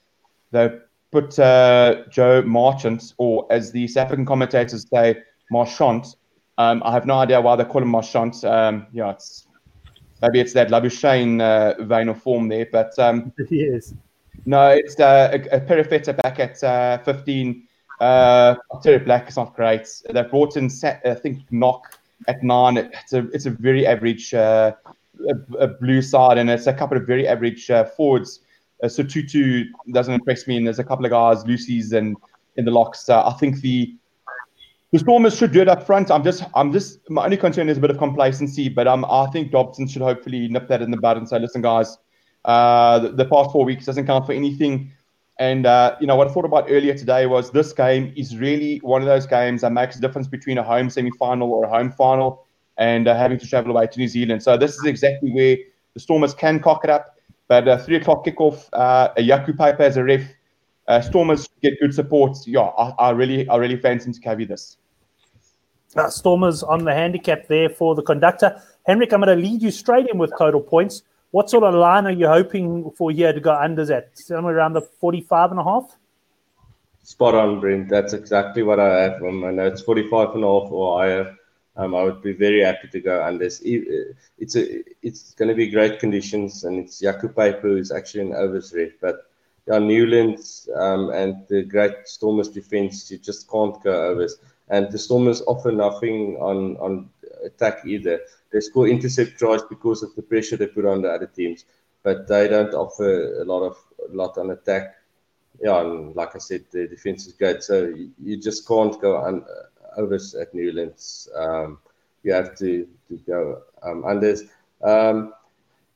They 0.51 0.77
put 1.11 1.37
uh, 1.39 2.03
Joe 2.09 2.41
Marchant, 2.41 3.13
or 3.17 3.45
as 3.49 3.71
the 3.71 3.87
South 3.87 4.05
African 4.05 4.25
commentators 4.25 4.85
say, 4.89 5.21
Marchant, 5.51 6.15
um, 6.57 6.81
I 6.85 6.91
have 6.91 7.05
no 7.05 7.15
idea 7.15 7.39
why 7.41 7.55
they 7.55 7.65
call 7.65 7.81
him 7.81 7.89
Marchant. 7.89 8.43
Um, 8.43 8.87
yeah, 8.91 9.11
it's 9.11 9.47
maybe 10.21 10.39
it's 10.39 10.53
that 10.53 10.69
Labuschagne 10.69 11.41
uh, 11.41 11.83
vein 11.83 12.09
of 12.09 12.21
form 12.21 12.47
there, 12.47 12.67
but 12.71 12.97
um, 12.99 13.31
yes. 13.49 13.93
No, 14.45 14.69
it's 14.69 14.99
uh, 14.99 15.29
a, 15.31 15.57
a 15.57 15.61
Perofeta 15.61 16.21
back 16.21 16.39
at 16.39 16.63
uh, 16.63 16.97
15. 16.99 17.67
Uh, 17.99 18.55
Terry 18.81 18.99
Black 18.99 19.29
is 19.29 19.37
not 19.37 19.55
great. 19.55 19.87
They've 20.09 20.29
brought 20.29 20.57
in, 20.57 20.69
I 20.83 21.13
think, 21.13 21.39
Nock 21.51 21.97
at 22.27 22.43
nine. 22.43 22.77
It's 22.77 23.13
a 23.13 23.27
it's 23.29 23.45
a 23.45 23.51
very 23.51 23.85
average 23.85 24.33
uh, 24.33 24.73
a, 25.29 25.57
a 25.57 25.67
blue 25.67 26.01
side, 26.01 26.37
and 26.37 26.49
it's 26.49 26.67
a 26.67 26.73
couple 26.73 26.97
of 26.97 27.05
very 27.05 27.27
average 27.27 27.69
uh, 27.69 27.85
forwards. 27.85 28.41
Uh, 28.83 28.89
so 28.89 29.03
Tutu 29.03 29.65
doesn't 29.91 30.13
impress 30.13 30.47
me, 30.47 30.57
and 30.57 30.65
there's 30.65 30.79
a 30.79 30.83
couple 30.83 31.05
of 31.05 31.11
guys, 31.11 31.45
Lucy's 31.45 31.93
and 31.93 32.17
in 32.57 32.65
the 32.65 32.71
locks. 32.71 33.09
Uh, 33.09 33.25
I 33.25 33.33
think 33.33 33.61
the 33.61 33.95
the 34.91 34.99
Stormers 34.99 35.35
should 35.35 35.51
do 35.51 35.61
it 35.61 35.67
up 35.67 35.87
front. 35.87 36.11
I'm 36.11 36.23
just, 36.23 36.43
I'm 36.53 36.71
just, 36.71 37.09
my 37.09 37.25
only 37.25 37.35
concern 37.35 37.67
is 37.67 37.79
a 37.79 37.81
bit 37.81 37.89
of 37.89 37.97
complacency, 37.97 38.69
but 38.69 38.87
um, 38.87 39.03
I 39.05 39.25
think 39.33 39.51
Dobson 39.51 39.87
should 39.87 40.03
hopefully 40.03 40.47
nip 40.47 40.67
that 40.67 40.83
in 40.83 40.91
the 40.91 40.97
bud 40.97 41.17
and 41.17 41.27
say, 41.27 41.39
listen, 41.39 41.63
guys, 41.63 41.97
uh, 42.45 42.99
the, 42.99 43.09
the 43.09 43.25
past 43.25 43.51
four 43.51 43.65
weeks 43.65 43.85
doesn't 43.85 44.05
count 44.05 44.27
for 44.27 44.33
anything. 44.33 44.91
And 45.39 45.65
uh, 45.65 45.95
you 45.99 46.05
know 46.05 46.15
what 46.15 46.27
I 46.27 46.31
thought 46.31 46.45
about 46.45 46.65
earlier 46.69 46.93
today 46.93 47.25
was 47.25 47.51
this 47.51 47.73
game 47.73 48.13
is 48.15 48.37
really 48.37 48.77
one 48.79 49.01
of 49.01 49.07
those 49.07 49.25
games 49.25 49.61
that 49.61 49.71
makes 49.71 49.97
a 49.97 50.01
difference 50.01 50.27
between 50.27 50.59
a 50.59 50.63
home 50.63 50.89
semi-final 50.89 51.51
or 51.51 51.65
a 51.65 51.69
home 51.69 51.91
final, 51.91 52.45
and 52.77 53.07
uh, 53.07 53.15
having 53.15 53.39
to 53.39 53.47
travel 53.47 53.71
away 53.71 53.87
to 53.87 53.99
New 53.99 54.07
Zealand. 54.07 54.43
So 54.43 54.57
this 54.57 54.75
is 54.75 54.85
exactly 54.85 55.31
where 55.31 55.57
the 55.93 55.99
Stormers 55.99 56.33
can 56.33 56.59
cock 56.59 56.83
it 56.83 56.89
up. 56.89 57.17
But 57.47 57.67
uh, 57.67 57.77
three 57.77 57.97
o'clock 57.97 58.25
kickoff, 58.25 58.69
uh, 58.73 59.09
a 59.17 59.21
Jaco 59.21 59.55
Peyper 59.55 59.81
as 59.81 59.97
a 59.97 60.03
ref, 60.03 60.23
uh, 60.87 61.01
Stormers 61.01 61.49
get 61.61 61.79
good 61.79 61.93
support. 61.93 62.37
Yeah, 62.45 62.61
I, 62.61 62.93
I 62.99 63.09
really, 63.11 63.47
I 63.49 63.57
really 63.57 63.77
fancy 63.77 64.11
to 64.11 64.19
carry 64.19 64.45
this. 64.45 64.77
Uh, 65.95 66.09
Stormers 66.09 66.63
on 66.63 66.83
the 66.83 66.93
handicap 66.93 67.47
there 67.47 67.69
for 67.69 67.95
the 67.95 68.01
conductor. 68.01 68.61
Henrik, 68.85 69.13
I'm 69.13 69.21
going 69.21 69.37
to 69.37 69.43
lead 69.43 69.61
you 69.61 69.71
straight 69.71 70.07
in 70.07 70.17
with 70.17 70.31
total 70.37 70.61
points. 70.61 71.03
What 71.33 71.49
sort 71.49 71.63
of 71.63 71.73
line 71.73 72.05
are 72.05 72.11
you 72.11 72.27
hoping 72.27 72.91
for 72.91 73.09
here 73.09 73.33
to 73.33 73.39
go 73.39 73.55
under 73.55 73.91
at? 73.91 74.15
Somewhere 74.15 74.55
around 74.55 74.73
the 74.73 74.81
45 74.81 75.49
and 75.49 75.59
a 75.59 75.63
half? 75.63 75.97
Spot 77.01 77.33
on, 77.33 77.59
Brent. 77.59 77.89
That's 77.89 78.13
exactly 78.13 78.61
what 78.61 78.79
I 78.79 79.01
have 79.01 79.23
on 79.23 79.37
my 79.37 79.49
notes 79.49 79.81
45 79.81 80.35
and 80.35 80.43
a 80.43 80.47
half 80.47 80.71
or 80.71 80.99
higher. 80.99 81.35
Um, 81.75 81.95
I 81.95 82.03
would 82.03 82.21
be 82.21 82.33
very 82.33 82.61
happy 82.63 82.87
to 82.87 82.99
go 82.99 83.19
unders. 83.19 83.63
It's 84.37 84.55
a, 84.55 84.83
it's 85.01 85.33
going 85.33 85.49
to 85.49 85.55
be 85.55 85.71
great 85.71 85.99
conditions, 85.99 86.65
and 86.65 86.77
it's 86.77 87.01
Jaco 87.01 87.33
Peyper 87.33 87.61
who's 87.61 87.91
actually 87.91 88.27
an 88.27 88.35
overs 88.35 88.71
ref. 88.71 88.91
But 89.01 89.25
yeah, 89.67 89.79
Newlands 89.79 90.69
um, 90.75 91.09
and 91.09 91.47
the 91.47 91.63
great 91.63 92.07
Stormers 92.07 92.49
defense, 92.49 93.09
you 93.09 93.17
just 93.17 93.49
can't 93.49 93.81
go 93.81 94.11
overs 94.11 94.37
and 94.69 94.91
the 94.91 94.97
Stormers 94.97 95.41
offer 95.47 95.71
nothing 95.71 96.37
on 96.37 96.77
on 96.77 97.09
attack 97.43 97.85
either. 97.85 98.21
They 98.53 98.61
score 98.61 98.87
intercept 98.87 99.39
tries 99.39 99.63
because 99.63 100.03
of 100.03 100.15
the 100.15 100.23
pressure 100.23 100.57
they 100.57 100.67
put 100.67 100.85
on 100.85 101.01
the 101.01 101.09
other 101.09 101.27
teams, 101.27 101.65
but 102.03 102.27
they 102.27 102.47
don't 102.47 102.73
offer 102.73 103.41
a 103.41 103.45
lot 103.45 103.63
of 103.63 103.77
a 104.11 104.15
lot 104.15 104.37
on 104.37 104.51
attack. 104.51 104.95
Yeah, 105.61 105.81
and 105.81 106.15
like 106.15 106.35
I 106.35 106.39
said, 106.39 106.65
the 106.71 106.87
defense 106.87 107.27
is 107.27 107.33
great, 107.33 107.63
so 107.63 107.93
you, 108.23 108.37
just 108.37 108.67
can't 108.67 108.99
go 109.01 109.17
on 109.17 109.43
uh, 109.43 110.01
overs 110.01 110.35
at 110.35 110.53
Newlands. 110.53 111.29
Um, 111.35 111.79
you 112.23 112.33
have 112.33 112.57
to 112.59 112.87
to 113.09 113.17
go 113.27 113.61
um, 113.83 114.03
unders. 114.03 114.41
Um, 114.83 115.33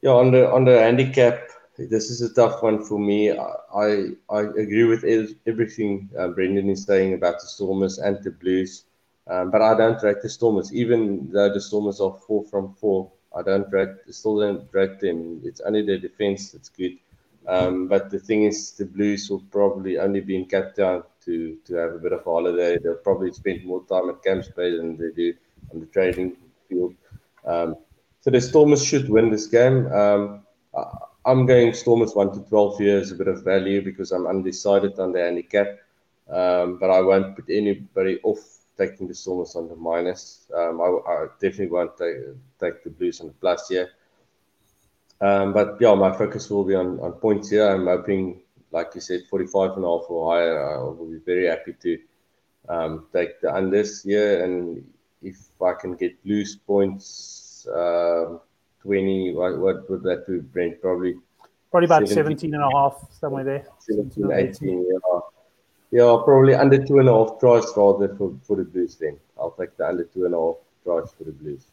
yeah, 0.02 0.12
on 0.12 0.32
the 0.32 0.50
on 0.52 0.66
the 0.66 0.80
handicap, 0.80 1.50
this 1.78 2.10
is 2.10 2.22
a 2.22 2.34
tough 2.34 2.64
one 2.64 2.84
for 2.84 3.00
me. 3.00 3.32
I 3.32 4.10
I 4.30 4.40
agree 4.64 4.86
with 4.86 5.04
everything 5.48 6.10
uh, 6.18 6.30
Brendan 6.30 6.70
is 6.70 6.84
saying 6.84 7.14
about 7.14 7.36
the 7.42 7.48
Stormers 7.48 7.98
and 8.00 8.24
the 8.24 8.32
Blues, 8.32 8.86
um, 9.30 9.52
but 9.52 9.62
I 9.62 9.76
don't 9.76 10.02
rate 10.04 10.22
the 10.22 10.30
Stormers. 10.30 10.74
Even 10.74 11.30
though 11.32 11.54
the 11.54 11.62
Stormers 11.62 12.00
are 12.00 12.18
four 12.26 12.44
from 12.46 12.74
four, 12.76 13.12
I 13.36 13.42
don't 13.42 13.72
rate. 13.72 13.90
Still 14.10 14.40
don't 14.40 14.68
rate 14.72 15.00
them. 15.00 15.42
It's 15.44 15.62
only 15.62 15.86
their 15.86 15.98
defense 15.98 16.52
that's 16.52 16.70
good. 16.70 16.98
Um, 17.48 17.88
but 17.88 18.10
the 18.10 18.20
thing 18.20 18.44
is, 18.44 18.72
the 18.72 18.86
Blues 18.86 19.30
will 19.30 19.44
probably 19.52 19.98
only 19.98 20.20
be 20.22 20.36
in 20.36 20.46
Cape 20.46 20.76
Town 20.76 21.04
to 21.26 21.58
to 21.66 21.76
have 21.76 21.94
a 21.94 22.00
bit 22.00 22.14
of 22.14 22.22
a 22.22 22.24
holiday. 22.24 22.78
They'll 22.78 22.96
probably 22.96 23.32
spend 23.32 23.66
more 23.66 23.84
time 23.86 24.10
at 24.10 24.24
Camps 24.24 24.50
Bay 24.50 24.76
than 24.76 24.98
they 24.98 25.12
do 25.12 25.34
on 25.74 25.80
the 25.80 25.86
training 25.88 26.38
field. 26.68 26.94
Um, 27.46 27.76
so 28.22 28.32
the 28.32 28.42
Stormers 28.42 28.84
should 28.84 29.10
win 29.10 29.30
this 29.30 29.48
game. 29.48 29.92
Um, 29.92 30.44
I'm 31.26 31.46
going 31.46 31.74
Stormers 31.74 32.16
1 32.16 32.34
to 32.34 32.50
12 32.50 32.82
years, 32.82 33.12
a 33.12 33.16
bit 33.16 33.28
of 33.28 33.44
value 33.44 33.82
because 33.82 34.14
I'm 34.14 34.28
undecided 34.28 34.98
on 34.98 35.12
the 35.12 35.20
handicap. 35.20 35.80
Um, 36.30 36.78
but 36.78 36.90
I 36.90 37.02
won't 37.02 37.36
put 37.36 37.50
anybody 37.50 38.20
off 38.24 38.40
taking 38.78 39.08
the 39.08 39.14
Stormers 39.14 39.56
on 39.56 39.68
the 39.68 39.76
minus. 39.76 40.48
Um, 40.56 40.82
I, 40.82 41.12
I, 41.12 41.28
definitely 41.40 41.68
won't 41.68 41.98
take, 41.98 42.16
take, 42.60 42.84
the 42.84 42.90
Blues 42.90 43.20
on 43.22 43.28
the 43.28 43.34
plus 43.34 43.70
here. 43.70 43.90
Um, 45.20 45.54
but 45.54 45.78
yeah, 45.80 45.94
my 45.96 46.16
focus 46.16 46.50
will 46.50 46.64
be 46.64 46.76
on, 46.76 47.00
on 47.00 47.14
points 47.14 47.50
here. 47.50 47.68
I'm 47.68 47.88
hoping, 47.88 48.42
like 48.72 48.92
you 48.94 49.02
said, 49.02 49.22
45 49.30 49.72
and 49.72 49.86
a 49.86 49.88
half 49.88 50.06
or 50.10 50.34
higher. 50.34 50.76
I 50.76 50.78
will 50.84 51.10
be 51.10 51.20
very 51.26 51.48
happy 51.48 51.74
to 51.82 52.00
um, 52.70 53.08
take 53.12 53.42
the 53.42 53.48
unders 53.48 54.06
here. 54.06 54.44
And 54.44 54.86
if 55.22 55.38
I 55.62 55.74
can 55.74 55.96
get 55.96 56.24
Blues 56.24 56.56
points, 56.56 57.68
um, 57.74 58.42
20, 58.84 59.34
what, 59.34 59.58
what 59.58 59.90
would 59.90 60.04
that 60.04 60.28
be, 60.28 60.40
Brent? 60.40 60.82
Probably 60.82 61.16
probably 61.72 61.86
about 61.86 62.08
17, 62.08 62.16
17 62.16 62.54
and 62.54 62.64
a 62.64 62.70
half, 62.72 63.06
somewhere 63.12 63.44
there. 63.44 63.66
17, 63.80 64.32
18, 64.32 64.88
yeah. 64.90 65.20
Yeah, 65.92 66.18
probably 66.24 66.54
under 66.54 66.84
two 66.86 67.00
and 67.00 67.08
a 67.08 67.14
half 67.14 67.40
tries 67.40 67.66
rather 67.76 68.14
for, 68.16 68.34
for 68.44 68.58
the 68.58 68.64
Blues 68.64 68.96
then. 68.96 69.18
I'll 69.40 69.52
take 69.52 69.76
the 69.78 69.88
under 69.88 70.04
two 70.04 70.26
and 70.26 70.34
a 70.34 70.38
half 70.38 70.56
tries 70.84 71.12
for 71.14 71.24
the 71.24 71.32
Blues. 71.32 71.66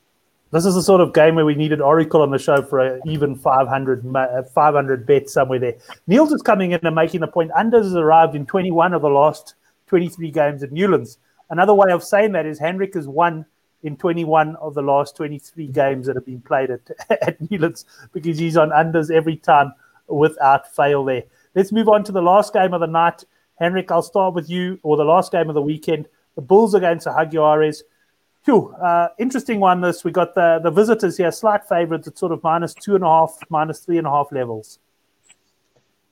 This 0.52 0.66
is 0.66 0.76
the 0.76 0.82
sort 0.82 1.00
of 1.00 1.12
game 1.12 1.34
where 1.34 1.44
we 1.44 1.56
needed 1.56 1.80
Oracle 1.80 2.22
on 2.22 2.30
the 2.30 2.38
show 2.38 2.62
for 2.62 2.78
an 2.78 3.00
even 3.06 3.34
500, 3.34 4.16
uh, 4.16 4.42
500 4.44 5.04
bet 5.04 5.28
somewhere 5.28 5.58
there. 5.58 5.74
Niels 6.06 6.32
is 6.32 6.42
coming 6.42 6.70
in 6.70 6.86
and 6.86 6.94
making 6.94 7.22
the 7.22 7.26
point. 7.26 7.50
Unders 7.50 7.82
has 7.82 7.96
arrived 7.96 8.36
in 8.36 8.46
21 8.46 8.94
of 8.94 9.02
the 9.02 9.08
last 9.08 9.54
23 9.88 10.30
games 10.30 10.62
at 10.62 10.70
Newlands. 10.70 11.18
Another 11.50 11.74
way 11.74 11.90
of 11.90 12.04
saying 12.04 12.32
that 12.32 12.46
is 12.46 12.60
Henrik 12.60 12.94
has 12.94 13.08
won 13.08 13.44
in 13.82 13.96
21 13.96 14.54
of 14.56 14.74
the 14.74 14.82
last 14.82 15.16
23 15.16 15.66
games 15.68 16.06
that 16.06 16.14
have 16.14 16.24
been 16.24 16.40
played 16.40 16.70
at, 16.70 16.80
at 17.22 17.50
Newlands 17.50 17.84
because 18.12 18.38
he's 18.38 18.56
on 18.56 18.70
unders 18.70 19.10
every 19.10 19.36
time 19.36 19.72
without 20.06 20.72
fail 20.74 21.04
there. 21.04 21.24
Let's 21.54 21.72
move 21.72 21.88
on 21.88 22.04
to 22.04 22.12
the 22.12 22.22
last 22.22 22.52
game 22.52 22.74
of 22.74 22.80
the 22.80 22.86
night. 22.86 23.24
Henrik, 23.58 23.90
I'll 23.90 24.02
start 24.02 24.34
with 24.34 24.50
you, 24.50 24.78
or 24.82 24.96
the 24.96 25.04
last 25.04 25.32
game 25.32 25.48
of 25.48 25.54
the 25.54 25.62
weekend. 25.62 26.08
The 26.34 26.42
Bulls 26.42 26.74
against 26.74 27.04
the 27.04 27.10
Jaguares. 27.10 27.82
Phew, 28.44 28.74
uh, 28.74 29.08
interesting 29.18 29.60
one. 29.60 29.80
This 29.80 30.04
we 30.04 30.10
got 30.10 30.34
the 30.34 30.60
the 30.62 30.70
visitors 30.70 31.16
here, 31.16 31.32
slight 31.32 31.66
favourites 31.66 32.08
at 32.08 32.18
sort 32.18 32.32
of 32.32 32.42
minus 32.42 32.74
two 32.74 32.94
and 32.94 33.04
a 33.04 33.06
half, 33.06 33.38
minus 33.48 33.80
three 33.80 33.98
and 33.98 34.06
a 34.06 34.10
half 34.10 34.32
levels. 34.32 34.78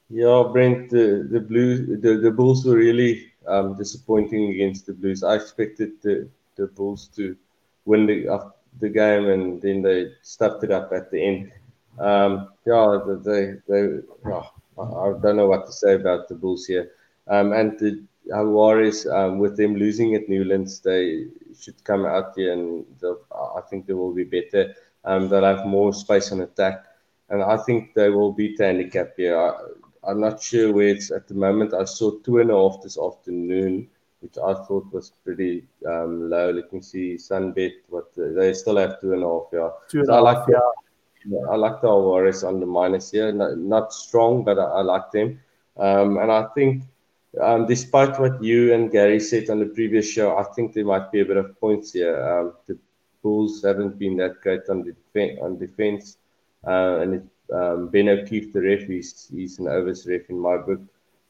Yeah, 0.08 0.44
Brent, 0.50 0.90
the 0.90 1.28
the 1.30 1.40
Blues, 1.40 2.00
the, 2.00 2.18
the 2.18 2.30
Bulls 2.30 2.64
were 2.64 2.76
really 2.76 3.32
um, 3.46 3.76
disappointing 3.76 4.50
against 4.50 4.86
the 4.86 4.94
Blues. 4.94 5.22
I 5.22 5.34
expected 5.34 6.00
the 6.00 6.28
the 6.56 6.68
Bulls 6.68 7.08
to 7.16 7.36
win 7.84 8.06
the 8.06 8.28
uh, 8.28 8.50
the 8.80 8.88
game, 8.88 9.28
and 9.28 9.60
then 9.60 9.82
they 9.82 10.12
stuffed 10.22 10.64
it 10.64 10.70
up 10.70 10.92
at 10.92 11.10
the 11.10 11.22
end. 11.22 11.52
Um, 11.98 12.48
yeah, 12.64 12.98
they 13.24 13.54
they. 13.68 13.98
Oh, 14.24 14.50
I 14.78 15.20
don't 15.20 15.36
know 15.36 15.48
what 15.48 15.66
to 15.66 15.72
say 15.72 15.94
about 15.94 16.28
the 16.28 16.34
Bulls 16.34 16.64
here. 16.64 16.92
Um, 17.32 17.52
and 17.52 17.78
the 17.78 18.02
Jaguares, 18.28 18.98
um, 19.12 19.38
with 19.38 19.56
them 19.56 19.74
losing 19.74 20.14
at 20.14 20.28
Newlands, 20.28 20.80
they 20.80 21.26
should 21.58 21.82
come 21.84 22.04
out 22.04 22.32
here 22.36 22.52
and 22.52 22.84
I 23.56 23.60
think 23.68 23.86
they 23.86 23.94
will 23.94 24.14
be 24.14 24.24
better. 24.24 24.74
Um, 25.04 25.28
they'll 25.28 25.44
have 25.44 25.66
more 25.66 25.92
space 25.92 26.30
on 26.30 26.40
attack, 26.42 26.84
and 27.28 27.42
I 27.42 27.56
think 27.56 27.94
they 27.94 28.08
will 28.08 28.32
beat 28.32 28.58
the 28.58 28.66
handicap 28.66 29.14
here. 29.16 29.36
I, 29.36 30.10
am 30.10 30.20
not 30.20 30.40
sure 30.40 30.72
where 30.72 30.88
it's 30.88 31.10
at 31.10 31.26
the 31.26 31.34
moment. 31.34 31.74
I 31.74 31.84
saw 31.84 32.12
two 32.18 32.38
and 32.38 32.50
a 32.50 32.54
half 32.54 32.82
this 32.82 32.98
afternoon 32.98 33.88
which 34.22 34.38
I 34.38 34.54
thought 34.54 34.92
was 34.92 35.12
pretty 35.24 35.64
um, 35.86 36.30
low. 36.30 36.52
Let 36.52 36.72
me 36.72 36.80
see, 36.80 37.16
Sunbet, 37.16 37.72
what 37.88 38.14
the, 38.14 38.28
they 38.28 38.54
still 38.54 38.76
have 38.76 39.00
two 39.00 39.12
and 39.12 39.24
a 39.24 39.26
half. 39.26 39.42
Yeah, 39.52 39.70
two 39.88 39.98
and 39.98 40.06
so 40.06 40.14
I 40.14 40.20
like 40.20 40.48
yeah. 40.48 40.60
The, 41.26 41.48
I 41.50 41.56
like 41.56 41.80
the 41.80 41.88
Warriors 41.88 42.44
on 42.44 42.60
the 42.60 42.66
minus 42.66 43.10
here. 43.10 43.32
Not, 43.32 43.58
not 43.58 43.92
strong, 43.92 44.44
but 44.44 44.58
I, 44.58 44.64
I 44.64 44.82
like 44.82 45.10
them. 45.10 45.40
Um, 45.76 46.18
and 46.18 46.30
I 46.30 46.46
think, 46.54 46.84
um, 47.40 47.66
despite 47.66 48.18
what 48.20 48.42
you 48.42 48.74
and 48.74 48.90
Gary 48.90 49.20
said 49.20 49.48
on 49.48 49.58
the 49.58 49.66
previous 49.66 50.08
show, 50.08 50.36
I 50.36 50.44
think 50.54 50.72
there 50.72 50.84
might 50.84 51.10
be 51.10 51.20
a 51.20 51.24
bit 51.24 51.36
of 51.36 51.58
points 51.58 51.92
here. 51.92 52.22
Um, 52.22 52.54
the 52.66 52.78
Bulls 53.22 53.62
haven't 53.62 53.98
been 53.98 54.16
that 54.18 54.40
great 54.40 54.68
on, 54.68 54.82
the, 54.82 55.40
on 55.40 55.58
defense. 55.58 56.18
Uh, 56.66 56.98
and 57.00 57.14
it, 57.14 57.54
um, 57.54 57.88
Ben 57.88 58.08
O'Keeffe, 58.08 58.52
the 58.52 58.60
ref, 58.60 58.82
he's, 58.82 59.28
he's 59.32 59.58
an 59.58 59.68
overs 59.68 60.06
ref 60.06 60.28
in 60.28 60.38
my 60.38 60.56
book. 60.56 60.80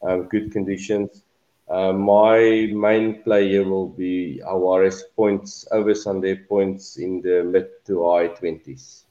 Um, 0.03 0.25
good 0.25 0.51
conditions. 0.51 1.23
Uh, 1.69 1.93
my 1.93 2.69
main 2.73 3.23
player 3.23 3.65
will 3.65 3.89
be 3.89 4.41
Jaguares 4.45 5.03
points 5.15 5.67
over 5.71 5.95
Sunday 5.95 6.35
points 6.35 6.97
in 6.97 7.23
the 7.23 7.45
mid 7.45 7.69
to 7.87 8.05
high 8.05 8.29
20s. 8.29 9.05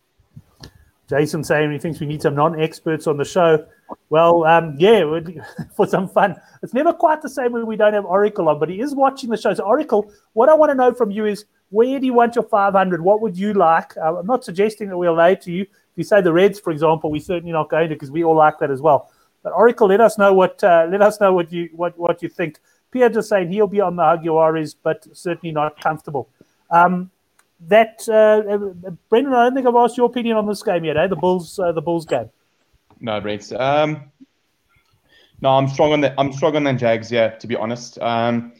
Jason 1.09 1.43
saying 1.43 1.71
he 1.71 1.79
thinks 1.79 1.99
we 1.99 2.07
need 2.07 2.21
some 2.21 2.35
non-experts 2.35 3.07
on 3.07 3.17
the 3.17 3.25
show. 3.25 3.65
Well, 4.09 4.43
um, 4.45 4.75
yeah, 4.77 5.03
for 5.75 5.87
some 5.87 6.07
fun. 6.07 6.35
It's 6.63 6.73
never 6.73 6.93
quite 6.93 7.21
the 7.21 7.29
same 7.29 7.51
when 7.53 7.65
we 7.65 7.75
don't 7.75 7.93
have 7.93 8.05
Oracle 8.05 8.49
on, 8.49 8.59
but 8.59 8.69
he 8.69 8.81
is 8.81 8.93
watching 8.93 9.29
the 9.29 9.37
show. 9.37 9.53
So, 9.53 9.63
Oracle, 9.63 10.11
what 10.33 10.49
I 10.49 10.53
want 10.53 10.71
to 10.71 10.75
know 10.75 10.93
from 10.93 11.11
you 11.11 11.25
is 11.25 11.45
where 11.69 11.99
do 11.99 12.05
you 12.05 12.13
want 12.13 12.35
your 12.35 12.43
500? 12.43 13.01
What 13.01 13.21
would 13.21 13.37
you 13.37 13.53
like? 13.53 13.95
Uh, 13.97 14.17
I'm 14.17 14.27
not 14.27 14.43
suggesting 14.43 14.89
that 14.89 14.97
we'll 14.97 15.15
lay 15.15 15.35
to 15.35 15.51
you. 15.51 15.61
If 15.61 15.97
you 15.97 16.03
say 16.03 16.21
the 16.21 16.33
Reds, 16.33 16.59
for 16.59 16.71
example, 16.71 17.11
we're 17.11 17.21
certainly 17.21 17.53
not 17.53 17.69
going 17.69 17.89
to 17.89 17.95
because 17.95 18.11
we 18.11 18.23
all 18.23 18.35
like 18.35 18.59
that 18.59 18.71
as 18.71 18.81
well. 18.81 19.09
But 19.43 19.53
Oracle, 19.53 19.87
let 19.87 20.01
us 20.01 20.17
know 20.17 20.33
what 20.33 20.63
uh, 20.63 20.87
let 20.89 21.01
us 21.01 21.19
know 21.19 21.33
what 21.33 21.51
you 21.51 21.69
what, 21.73 21.97
what 21.97 22.21
you 22.21 22.29
think. 22.29 22.59
Pierre 22.91 23.09
just 23.09 23.29
saying 23.29 23.49
he'll 23.49 23.67
be 23.67 23.81
on 23.81 23.95
the 23.95 24.03
Jaguares, 24.03 24.75
but 24.81 25.07
certainly 25.13 25.53
not 25.53 25.79
comfortable. 25.81 26.29
Um, 26.69 27.09
that 27.67 28.01
uh, 28.07 28.87
uh, 28.87 28.91
Brendan, 29.09 29.33
I 29.33 29.45
don't 29.45 29.55
think 29.55 29.67
I've 29.67 29.75
asked 29.75 29.97
your 29.97 30.07
opinion 30.07 30.37
on 30.37 30.47
this 30.47 30.63
game 30.63 30.83
yet. 30.83 30.97
Eh? 30.97 31.07
The 31.07 31.15
Bulls, 31.15 31.57
uh, 31.59 31.71
the 31.71 31.81
Bulls 31.81 32.05
game. 32.05 32.29
No, 33.01 33.19
Brent. 33.19 33.51
Um, 33.51 34.11
no, 35.41 35.49
I'm 35.49 35.67
strong 35.67 35.91
on 35.91 36.01
the 36.01 36.13
I'm 36.19 36.31
strong 36.31 36.55
on 36.55 36.63
the 36.63 36.73
Jags. 36.73 37.11
Yeah, 37.11 37.29
to 37.29 37.47
be 37.47 37.55
honest. 37.55 37.99
Um, 37.99 38.53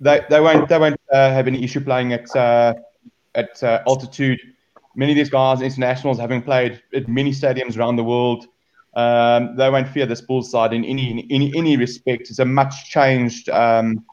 they 0.00 0.22
they 0.28 0.40
won't 0.40 0.68
they 0.68 0.78
won't 0.78 1.00
uh, 1.12 1.30
have 1.30 1.46
any 1.46 1.62
issue 1.62 1.80
playing 1.80 2.12
at 2.12 2.34
uh, 2.34 2.74
at 3.36 3.62
uh, 3.62 3.82
altitude. 3.86 4.40
Many 4.96 5.12
of 5.12 5.16
these 5.16 5.30
guys, 5.30 5.60
internationals, 5.60 6.18
having 6.18 6.42
played 6.42 6.82
at 6.94 7.08
many 7.08 7.32
stadiums 7.32 7.76
around 7.76 7.96
the 7.96 8.04
world, 8.04 8.46
um, 8.94 9.56
they 9.56 9.70
won't 9.70 9.88
fear 9.88 10.06
this 10.06 10.20
Bulls 10.20 10.50
side 10.50 10.72
in 10.72 10.84
any 10.84 11.10
in 11.10 11.18
any, 11.30 11.52
any 11.56 11.76
respect. 11.76 12.30
It's 12.30 12.40
a 12.40 12.44
much 12.44 12.90
changed 12.90 13.48
um, 13.48 14.04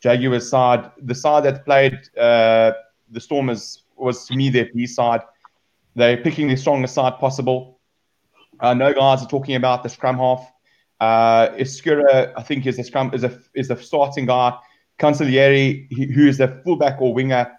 Jaguars 0.00 0.48
side. 0.48 0.90
The 1.02 1.14
side 1.14 1.44
that 1.44 1.64
played 1.66 1.98
uh, 2.16 2.72
the 3.10 3.20
Stormers 3.20 3.82
was 3.96 4.26
to 4.28 4.36
me 4.36 4.48
their 4.48 4.68
B 4.74 4.86
side. 4.86 5.20
They're 5.94 6.18
picking 6.18 6.48
the 6.48 6.56
strongest 6.56 6.94
side 6.94 7.18
possible. 7.18 7.75
I 8.60 8.74
know 8.74 8.92
guys 8.92 9.22
are 9.22 9.28
talking 9.28 9.54
about 9.54 9.82
the 9.82 9.88
scrum 9.88 10.18
half. 10.18 10.50
Uh, 11.00 11.48
Ezcurra, 11.50 12.32
I 12.36 12.42
think, 12.42 12.66
is 12.66 12.76
the 12.76 12.84
scrum 12.84 13.10
is 13.12 13.24
a 13.24 13.38
is 13.54 13.68
the 13.68 13.76
starting 13.76 14.26
guy. 14.26 14.56
Cancelliere, 14.98 15.86
who 16.14 16.26
is 16.26 16.38
the 16.38 16.60
fullback 16.64 17.02
or 17.02 17.12
winger, 17.12 17.52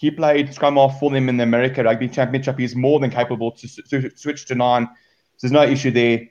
he 0.00 0.10
played 0.10 0.52
scrum 0.52 0.76
half 0.76 0.98
for 0.98 1.10
them 1.10 1.28
in 1.28 1.36
the 1.36 1.44
America 1.44 1.84
Rugby 1.84 2.08
Championship. 2.08 2.58
He's 2.58 2.74
more 2.74 2.98
than 2.98 3.10
capable 3.10 3.52
to, 3.52 3.68
to 3.82 4.10
switch 4.16 4.46
to 4.46 4.54
nine. 4.54 4.88
So 5.36 5.46
there's 5.46 5.52
no 5.52 5.62
issue 5.62 5.90
there. 5.90 6.26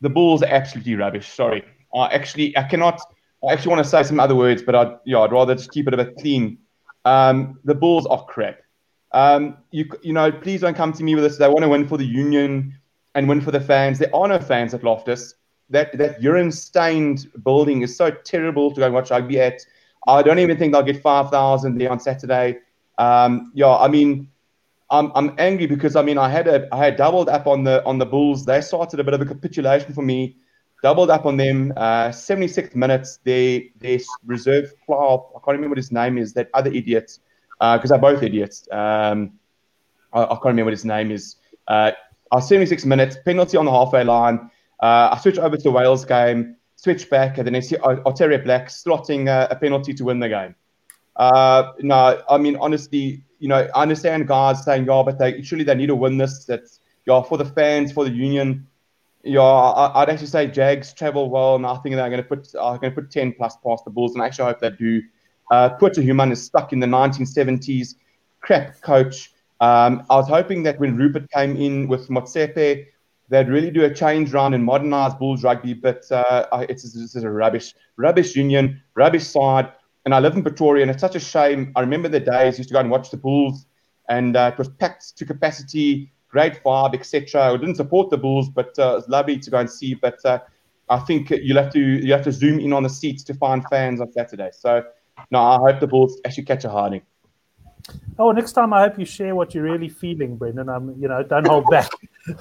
The 0.00 0.08
Bulls 0.08 0.42
are 0.42 0.48
absolutely 0.48 0.94
rubbish. 0.94 1.28
Sorry, 1.28 1.64
I 1.94 2.06
actually 2.08 2.56
I 2.56 2.62
cannot. 2.62 3.00
I 3.46 3.52
actually 3.52 3.70
want 3.70 3.84
to 3.84 3.90
say 3.90 4.02
some 4.04 4.20
other 4.20 4.36
words, 4.36 4.62
but 4.62 4.74
I'd 4.74 4.96
yeah 5.04 5.18
I'd 5.18 5.32
rather 5.32 5.54
just 5.54 5.72
keep 5.72 5.86
it 5.88 5.94
a 5.94 5.96
bit 5.96 6.16
clean. 6.16 6.58
Um, 7.04 7.58
the 7.64 7.74
Bulls 7.74 8.06
are 8.06 8.24
crap. 8.24 8.60
Um, 9.12 9.58
you 9.70 9.86
you 10.02 10.12
know 10.14 10.32
please 10.32 10.62
don't 10.62 10.76
come 10.76 10.92
to 10.94 11.02
me 11.02 11.14
with 11.14 11.24
this. 11.24 11.36
They 11.36 11.48
want 11.48 11.60
to 11.60 11.68
win 11.68 11.86
for 11.86 11.98
the 11.98 12.06
union 12.06 12.79
and 13.14 13.28
win 13.28 13.40
for 13.40 13.50
the 13.50 13.60
fans. 13.60 13.98
There 13.98 14.14
are 14.14 14.28
no 14.28 14.38
fans 14.38 14.74
at 14.74 14.84
Loftus. 14.84 15.34
That 15.70 15.96
that 15.98 16.20
urine 16.22 16.52
stained 16.52 17.30
building 17.44 17.82
is 17.82 17.96
so 17.96 18.10
terrible 18.10 18.72
to 18.72 18.80
go 18.80 18.86
and 18.86 18.94
watch 18.94 19.10
rugby 19.10 19.40
at. 19.40 19.60
I 20.06 20.22
don't 20.22 20.38
even 20.38 20.56
think 20.56 20.72
they'll 20.72 20.82
get 20.82 21.02
five 21.02 21.30
thousand 21.30 21.78
there 21.78 21.90
on 21.90 22.00
Saturday. 22.00 22.58
Um, 22.98 23.52
yeah, 23.54 23.76
I 23.76 23.88
mean, 23.88 24.28
I'm 24.90 25.12
I'm 25.14 25.34
angry 25.38 25.66
because 25.66 25.96
I 25.96 26.02
mean 26.02 26.18
I 26.18 26.28
had 26.28 26.48
a 26.48 26.68
I 26.72 26.78
had 26.78 26.96
doubled 26.96 27.28
up 27.28 27.46
on 27.46 27.64
the 27.64 27.84
on 27.84 27.98
the 27.98 28.06
Bulls. 28.06 28.44
They 28.44 28.60
started 28.60 28.98
a 29.00 29.04
bit 29.04 29.14
of 29.14 29.20
a 29.20 29.26
capitulation 29.26 29.94
for 29.94 30.02
me. 30.02 30.36
Doubled 30.82 31.10
up 31.10 31.26
on 31.26 31.36
them. 31.36 31.72
Uh, 31.76 32.08
76th 32.08 32.74
minutes. 32.74 33.18
They 33.22 33.72
they 33.78 34.00
reserve 34.24 34.72
player. 34.86 34.98
I 35.00 35.38
can't 35.44 35.56
remember 35.58 35.70
what 35.70 35.78
his 35.78 35.92
name 35.92 36.18
is. 36.18 36.32
That 36.32 36.48
other 36.54 36.70
idiot. 36.70 37.18
Because 37.60 37.90
uh, 37.90 37.98
they're 37.98 38.12
both 38.12 38.22
idiots. 38.22 38.66
Um, 38.72 39.32
I, 40.14 40.24
I, 40.24 40.28
can't 40.28 40.46
remember 40.46 40.64
what 40.64 40.72
his 40.72 40.86
name 40.86 41.10
is. 41.10 41.36
Uh, 41.68 41.92
76 42.38 42.84
minutes 42.84 43.16
penalty 43.24 43.56
on 43.56 43.64
the 43.64 43.70
halfway 43.70 44.04
line. 44.04 44.50
Uh, 44.80 45.10
I 45.12 45.18
switch 45.20 45.38
over 45.38 45.56
to 45.56 45.62
the 45.62 45.70
Wales 45.70 46.04
game, 46.04 46.56
switch 46.76 47.10
back, 47.10 47.38
and 47.38 47.46
then 47.46 47.56
I 47.56 47.60
see 47.60 47.76
Otere 47.76 48.42
Black 48.44 48.68
slotting 48.68 49.28
uh, 49.28 49.48
a 49.50 49.56
penalty 49.56 49.92
to 49.94 50.04
win 50.04 50.20
the 50.20 50.28
game. 50.28 50.54
Uh, 51.16 51.72
no, 51.80 52.22
I 52.28 52.38
mean, 52.38 52.56
honestly, 52.56 53.24
you 53.40 53.48
know, 53.48 53.68
I 53.74 53.82
understand 53.82 54.28
guys 54.28 54.64
saying, 54.64 54.86
yeah, 54.86 55.02
but 55.04 55.18
they 55.18 55.42
surely 55.42 55.64
they 55.64 55.74
need 55.74 55.88
to 55.88 55.96
win 55.96 56.16
this. 56.18 56.44
That's 56.44 56.80
yeah, 57.06 57.22
for 57.22 57.36
the 57.36 57.44
fans, 57.44 57.92
for 57.92 58.04
the 58.04 58.10
union. 58.10 58.66
Yeah, 59.22 59.42
I, 59.42 60.00
would 60.00 60.08
actually 60.08 60.28
say 60.28 60.46
Jags 60.46 60.94
travel 60.94 61.28
well, 61.28 61.56
and 61.56 61.66
I 61.66 61.76
think 61.78 61.96
they're 61.96 62.08
going 62.08 62.22
to 62.22 62.28
put 62.28 62.54
are 62.54 62.78
going 62.78 62.94
to 62.94 63.02
put 63.02 63.10
ten 63.10 63.32
plus 63.32 63.56
past 63.64 63.84
the 63.84 63.90
Bulls, 63.90 64.14
and 64.14 64.22
actually 64.22 64.46
I 64.46 64.50
actually 64.50 64.68
hope 64.68 64.78
they 64.78 64.84
do. 64.84 65.02
Uh, 65.50 65.68
Pote 65.70 65.96
Human 65.96 66.30
is 66.30 66.42
stuck 66.42 66.72
in 66.72 66.78
the 66.78 66.86
1970s, 66.86 67.96
crap 68.40 68.80
coach. 68.82 69.32
Um, 69.60 70.06
I 70.08 70.16
was 70.16 70.28
hoping 70.28 70.62
that 70.62 70.80
when 70.80 70.96
Rupert 70.96 71.30
came 71.30 71.56
in 71.56 71.86
with 71.86 72.08
Motsepe, 72.08 72.86
they'd 73.28 73.48
really 73.48 73.70
do 73.70 73.84
a 73.84 73.94
change 73.94 74.32
round 74.32 74.54
and 74.54 74.64
modernize 74.64 75.14
Bulls 75.14 75.44
rugby, 75.44 75.74
but 75.74 76.10
uh, 76.10 76.46
it's, 76.68 76.84
it's, 76.96 77.14
a 77.14 77.30
rubbish, 77.30 77.74
rubbish 77.96 78.34
union, 78.34 78.82
rubbish 78.94 79.24
side. 79.24 79.70
And 80.04 80.14
I 80.14 80.18
live 80.18 80.34
in 80.34 80.42
Pretoria, 80.42 80.82
and 80.82 80.90
it's 80.90 81.00
such 81.02 81.14
a 81.14 81.20
shame. 81.20 81.72
I 81.76 81.80
remember 81.80 82.08
the 82.08 82.20
days 82.20 82.56
used 82.58 82.70
to 82.70 82.72
go 82.72 82.80
and 82.80 82.90
watch 82.90 83.10
the 83.10 83.18
Bulls, 83.18 83.66
and 84.08 84.34
uh, 84.34 84.50
it 84.52 84.58
was 84.58 84.68
packed 84.68 85.16
to 85.18 85.26
capacity, 85.26 86.10
great 86.28 86.62
vibe, 86.64 86.94
etc. 86.94 87.52
I 87.52 87.56
didn't 87.58 87.74
support 87.74 88.08
the 88.08 88.16
Bulls, 88.16 88.48
but 88.48 88.78
uh, 88.78 88.92
it 88.92 88.94
was 88.94 89.08
lovely 89.08 89.38
to 89.38 89.50
go 89.50 89.58
and 89.58 89.70
see. 89.70 89.94
But 89.94 90.24
uh, 90.24 90.38
I 90.88 91.00
think 91.00 91.30
you'll 91.30 91.62
have 91.62 91.72
to 91.74 91.80
you 91.80 92.12
have 92.12 92.24
to 92.24 92.32
zoom 92.32 92.60
in 92.60 92.72
on 92.72 92.82
the 92.82 92.88
seats 92.88 93.22
to 93.24 93.34
find 93.34 93.62
fans 93.68 94.00
on 94.00 94.10
Saturday. 94.10 94.50
So 94.52 94.84
no, 95.30 95.40
I 95.40 95.58
hope 95.58 95.80
the 95.80 95.86
Bulls 95.86 96.18
actually 96.24 96.44
catch 96.44 96.64
a 96.64 96.70
harding. 96.70 97.02
Oh, 98.18 98.32
next 98.32 98.52
time 98.52 98.72
I 98.72 98.82
hope 98.82 98.98
you 98.98 99.04
share 99.04 99.34
what 99.34 99.54
you're 99.54 99.64
really 99.64 99.88
feeling, 99.88 100.36
Brendan. 100.36 100.68
I'm, 100.68 101.00
you 101.00 101.08
know, 101.08 101.22
don't 101.22 101.46
hold 101.46 101.66
back. 101.70 101.90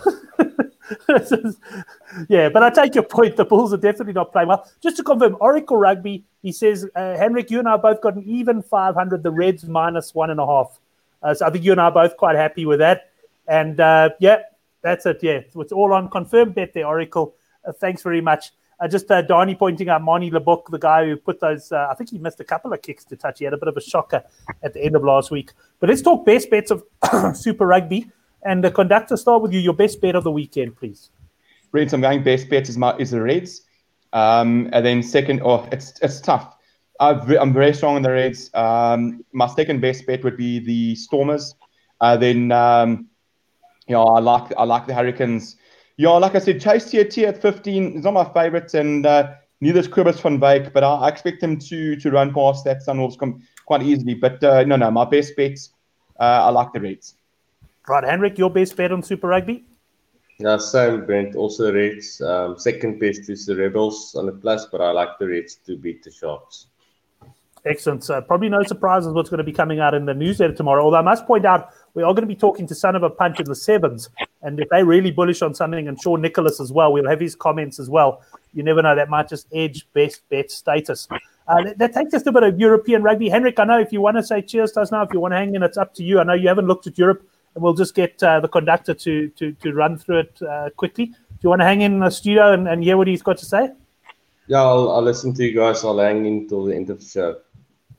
yeah, 2.27 2.49
but 2.49 2.63
I 2.63 2.69
take 2.69 2.95
your 2.95 3.03
point. 3.03 3.35
The 3.35 3.45
Bulls 3.45 3.73
are 3.73 3.77
definitely 3.77 4.13
not 4.13 4.31
playing 4.31 4.49
well. 4.49 4.69
Just 4.81 4.97
to 4.97 5.03
confirm, 5.03 5.38
Oracle 5.39 5.77
Rugby, 5.77 6.23
he 6.41 6.51
says, 6.51 6.88
uh, 6.95 7.17
Henrik, 7.17 7.49
you 7.49 7.59
and 7.59 7.67
I 7.67 7.77
both 7.77 8.01
got 8.01 8.15
an 8.15 8.23
even 8.25 8.62
500, 8.62 9.23
the 9.23 9.31
Reds 9.31 9.65
minus 9.65 10.13
one 10.13 10.29
and 10.29 10.39
a 10.39 10.45
half. 10.45 10.79
Uh, 11.21 11.33
so 11.33 11.45
I 11.45 11.49
think 11.49 11.63
you 11.63 11.71
and 11.71 11.81
I 11.81 11.85
are 11.85 11.91
both 11.91 12.17
quite 12.17 12.35
happy 12.35 12.65
with 12.65 12.79
that. 12.79 13.12
And 13.47 13.79
uh, 13.79 14.12
yeah, 14.19 14.43
that's 14.81 15.05
it. 15.05 15.19
Yeah, 15.21 15.41
it's 15.55 15.71
all 15.71 15.93
on 15.93 16.09
confirmed 16.09 16.55
bet 16.55 16.73
there, 16.73 16.88
Oracle. 16.88 17.35
Uh, 17.65 17.71
thanks 17.71 18.01
very 18.01 18.21
much. 18.21 18.51
Uh, 18.79 18.87
just 18.87 19.11
uh, 19.11 19.21
Donnie 19.21 19.55
pointing 19.55 19.89
out 19.89 20.01
Manie 20.03 20.31
Libbok, 20.31 20.69
the 20.69 20.77
guy 20.77 21.05
who 21.05 21.17
put 21.17 21.39
those, 21.41 21.71
uh, 21.71 21.87
I 21.91 21.95
think 21.95 22.11
he 22.11 22.17
missed 22.17 22.39
a 22.39 22.45
couple 22.45 22.71
of 22.71 22.81
kicks 22.81 23.03
to 23.05 23.17
touch. 23.17 23.39
He 23.39 23.45
had 23.45 23.53
a 23.53 23.57
bit 23.57 23.67
of 23.67 23.75
a 23.75 23.81
shocker 23.81 24.23
at 24.63 24.73
the 24.73 24.81
end 24.81 24.95
of 24.95 25.03
last 25.03 25.31
week. 25.31 25.51
But 25.79 25.89
let's 25.89 26.01
talk 26.01 26.25
best 26.25 26.49
bets 26.49 26.71
of 26.71 26.83
Super 27.35 27.67
Rugby. 27.67 28.09
And 28.43 28.63
the 28.63 28.71
conductor, 28.71 29.17
start 29.17 29.41
with 29.41 29.51
you. 29.51 29.59
Your 29.59 29.73
best 29.73 29.99
bet 29.99 30.15
of 30.15 30.23
the 30.23 30.31
weekend, 30.31 30.77
please. 30.77 31.09
Reds, 31.71 31.93
I'm 31.93 32.01
going 32.01 32.23
best 32.23 32.49
bets 32.49 32.69
is 32.69 32.77
my 32.77 32.95
is 32.97 33.11
the 33.11 33.21
Reds. 33.21 33.63
Um, 34.13 34.69
and 34.73 34.85
then 34.85 35.03
second, 35.03 35.41
oh, 35.43 35.67
it's 35.71 35.99
it's 36.01 36.21
tough. 36.21 36.55
i 36.99 37.11
am 37.11 37.53
very 37.53 37.73
strong 37.73 37.97
in 37.97 38.01
the 38.01 38.11
Reds. 38.11 38.49
Um, 38.53 39.23
my 39.33 39.47
second 39.47 39.81
best 39.81 40.07
bet 40.07 40.23
would 40.23 40.37
be 40.37 40.59
the 40.59 40.95
Stormers. 40.95 41.53
Uh, 42.01 42.17
then, 42.17 42.51
um, 42.51 43.07
you 43.87 43.93
know, 43.93 44.03
I 44.03 44.19
like 44.19 44.53
I 44.57 44.63
like 44.63 44.87
the 44.87 44.93
Hurricanes. 44.93 45.57
Yeah, 45.99 46.12
like 46.12 46.33
I 46.33 46.39
said, 46.39 46.62
Chase 46.62 46.89
Tier 46.89 47.27
at 47.27 47.41
15 47.41 47.97
is 47.97 48.05
not 48.05 48.13
my 48.13 48.23
favorite, 48.23 48.73
and 48.73 49.05
uh, 49.05 49.33
neither 49.59 49.81
is 49.81 49.88
Kobus 49.89 50.21
van 50.21 50.39
Wyk, 50.39 50.71
but 50.71 50.81
I, 50.81 50.93
I, 50.93 51.09
expect 51.09 51.43
him 51.43 51.59
to 51.59 51.97
to 51.97 52.09
run 52.09 52.33
past 52.33 52.63
that 52.63 52.85
Sunwolves 52.85 53.19
come 53.19 53.43
quite 53.65 53.83
easily. 53.83 54.13
But 54.13 54.41
uh, 54.41 54.63
no, 54.63 54.77
no, 54.77 54.89
my 54.91 55.03
best 55.03 55.35
bets, 55.35 55.71
uh, 56.17 56.47
I 56.47 56.51
like 56.51 56.71
the 56.71 56.79
Reds. 56.79 57.15
Right, 57.85 58.05
Henrik, 58.05 58.38
your 58.38 58.49
best 58.49 58.77
bet 58.77 58.93
on 58.93 59.03
Super 59.03 59.27
Rugby? 59.27 59.65
Yeah, 60.38 60.55
same, 60.55 61.05
Brent. 61.05 61.35
Also 61.35 61.65
the 61.65 61.73
Reds. 61.73 62.21
Um, 62.21 62.57
second 62.57 63.01
best 63.01 63.29
is 63.29 63.45
the 63.45 63.57
Rebels 63.57 64.15
on 64.15 64.27
the 64.27 64.31
plus, 64.31 64.67
but 64.67 64.79
I 64.79 64.91
like 64.91 65.19
the 65.19 65.27
Reds 65.27 65.55
to 65.65 65.75
beat 65.75 66.01
the 66.03 66.12
Sharks. 66.12 66.67
Excellent. 67.65 68.05
So 68.05 68.21
probably 68.21 68.47
no 68.47 68.63
surprises 68.63 69.12
what's 69.12 69.29
going 69.29 69.39
to 69.39 69.43
be 69.43 69.51
coming 69.51 69.81
out 69.81 69.93
in 69.93 70.05
the 70.05 70.13
newsletter 70.13 70.53
tomorrow. 70.53 70.85
Although 70.85 70.99
I 70.99 71.01
must 71.01 71.25
point 71.25 71.45
out 71.45 71.71
we 71.93 72.04
are 72.04 72.13
going 72.13 72.21
to 72.21 72.28
be 72.28 72.36
talking 72.36 72.67
to 72.67 72.75
Son 72.75 72.95
of 72.95 73.04
a 73.04 73.10
Punt 73.10 73.39
in 73.39 73.45
the 73.45 73.56
sevens, 73.56 74.10
and 74.41 74.60
if 74.60 74.69
they're 74.69 74.86
really 74.86 75.12
bullish 75.12 75.41
on 75.41 75.54
something, 75.54 75.88
and 75.88 75.99
Sean 76.02 76.21
Nicholas 76.21 76.60
as 76.60 76.71
well, 76.71 76.93
we'll 76.93 77.10
have 77.10 77.19
his 77.19 77.36
comments 77.36 77.80
as 77.80 77.89
well. 77.89 78.21
You 78.54 78.63
never 78.63 78.82
know; 78.82 78.95
that 78.95 79.10
might 79.10 79.30
just 79.30 79.47
edge 79.54 79.88
best 79.93 80.21
bet 80.30 80.52
status. 80.52 81.08
Uh, 81.47 81.63
that, 81.63 81.78
that, 81.80 81.93
takes 81.93 82.13
us 82.13 82.23
to 82.23 82.30
a 82.30 82.34
bit 82.34 82.43
of 82.43 82.60
European 82.60 83.02
rugby. 83.02 83.28
Henrik, 83.28 83.60
I 83.60 83.63
know 83.63 83.80
if 83.80 83.91
you 83.91 84.02
want 84.02 84.17
to 84.17 84.23
say 84.23 84.41
cheers 84.41 84.71
to 84.73 84.82
us 84.82 84.91
now, 84.91 85.02
if 85.02 85.10
you 85.12 85.19
want 85.19 85.34
to 85.34 85.38
hang 85.38 85.56
in, 85.56 85.63
it's 85.63 85.78
up 85.78 85.93
to 85.95 86.04
you. 86.04 86.19
I 86.19 86.23
know 86.23 86.34
you 86.34 86.47
haven't 86.47 86.67
looked 86.67 86.86
at 86.88 86.97
Europe, 86.97 87.28
and 87.56 87.63
we'll 87.63 87.73
just 87.73 87.95
get 87.95 88.21
uh, 88.21 88.39
the 88.39 88.47
conductor 88.47 88.93
to 88.93 89.30
to 89.30 89.52
to 89.54 89.73
run 89.73 89.97
through 89.97 90.19
it 90.19 90.41
uh, 90.41 90.69
quickly. 90.75 91.08
Do 91.08 91.15
you 91.41 91.49
want 91.49 91.62
to 91.62 91.65
hang 91.65 91.82
in 91.82 91.99
the 91.99 92.10
studio 92.10 92.54
and, 92.54 92.67
and 92.67 92.84
hear 92.84 92.97
what 92.97 93.08
he's 93.08 93.21
got 93.21 93.38
to 93.38 93.45
say? 93.45 93.71
Yeah, 94.47 94.62
I'll, 94.62 94.91
I'll 94.91 95.02
listen 95.02 95.34
to 95.36 95.43
you 95.43 95.56
guys. 95.56 95.84
I'll 95.84 95.99
hang 95.99 96.25
in 96.25 96.49
till 96.49 96.65
the 96.65 96.75
end 96.75 96.89
of 96.89 96.99
the 96.99 97.06
show. 97.06 97.38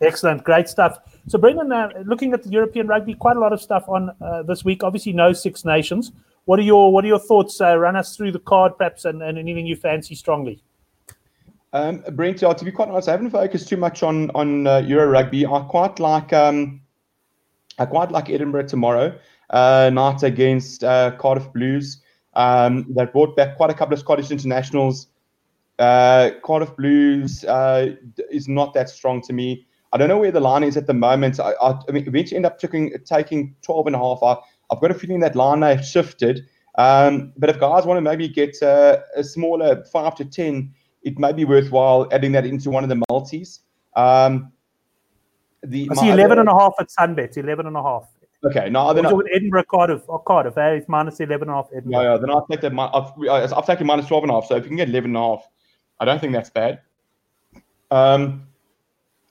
Excellent, 0.01 0.45
great 0.45 0.69
stuff. 0.69 0.99
So, 1.29 1.39
Brendan, 1.39 1.71
uh, 1.71 1.91
looking 2.07 2.33
at 2.33 2.43
the 2.43 2.49
European 2.49 2.87
rugby, 2.87 3.15
quite 3.15 3.37
a 3.37 3.41
lot 3.41 3.53
of 3.53 3.61
stuff 3.61 3.85
on 3.89 4.11
uh, 4.23 4.43
this 4.43 4.65
week. 4.65 4.83
Obviously, 4.83 5.13
no 5.13 5.33
Six 5.33 5.65
Nations. 5.65 6.13
What 6.47 6.59
are 6.59 6.63
your 6.63 6.91
What 6.93 7.05
are 7.05 7.09
your 7.09 7.19
thoughts? 7.19 7.61
Uh, 7.61 7.77
run 7.77 7.97
us 7.97 8.17
through 8.17 8.33
the 8.33 8.39
card, 8.39 8.79
perhaps, 8.79 9.05
and, 9.05 9.23
and 9.23 9.39
anything 9.39 9.67
you 9.67 9.77
fancy 9.77 10.15
strongly. 10.15 10.63
Um, 11.73 12.03
Brent, 12.13 12.39
to 12.39 12.65
be 12.65 12.73
quite 12.73 12.89
honest, 12.89 13.09
I 13.09 13.13
haven't 13.13 13.31
focused 13.31 13.69
too 13.69 13.77
much 13.77 14.03
on 14.03 14.31
on 14.31 14.67
uh, 14.67 14.79
Euro 14.79 15.07
rugby. 15.07 15.47
I 15.47 15.61
quite 15.69 16.01
like 16.01 16.33
um, 16.33 16.81
I 17.79 17.85
quite 17.85 18.11
like 18.11 18.31
Edinburgh 18.31 18.69
tomorrow 18.69 19.17
uh, 19.51 19.91
night 19.93 20.23
against 20.23 20.83
uh, 20.83 21.13
Cardiff 21.19 21.53
Blues. 21.53 22.01
Um, 22.35 22.87
they 22.89 23.05
brought 23.05 23.37
back 23.37 23.57
quite 23.57 23.71
a 23.71 23.75
couple 23.75 23.93
of 23.93 24.01
Scottish 24.01 24.31
internationals. 24.31 25.09
Cardiff 25.79 26.75
Blues 26.77 27.45
is 28.31 28.49
not 28.49 28.73
that 28.75 28.89
strong 28.89 29.21
to 29.23 29.33
me. 29.33 29.67
I 29.93 29.99
don't 29.99 30.09
know 30.09 30.19
where 30.19 30.31
the 30.31 30.41
line 30.41 30.63
is 30.63 30.77
at 30.77 30.87
the 30.87 30.95
moment. 30.95 31.41
I, 31.41 31.53
I, 31.61 31.79
I 31.89 31.93
mean, 31.93 32.07
eventually 32.07 32.37
end 32.37 32.47
up 32.47 32.59
taking, 32.59 32.93
taking 33.05 33.57
12 33.63 33.89
and 33.89 33.97
a 33.97 33.99
half. 33.99 34.23
I, 34.23 34.37
have 34.71 34.81
got 34.81 34.91
a 34.91 34.95
feeling 34.95 35.21
that 35.21 35.35
line 35.35 35.61
may 35.61 35.75
have 35.75 35.85
shifted. 35.85 36.47
Um, 36.77 37.33
but 37.37 37.51
if 37.51 37.59
guys 37.59 37.85
want 37.85 37.99
to 37.99 38.03
maybe 38.03 38.29
get 38.29 38.63
uh, 38.63 38.99
a 39.17 39.25
smaller 39.25 39.85
5 39.85 40.15
to 40.17 40.25
10, 40.25 40.73
it 41.03 41.19
may 41.19 41.33
be 41.33 41.45
worthwhile 41.45 42.09
adding 42.13 42.33
that 42.33 42.47
into 42.47 42.71
one 42.71 42.85
of 42.85 42.89
the 42.89 43.03
multis. 43.11 43.61
Um, 43.97 44.53
the, 45.63 45.89
I 45.91 45.95
see 45.95 46.09
11 46.11 46.33
other, 46.33 46.41
and 46.41 46.49
a 46.49 46.55
half 46.55 46.75
at 46.79 46.89
Sunbet, 46.89 47.37
11 47.37 47.67
and 47.67 47.77
a 47.77 47.83
half. 47.83 48.05
Okay, 48.45 48.71
no, 48.71 48.95
then 48.95 49.05
I, 49.05 49.13
with 49.13 49.27
Edinburgh, 49.35 49.65
Cardiff, 49.65 50.03
or 50.09 50.23
Cardiff, 50.23 50.57
eh? 50.57 50.71
it's 50.71 50.89
minus 50.89 51.21
11 51.21 51.49
and 51.49 51.51
a 51.51 51.55
half. 51.55 51.69
Edinburgh. 51.77 52.01
Yeah, 52.01 52.13
yeah, 52.13 52.17
then 52.19 52.31
I'll 52.31 52.47
take 52.47 52.61
that. 52.63 52.73
I've, 52.73 53.53
I've 53.53 53.67
taken 53.67 53.87
minus 53.87 54.07
12 54.07 54.25
and 54.25 54.31
a 54.31 54.35
half. 54.35 54.47
So 54.47 54.57
if 54.57 54.63
you 54.63 54.69
can 54.69 54.77
get 54.77 54.89
11 54.89 55.11
and 55.11 55.17
a 55.17 55.21
half, 55.21 55.49
I 55.99 56.05
don't 56.07 56.21
think 56.21 56.33
that's 56.33 56.49
bad. 56.49 56.81
Um, 57.91 58.47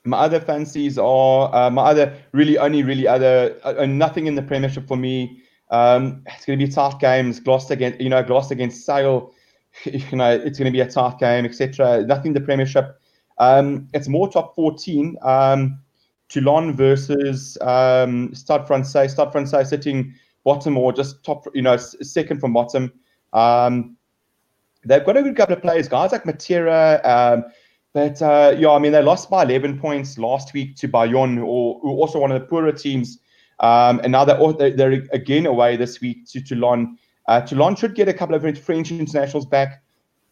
my 0.06 0.18
other 0.18 0.39
fancies 0.39 0.97
are 0.97 1.54
uh, 1.54 1.70
my 1.70 1.84
other 1.84 2.16
really 2.32 2.58
only 2.58 2.84
really 2.84 3.08
other 3.08 3.58
uh, 3.64 3.86
nothing 3.86 4.28
in 4.28 4.36
the 4.36 4.41
Premiership 4.41 4.88
for 4.88 4.97
me. 4.97 5.41
Um, 5.72 6.24
it's 6.28 6.45
going 6.45 6.58
to 6.58 6.66
be 6.66 6.72
tough 6.72 7.00
games. 7.00 7.39
Gloucester 7.39 7.74
against 7.74 8.02
you 8.02 8.10
know 8.10 8.24
Gloucester 8.24 8.54
against 8.54 8.86
Sale. 8.86 9.34
You 9.86 10.18
know 10.18 10.32
it's 10.32 10.58
going 10.58 10.66
to 10.66 10.76
be 10.76 10.82
a 10.82 10.89
tough 10.89 11.20
game, 11.20 11.45
etc. 11.45 12.04
Nothing 12.04 12.30
in 12.30 12.34
the 12.34 12.41
Premiership. 12.41 13.00
Um, 13.38 13.88
it's 13.93 14.08
more 14.08 14.30
top 14.30 14.56
14. 14.56 15.16
Um, 15.22 15.80
Toulon 16.28 16.76
versus 16.76 17.58
um, 17.62 18.34
Stade 18.34 18.68
Francais. 18.68 19.10
Stade 19.10 19.32
Francais 19.32 19.64
sitting 19.66 20.14
bottom 20.43 20.78
or 20.78 20.93
just 20.93 21.24
top, 21.24 21.45
you 21.54 21.62
know, 21.62 21.78
second 21.78 22.39
from 22.39 22.54
bottom. 22.54 22.91
Um, 23.34 23.97
they've 24.86 25.06
got 25.06 25.18
a 25.18 25.24
good 25.24 25.36
couple 25.36 25.56
of 25.56 25.62
players, 25.62 25.88
guys 25.88 26.12
like 26.12 26.24
Matera. 26.24 27.04
Um, 27.06 27.45
but 27.93 28.21
uh, 28.21 28.55
yeah, 28.57 28.71
I 28.71 28.79
mean, 28.79 28.91
they 28.91 29.01
lost 29.01 29.29
by 29.29 29.43
11 29.43 29.79
points 29.79 30.17
last 30.17 30.53
week 30.53 30.75
to 30.77 30.87
Bayonne, 30.87 31.37
who, 31.37 31.45
or 31.45 31.79
also 31.81 32.19
one 32.19 32.31
of 32.31 32.39
the 32.39 32.47
poorer 32.47 32.71
teams. 32.71 33.19
Um, 33.59 33.99
and 34.03 34.11
now 34.11 34.25
they're, 34.25 34.71
they're, 34.71 35.03
again 35.11 35.45
away 35.45 35.75
this 35.75 35.99
week 35.99 36.25
to 36.27 36.41
Toulon. 36.41 36.97
Uh, 37.27 37.41
Toulon 37.41 37.75
should 37.75 37.95
get 37.95 38.07
a 38.07 38.13
couple 38.13 38.35
of 38.35 38.59
French 38.59 38.91
internationals 38.91 39.45
back. 39.45 39.83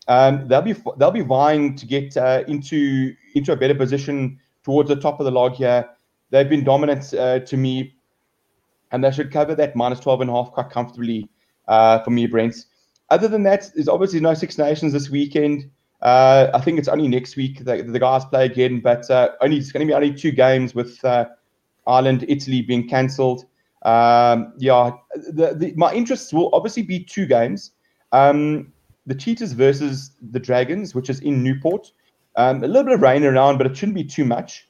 Um, 0.07 0.47
they'll 0.47 0.61
be 0.61 0.73
they'll 0.97 1.11
be 1.11 1.21
vying 1.21 1.75
to 1.75 1.85
get 1.85 2.15
uh, 2.15 2.43
into 2.47 3.13
into 3.35 3.51
a 3.51 3.57
better 3.57 3.75
position 3.75 4.39
towards 4.63 4.87
the 4.87 4.95
top 4.95 5.19
of 5.19 5.25
the 5.25 5.31
log 5.31 5.55
here. 5.55 5.89
They've 6.29 6.49
been 6.49 6.63
dominant 6.63 7.13
uh, 7.13 7.39
to 7.39 7.57
me, 7.57 7.95
and 8.91 9.03
they 9.03 9.11
should 9.11 9.31
cover 9.31 9.53
that 9.55 9.75
minus 9.75 9.99
12 9.99 10.21
and 10.21 10.29
a 10.29 10.33
half 10.33 10.51
quite 10.51 10.69
comfortably 10.69 11.29
uh, 11.67 11.99
for 11.99 12.11
me, 12.11 12.25
Brent. 12.27 12.65
Other 13.09 13.27
than 13.27 13.43
that, 13.43 13.69
there's 13.75 13.87
obviously 13.87 14.19
no 14.21 14.33
Six 14.33 14.57
Nations 14.57 14.93
this 14.93 15.09
weekend. 15.09 15.69
Uh, 16.01 16.51
I 16.53 16.61
think 16.61 16.77
it's 16.77 16.87
only 16.87 17.07
next 17.07 17.35
week 17.35 17.65
that 17.65 17.91
the 17.91 17.99
guys 17.99 18.23
play 18.25 18.45
again, 18.45 18.81
but 18.81 19.09
uh, 19.09 19.29
only 19.41 19.57
it's 19.57 19.71
going 19.71 19.85
to 19.85 19.89
be 19.89 19.95
only 19.95 20.13
two 20.13 20.31
games 20.31 20.75
with 20.75 21.03
uh, 21.03 21.25
Ireland, 21.87 22.25
Italy 22.27 22.61
being 22.61 22.87
cancelled. 22.87 23.45
Um, 23.83 24.53
yeah, 24.57 24.91
the, 25.15 25.55
the, 25.55 25.73
my 25.75 25.93
interests 25.93 26.33
will 26.33 26.49
obviously 26.53 26.83
be 26.83 27.03
two 27.03 27.25
games. 27.25 27.71
Um, 28.11 28.71
the 29.07 29.15
Cheetahs 29.15 29.53
versus 29.53 30.11
the 30.31 30.39
Dragons, 30.39 30.93
which 30.93 31.09
is 31.09 31.19
in 31.21 31.41
Newport. 31.41 31.91
Um, 32.35 32.63
a 32.63 32.67
little 32.67 32.83
bit 32.83 32.93
of 32.93 33.01
rain 33.01 33.23
around, 33.23 33.57
but 33.57 33.65
it 33.65 33.75
shouldn't 33.75 33.95
be 33.95 34.03
too 34.03 34.25
much. 34.25 34.67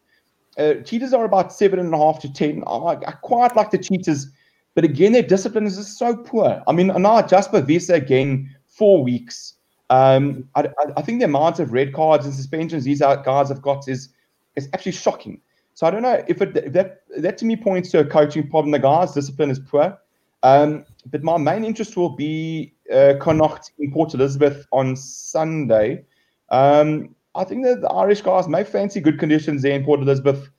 Uh, 0.58 0.76
Cheetahs 0.76 1.14
are 1.14 1.26
about 1.26 1.52
seven 1.52 1.80
and 1.80 1.94
a 1.94 1.98
half 1.98 2.20
to 2.22 2.32
ten. 2.32 2.64
I, 2.66 2.98
I 3.06 3.12
quite 3.22 3.56
like 3.56 3.72
the 3.72 3.78
Cheetahs, 3.78 4.32
but 4.76 4.84
again, 4.84 5.12
their 5.12 5.24
discipline 5.24 5.66
is 5.66 5.76
just 5.76 5.98
so 5.98 6.16
poor. 6.16 6.64
I 6.68 6.72
mean, 6.72 6.88
now 6.88 7.22
Jasper 7.22 7.62
Wiese 7.62 7.90
again, 7.90 8.56
four 8.68 9.04
weeks. 9.04 9.57
Um, 9.90 10.50
I, 10.56 10.68
I, 10.98 11.02
think 11.02 11.20
the 11.20 11.26
amount 11.26 11.60
of 11.60 11.72
red 11.72 11.94
cards 11.94 12.26
and 12.26 12.36
suspensions 12.36 12.84
these 12.84 13.00
guys 13.00 13.48
have 13.48 13.62
got 13.62 13.88
is 13.88 14.10
is 14.58 14.68
actually 14.74 14.92
shocking. 14.92 15.40
So 15.76 15.88
I 15.88 15.92
don't 15.92 16.02
know 16.02 16.24
if, 16.28 16.42
it, 16.42 16.58
if 16.58 16.74
that 16.74 17.04
that 17.18 17.38
to 17.38 17.46
me 17.46 17.56
points 17.56 17.92
to 17.92 18.00
a 18.00 18.06
coaching 18.06 18.50
problem. 18.50 18.72
The 18.72 18.80
guys' 18.80 19.14
discipline 19.14 19.50
is 19.50 19.60
poor. 19.60 19.98
Um, 20.44 20.86
but 21.06 21.24
my 21.24 21.38
main 21.38 21.64
interest 21.64 21.96
will 21.96 22.10
be 22.10 22.74
uh, 22.94 23.14
Connacht 23.20 23.72
in 23.80 23.92
Port 23.92 24.14
Elizabeth 24.14 24.66
on 24.72 24.96
Sunday. 24.96 26.04
Um, 26.50 27.16
I 27.36 27.44
think 27.44 27.64
that 27.66 27.82
the 27.82 27.90
Irish 27.90 28.22
guys 28.22 28.48
may 28.48 28.64
fancy 28.64 29.00
good 29.00 29.20
conditions 29.20 29.62
there 29.62 29.74
in 29.74 29.86
Port 29.86 30.00
Elizabeth. 30.00 30.50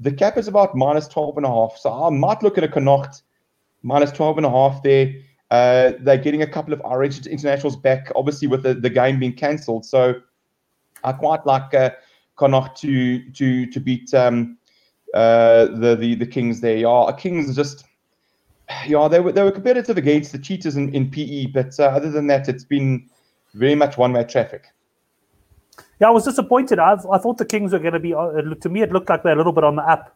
The 0.00 0.12
cap 0.12 0.36
is 0.36 0.48
about 0.48 0.76
minus 0.76 1.08
12 1.08 1.38
and 1.38 1.46
a 1.46 1.48
half. 1.48 1.76
So 1.78 1.90
I 1.90 2.10
might 2.10 2.42
look 2.42 2.58
at 2.58 2.64
a 2.64 2.68
Connacht 2.68 3.22
minus 3.82 4.12
12 4.12 4.38
and 4.38 4.46
a 4.46 4.50
half 4.50 4.82
there. 4.82 5.14
Uh, 5.50 5.92
they're 6.00 6.18
getting 6.18 6.42
a 6.42 6.46
couple 6.46 6.74
of 6.74 6.82
Irish 6.84 7.26
internationals 7.26 7.76
back, 7.76 8.12
obviously 8.14 8.48
with 8.48 8.62
the, 8.62 8.74
the 8.74 8.90
game 8.90 9.18
being 9.18 9.32
cancelled. 9.32 9.86
So 9.86 10.20
I 11.04 11.12
quite 11.12 11.46
like 11.46 11.72
uh, 11.72 11.90
Connacht 12.36 12.76
to 12.82 13.30
to 13.32 13.66
to 13.66 13.80
beat 13.80 14.12
um, 14.12 14.58
uh, 15.14 15.66
the, 15.66 15.96
the 15.96 16.14
the 16.16 16.26
Kings 16.26 16.60
there. 16.60 16.76
Yeah, 16.76 17.10
Kings 17.16 17.56
just 17.56 17.84
yeah, 18.86 19.08
they 19.08 19.20
were 19.20 19.32
they 19.32 19.42
were 19.42 19.50
competitive 19.50 19.96
against 19.96 20.32
the 20.32 20.38
Cheetahs 20.38 20.76
in, 20.76 20.94
in 20.94 21.10
PE, 21.10 21.46
but 21.46 21.78
uh, 21.80 21.84
other 21.84 22.10
than 22.10 22.26
that, 22.26 22.48
it's 22.48 22.64
been 22.64 23.08
very 23.54 23.74
much 23.74 23.96
one 23.96 24.12
way 24.12 24.24
traffic. 24.24 24.66
Yeah, 26.00 26.08
I 26.08 26.10
was 26.10 26.24
disappointed. 26.24 26.78
I, 26.78 26.96
I 27.10 27.18
thought 27.18 27.38
the 27.38 27.44
Kings 27.44 27.72
were 27.72 27.78
going 27.78 27.94
to 27.94 28.00
be. 28.00 28.14
Uh, 28.14 28.42
to 28.60 28.68
me, 28.68 28.82
it 28.82 28.92
looked 28.92 29.08
like 29.08 29.22
they're 29.22 29.32
a 29.32 29.36
little 29.36 29.52
bit 29.52 29.64
on 29.64 29.76
the 29.76 29.82
up, 29.82 30.14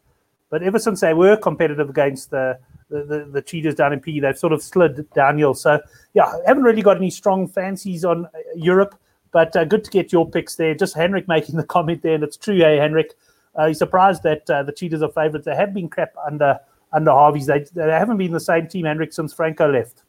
but 0.50 0.62
ever 0.62 0.78
since 0.78 1.00
they 1.00 1.14
were 1.14 1.36
competitive 1.36 1.88
against 1.88 2.30
the 2.30 2.58
the, 2.92 3.04
the, 3.04 3.24
the 3.24 3.42
Cheetahs 3.42 3.74
down 3.74 3.92
in 3.92 4.00
PE, 4.00 4.20
they've 4.20 4.38
sort 4.38 4.52
of 4.52 4.62
slid 4.62 5.08
downhill. 5.14 5.54
So 5.54 5.80
yeah, 6.14 6.32
haven't 6.46 6.62
really 6.62 6.82
got 6.82 6.96
any 6.96 7.10
strong 7.10 7.48
fancies 7.48 8.04
on 8.04 8.26
uh, 8.26 8.28
Europe, 8.54 8.94
but 9.32 9.56
uh, 9.56 9.64
good 9.64 9.84
to 9.84 9.90
get 9.90 10.12
your 10.12 10.28
picks 10.30 10.56
there. 10.56 10.74
Just 10.74 10.94
Henrik 10.94 11.26
making 11.26 11.56
the 11.56 11.64
comment 11.76 12.02
there, 12.02 12.14
and 12.14 12.22
it's 12.22 12.36
true, 12.36 12.58
hey 12.58 12.76
Henrik. 12.76 13.14
Uh, 13.54 13.68
he's 13.68 13.78
surprised 13.78 14.22
that 14.22 14.48
uh, 14.50 14.62
the 14.62 14.72
Cheetahs 14.72 15.02
are 15.02 15.10
favourites. 15.10 15.44
They 15.44 15.56
have 15.56 15.74
been 15.74 15.88
crap 15.88 16.14
under 16.26 16.58
under 16.92 17.10
Hawies. 17.10 17.46
They, 17.46 17.64
they 17.74 17.90
haven't 17.90 18.18
been 18.18 18.32
the 18.32 18.40
same 18.40 18.68
team, 18.68 18.84
Hendrik, 18.84 19.12
since 19.12 19.32
Franco 19.32 19.70
left. 19.70 20.02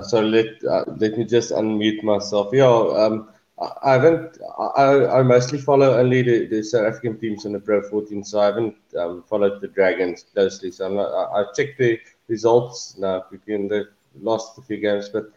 So 0.00 0.20
let 0.20 0.62
uh, 0.64 0.84
let 0.98 1.16
me 1.16 1.24
just 1.24 1.52
unmute 1.52 2.02
myself. 2.02 2.50
Yeah, 2.52 2.66
um, 2.66 3.28
I 3.82 3.92
haven't. 3.92 4.38
I, 4.58 5.06
I 5.18 5.22
mostly 5.22 5.58
follow 5.58 5.98
only 5.98 6.22
the, 6.22 6.46
the 6.46 6.62
South 6.62 6.86
African 6.86 7.18
teams 7.18 7.44
in 7.44 7.52
the 7.52 7.60
Pro 7.60 7.82
14, 7.82 8.24
so 8.24 8.40
I 8.40 8.46
haven't 8.46 8.76
um, 8.98 9.22
followed 9.28 9.60
the 9.60 9.68
Dragons 9.68 10.24
closely. 10.32 10.70
So 10.70 10.86
I'm 10.86 10.96
not, 10.96 11.12
I, 11.34 11.38
have 11.38 11.54
checked 11.54 11.78
the 11.78 12.00
results 12.28 12.96
now. 12.98 13.24
Between 13.30 13.68
they 13.68 13.82
lost 14.20 14.58
a 14.58 14.62
few 14.62 14.78
games, 14.78 15.08
but 15.08 15.30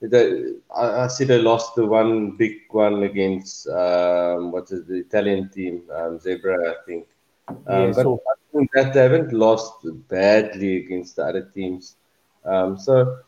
they, 0.00 0.52
I, 0.74 1.04
I, 1.04 1.06
see 1.08 1.24
they 1.24 1.40
lost 1.40 1.74
the 1.74 1.86
one 1.86 2.32
big 2.32 2.56
one 2.70 3.02
against 3.02 3.68
um, 3.68 4.52
what 4.52 4.70
is 4.70 4.86
the 4.86 4.96
Italian 4.96 5.50
team, 5.50 5.82
um, 5.94 6.18
Zebre, 6.18 6.70
I 6.70 6.84
think. 6.86 7.06
Um, 7.48 7.56
yeah, 7.66 7.86
but 7.88 8.02
so. 8.02 8.22
I 8.26 8.56
think 8.56 8.70
that 8.74 8.94
they 8.94 9.02
haven't 9.02 9.32
lost 9.32 9.86
badly 10.08 10.78
against 10.78 11.16
the 11.16 11.24
other 11.24 11.42
teams. 11.54 11.96
Um, 12.44 12.78
so, 12.78 13.18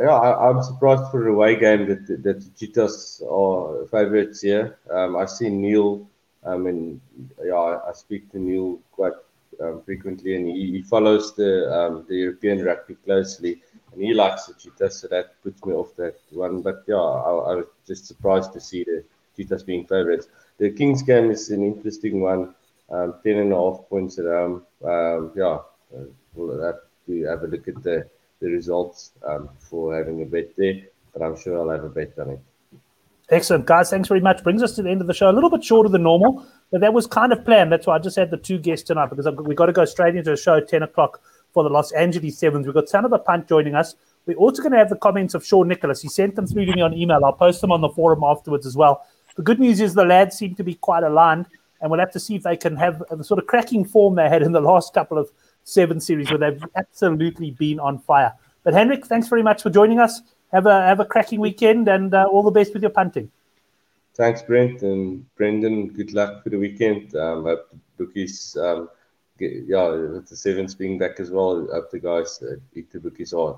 yeah, 0.00 0.14
I, 0.14 0.50
am 0.50 0.62
surprised 0.62 1.10
for 1.10 1.28
a 1.28 1.32
away 1.32 1.56
game 1.56 1.88
that 1.88 2.06
that 2.22 2.40
the 2.40 2.50
Cheetahs 2.58 3.22
are 3.28 3.86
favourites 3.86 4.42
here. 4.42 4.78
Um, 4.90 5.16
I 5.16 5.26
see 5.26 5.48
Neil. 5.48 6.08
I 6.46 6.56
mean, 6.56 7.00
yeah, 7.44 7.80
I 7.88 7.92
speak 7.92 8.30
to 8.32 8.38
Neil 8.38 8.78
quite 8.92 9.14
um, 9.60 9.82
frequently, 9.82 10.36
and 10.36 10.46
he, 10.46 10.72
he 10.72 10.82
follows 10.82 11.34
the 11.34 11.52
um, 11.72 12.04
the 12.08 12.16
European 12.16 12.64
rugby 12.64 12.94
closely, 12.96 13.62
and 13.92 14.02
he 14.02 14.14
likes 14.14 14.46
the 14.46 14.54
Cheetahs, 14.54 15.00
so 15.00 15.08
that 15.08 15.42
puts 15.42 15.64
me 15.64 15.72
off 15.72 15.96
that 15.96 16.16
one. 16.30 16.62
But 16.62 16.84
yeah, 16.86 16.96
I, 16.96 17.30
I 17.50 17.54
was 17.56 17.66
just 17.86 18.06
surprised 18.06 18.52
to 18.52 18.60
see 18.60 18.84
the 18.84 19.04
Cheetahs 19.36 19.62
being 19.62 19.86
favourites. 19.86 20.28
The 20.58 20.70
Kings 20.70 21.02
game 21.02 21.30
is 21.30 21.50
an 21.50 21.62
interesting 21.62 22.20
one 22.20 22.54
um, 22.90 23.14
10 23.22 23.36
and 23.36 23.52
a 23.52 23.56
half 23.56 23.88
points 23.88 24.18
around. 24.18 24.62
Um, 24.84 25.32
yeah, 25.36 25.58
uh, 25.96 26.04
we'll 26.34 26.62
have 26.62 26.80
to 27.06 27.24
have 27.24 27.42
a 27.42 27.46
look 27.46 27.68
at 27.68 27.82
the, 27.82 28.08
the 28.40 28.48
results 28.48 29.12
um, 29.26 29.48
for 29.58 29.96
having 29.96 30.22
a 30.22 30.24
bet 30.24 30.56
there, 30.56 30.82
but 31.12 31.22
I'm 31.22 31.36
sure 31.36 31.58
I'll 31.58 31.70
have 31.70 31.84
a 31.84 31.88
bet 31.88 32.12
on 32.18 32.30
it. 32.30 32.40
Excellent, 33.30 33.66
guys. 33.66 33.90
Thanks 33.90 34.08
very 34.08 34.20
much. 34.20 34.42
Brings 34.42 34.62
us 34.62 34.74
to 34.76 34.82
the 34.82 34.90
end 34.90 35.02
of 35.02 35.06
the 35.06 35.12
show. 35.12 35.28
A 35.28 35.32
little 35.32 35.50
bit 35.50 35.62
shorter 35.62 35.88
than 35.88 36.02
normal, 36.02 36.46
but 36.70 36.80
that 36.80 36.94
was 36.94 37.06
kind 37.06 37.32
of 37.32 37.44
planned. 37.44 37.70
That's 37.70 37.86
why 37.86 37.96
I 37.96 37.98
just 37.98 38.16
had 38.16 38.30
the 38.30 38.38
two 38.38 38.58
guests 38.58 38.86
tonight 38.86 39.10
because 39.10 39.28
we 39.44 39.54
got 39.54 39.66
to 39.66 39.72
go 39.72 39.84
straight 39.84 40.16
into 40.16 40.30
the 40.30 40.36
show 40.36 40.56
at 40.56 40.68
10 40.68 40.82
o'clock 40.82 41.20
for 41.52 41.62
the 41.62 41.68
Los 41.68 41.92
Angeles 41.92 42.38
Sevens. 42.38 42.66
We've 42.66 42.74
got 42.74 42.88
Son 42.88 43.04
of 43.04 43.12
a 43.12 43.18
Punt 43.18 43.46
joining 43.46 43.74
us. 43.74 43.96
We're 44.24 44.36
also 44.36 44.62
going 44.62 44.72
to 44.72 44.78
have 44.78 44.88
the 44.88 44.96
comments 44.96 45.34
of 45.34 45.44
Sean 45.44 45.68
Nicholas. 45.68 46.00
He 46.00 46.08
sent 46.08 46.36
them 46.36 46.46
through 46.46 46.66
to 46.66 46.72
me 46.72 46.80
on 46.80 46.94
email. 46.94 47.22
I'll 47.24 47.32
post 47.32 47.60
them 47.60 47.72
on 47.72 47.82
the 47.82 47.88
forum 47.90 48.22
afterwards 48.24 48.66
as 48.66 48.76
well. 48.76 49.04
The 49.36 49.42
good 49.42 49.60
news 49.60 49.80
is 49.80 49.94
the 49.94 50.04
lads 50.04 50.36
seem 50.36 50.54
to 50.54 50.64
be 50.64 50.74
quite 50.74 51.02
aligned 51.02 51.46
and 51.80 51.90
we'll 51.90 52.00
have 52.00 52.12
to 52.12 52.20
see 52.20 52.34
if 52.34 52.42
they 52.42 52.56
can 52.56 52.76
have 52.76 53.02
the 53.10 53.24
sort 53.24 53.38
of 53.38 53.46
cracking 53.46 53.84
form 53.84 54.14
they 54.16 54.28
had 54.28 54.42
in 54.42 54.52
the 54.52 54.60
last 54.60 54.94
couple 54.94 55.18
of 55.18 55.30
seven 55.68 56.00
series 56.00 56.30
where 56.30 56.38
they've 56.38 56.64
absolutely 56.76 57.50
been 57.52 57.78
on 57.78 57.98
fire. 57.98 58.32
But 58.64 58.74
Henrik, 58.74 59.06
thanks 59.06 59.28
very 59.28 59.42
much 59.42 59.62
for 59.62 59.70
joining 59.70 60.00
us. 60.00 60.20
Have 60.52 60.66
a 60.66 60.80
have 60.86 61.00
a 61.00 61.04
cracking 61.04 61.40
weekend 61.40 61.88
and 61.88 62.14
uh, 62.14 62.24
all 62.24 62.42
the 62.42 62.50
best 62.50 62.72
with 62.72 62.82
your 62.82 62.90
punting. 62.90 63.30
Thanks, 64.14 64.42
Brent 64.42 64.82
and 64.82 65.24
Brendan. 65.36 65.88
Good 65.88 66.12
luck 66.12 66.42
for 66.42 66.50
the 66.50 66.58
weekend. 66.58 67.14
Um, 67.14 67.44
hope 67.44 67.68
the 67.70 68.04
bookies, 68.04 68.56
um, 68.56 68.88
get, 69.38 69.52
yeah, 69.66 69.88
with 69.90 70.28
the 70.28 70.36
sevens 70.36 70.74
being 70.74 70.98
back 70.98 71.20
as 71.20 71.30
well. 71.30 71.68
Hope 71.72 71.90
the 71.90 72.00
guys 72.00 72.42
uh, 72.42 72.56
eat 72.74 72.90
the 72.90 72.98
bookies 72.98 73.32
hard. 73.32 73.56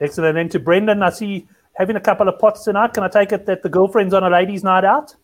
Excellent. 0.00 0.36
And 0.36 0.50
to 0.50 0.58
Brendan, 0.58 1.02
I 1.02 1.10
see 1.10 1.46
having 1.74 1.96
a 1.96 2.00
couple 2.00 2.28
of 2.28 2.38
pots 2.40 2.64
tonight. 2.64 2.94
Can 2.94 3.04
I 3.04 3.08
take 3.08 3.32
it 3.32 3.46
that 3.46 3.62
the 3.62 3.68
girlfriend's 3.68 4.14
on 4.14 4.24
a 4.24 4.30
ladies' 4.30 4.64
night 4.64 4.84
out? 4.84 5.14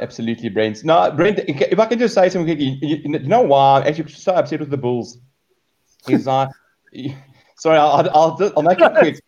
Absolutely, 0.00 0.48
Brent. 0.48 0.84
No, 0.84 1.10
Brent, 1.10 1.40
if 1.40 1.78
I 1.78 1.86
can 1.86 1.98
just 1.98 2.14
say 2.14 2.28
something, 2.28 2.58
you, 2.58 2.78
you 2.80 3.08
know 3.08 3.42
why 3.42 3.80
I'm 3.80 3.86
actually 3.86 4.10
so 4.10 4.32
upset 4.32 4.60
with 4.60 4.70
the 4.70 4.76
Bulls? 4.76 5.18
Is 6.08 6.26
like, 6.26 6.48
sorry, 7.56 7.78
I'll, 7.78 8.08
I'll, 8.10 8.52
I'll 8.56 8.62
make 8.62 8.80
it 8.80 8.92
quick. 8.98 9.20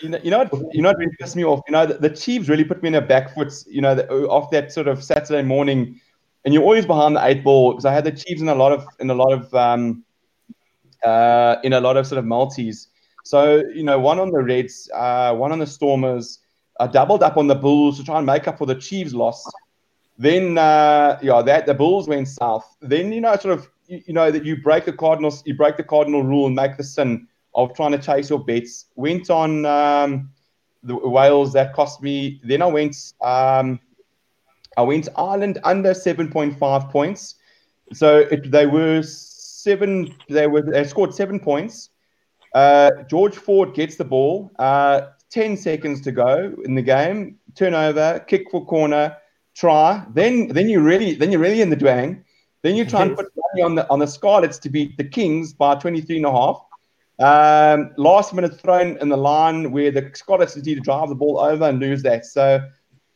You 0.00 0.08
know, 0.10 0.18
you 0.22 0.30
know 0.30 0.38
what? 0.44 0.74
You 0.74 0.80
know 0.80 0.90
what 0.90 0.98
really 0.98 1.12
pissed 1.20 1.36
me 1.36 1.44
off. 1.44 1.60
You 1.66 1.72
know, 1.72 1.86
the, 1.86 1.94
the 1.94 2.10
Chiefs 2.10 2.48
really 2.48 2.64
put 2.64 2.82
me 2.82 2.88
in 2.88 2.94
a 2.94 3.00
back 3.00 3.34
foot. 3.34 3.52
You 3.66 3.82
know, 3.82 3.94
the, 3.94 4.08
off 4.28 4.50
that 4.52 4.72
sort 4.72 4.88
of 4.88 5.02
Saturday 5.04 5.42
morning, 5.42 6.00
and 6.44 6.54
you're 6.54 6.62
always 6.62 6.86
behind 6.86 7.16
the 7.16 7.26
eight 7.26 7.44
ball 7.44 7.72
because 7.72 7.84
I 7.84 7.92
had 7.92 8.04
the 8.04 8.12
Chiefs 8.12 8.40
in 8.40 8.48
a 8.48 8.54
lot 8.54 8.72
of 8.72 8.86
in 9.00 9.10
a 9.10 9.14
lot 9.14 9.32
of 9.32 9.52
um, 9.54 10.04
uh, 11.04 11.56
in 11.64 11.74
a 11.74 11.80
lot 11.80 11.96
of 11.96 12.06
sort 12.06 12.18
of 12.18 12.24
multis. 12.24 12.88
So 13.24 13.62
you 13.74 13.82
know, 13.82 13.98
one 13.98 14.18
on 14.18 14.30
the 14.30 14.42
Reds, 14.42 14.88
uh, 14.94 15.34
one 15.34 15.52
on 15.52 15.58
the 15.58 15.66
Stormers. 15.66 16.38
I 16.80 16.86
doubled 16.86 17.22
up 17.22 17.36
on 17.36 17.48
the 17.48 17.54
Bulls 17.54 17.98
to 17.98 18.04
try 18.04 18.16
and 18.16 18.26
make 18.26 18.48
up 18.48 18.58
for 18.58 18.66
the 18.66 18.76
Chiefs 18.76 19.12
loss 19.12 19.44
Then 20.22 20.56
uh, 20.56 21.18
yeah, 21.20 21.42
that 21.42 21.66
the 21.66 21.74
Bulls 21.74 22.06
went 22.06 22.28
south. 22.28 22.76
Then 22.80 23.12
you 23.12 23.20
know, 23.20 23.34
sort 23.36 23.58
of 23.58 23.68
you, 23.88 24.02
you 24.06 24.14
know 24.14 24.30
that 24.30 24.44
you 24.44 24.56
break 24.62 24.84
the 24.84 24.92
Cardinals, 24.92 25.42
you 25.44 25.54
break 25.54 25.76
the 25.76 25.82
Cardinal 25.82 26.22
rule 26.22 26.46
and 26.46 26.54
make 26.54 26.76
the 26.76 26.84
sin 26.84 27.26
of 27.54 27.74
trying 27.74 27.90
to 27.90 27.98
chase 27.98 28.30
your 28.30 28.38
bets. 28.38 28.86
Went 28.94 29.30
on 29.30 29.66
um, 29.66 30.30
the 30.84 30.96
Wales 30.96 31.52
that 31.54 31.74
cost 31.74 32.02
me. 32.02 32.40
Then 32.44 32.62
I 32.62 32.66
went 32.66 33.14
um, 33.20 33.80
I 34.76 34.82
went 34.82 35.08
Ireland 35.16 35.58
under 35.64 35.92
seven 35.92 36.30
point 36.30 36.56
five 36.56 36.88
points. 36.90 37.34
So 37.92 38.18
it, 38.18 38.52
they 38.52 38.66
were 38.66 39.02
seven. 39.02 40.14
They 40.28 40.46
were 40.46 40.62
they 40.62 40.84
scored 40.84 41.12
seven 41.14 41.40
points. 41.40 41.90
Uh, 42.54 42.90
George 43.10 43.34
Ford 43.34 43.74
gets 43.74 43.96
the 43.96 44.04
ball. 44.04 44.52
Uh, 44.58 45.08
Ten 45.32 45.56
seconds 45.56 46.02
to 46.02 46.12
go 46.12 46.54
in 46.66 46.74
the 46.74 46.82
game. 46.82 47.38
Turnover, 47.54 48.22
kick 48.28 48.50
for 48.50 48.66
corner, 48.66 49.16
try. 49.54 50.04
Then 50.14 50.48
then 50.48 50.68
you 50.68 50.80
really 50.80 51.14
then 51.14 51.30
you're 51.30 51.40
really 51.40 51.60
in 51.60 51.70
the 51.70 51.76
dwang. 51.76 52.24
Then 52.62 52.76
you 52.76 52.84
try 52.84 53.02
and 53.02 53.16
put 53.16 53.26
money 53.36 53.62
on 53.62 53.74
the 53.74 53.88
on 53.90 53.98
the 53.98 54.06
Scarlets 54.06 54.58
to 54.60 54.70
beat 54.70 54.96
the 54.96 55.04
Kings 55.04 55.52
by 55.52 55.74
23 55.74 56.18
and 56.18 56.26
a 56.26 56.30
half. 56.30 56.62
Um, 57.18 57.92
last 57.98 58.32
minute 58.34 58.60
thrown 58.60 58.96
in 58.98 59.08
the 59.08 59.16
line 59.16 59.70
where 59.70 59.90
the 59.90 60.10
Scarlets 60.14 60.56
need 60.56 60.74
to 60.74 60.80
drive 60.80 61.08
the 61.08 61.14
ball 61.14 61.38
over 61.38 61.64
and 61.64 61.78
lose 61.78 62.02
that. 62.02 62.24
So 62.24 62.60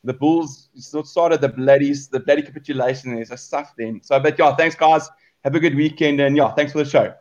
the 0.05 0.13
Bulls 0.13 0.69
started 0.77 1.41
the 1.41 1.49
bloody 1.49 1.93
the 2.11 2.21
bloody 2.21 2.43
capitulation. 2.43 3.15
There's 3.15 3.31
a 3.31 3.37
stuff 3.37 3.73
then. 3.79 4.01
So, 4.03 4.19
but 4.21 4.39
yeah, 4.39 4.55
thanks 4.55 4.75
guys. 4.75 5.09
Have 5.45 5.55
a 5.55 5.61
good 5.61 5.77
weekend 5.77 6.21
and 6.21 6.37
yeah, 6.37 6.53
thanks 6.53 6.73
for 6.73 6.79
the 6.79 6.85
show. 6.85 7.15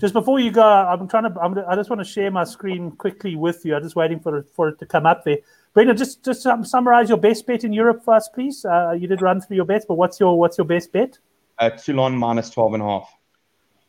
Just 0.00 0.12
before 0.12 0.40
you 0.40 0.50
go, 0.50 0.62
I'm 0.62 1.06
trying 1.08 1.32
to. 1.32 1.40
I'm, 1.40 1.56
i 1.68 1.76
just 1.76 1.88
want 1.88 2.00
to 2.00 2.04
share 2.04 2.30
my 2.30 2.44
screen 2.44 2.90
quickly 2.90 3.36
with 3.36 3.64
you. 3.64 3.76
I'm 3.76 3.82
just 3.82 3.94
waiting 3.94 4.18
for 4.18 4.38
it, 4.38 4.46
for 4.52 4.68
it 4.68 4.78
to 4.80 4.86
come 4.86 5.06
up 5.06 5.24
there. 5.24 5.38
Brendan, 5.74 5.96
just 5.96 6.24
just 6.24 6.46
um, 6.46 6.64
summarize 6.64 7.08
your 7.08 7.18
best 7.18 7.46
bet 7.46 7.64
in 7.64 7.72
Europe 7.72 8.04
for 8.04 8.14
us, 8.14 8.28
please. 8.28 8.64
Uh, 8.64 8.92
you 8.92 9.08
did 9.08 9.20
run 9.20 9.40
through 9.40 9.56
your 9.56 9.64
bets, 9.64 9.84
but 9.86 9.94
what's 9.94 10.20
your 10.20 10.38
what's 10.38 10.56
your 10.56 10.64
best 10.64 10.92
bet? 10.92 11.18
Uh, 11.58 11.70
Toulon 11.70 12.16
minus 12.16 12.48
12 12.50 12.74
and 12.74 12.82
a 12.82 12.86
half. 12.86 13.16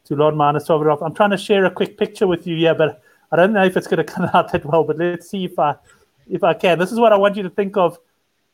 Toulon 0.03 0.35
minus 0.35 0.65
12 0.65 0.81
and 0.81 0.89
a 0.89 0.93
half. 0.93 1.01
I'm 1.03 1.13
trying 1.13 1.29
to 1.29 1.37
share 1.37 1.65
a 1.65 1.71
quick 1.71 1.97
picture 1.97 2.27
with 2.27 2.45
you, 2.47 2.55
yeah, 2.55 2.73
but 2.73 3.01
I 3.31 3.35
don't 3.35 3.53
know 3.53 3.63
if 3.63 3.77
it's 3.77 3.87
going 3.87 3.97
to 4.03 4.03
come 4.03 4.29
out 4.33 4.51
that 4.51 4.65
well. 4.65 4.83
But 4.83 4.97
let's 4.97 5.29
see 5.29 5.45
if 5.45 5.59
I 5.59 5.75
if 6.27 6.43
I 6.43 6.55
can. 6.55 6.79
This 6.79 6.91
is 6.91 6.99
what 6.99 7.13
I 7.13 7.17
want 7.17 7.37
you 7.37 7.43
to 7.43 7.51
think 7.51 7.77
of 7.77 7.99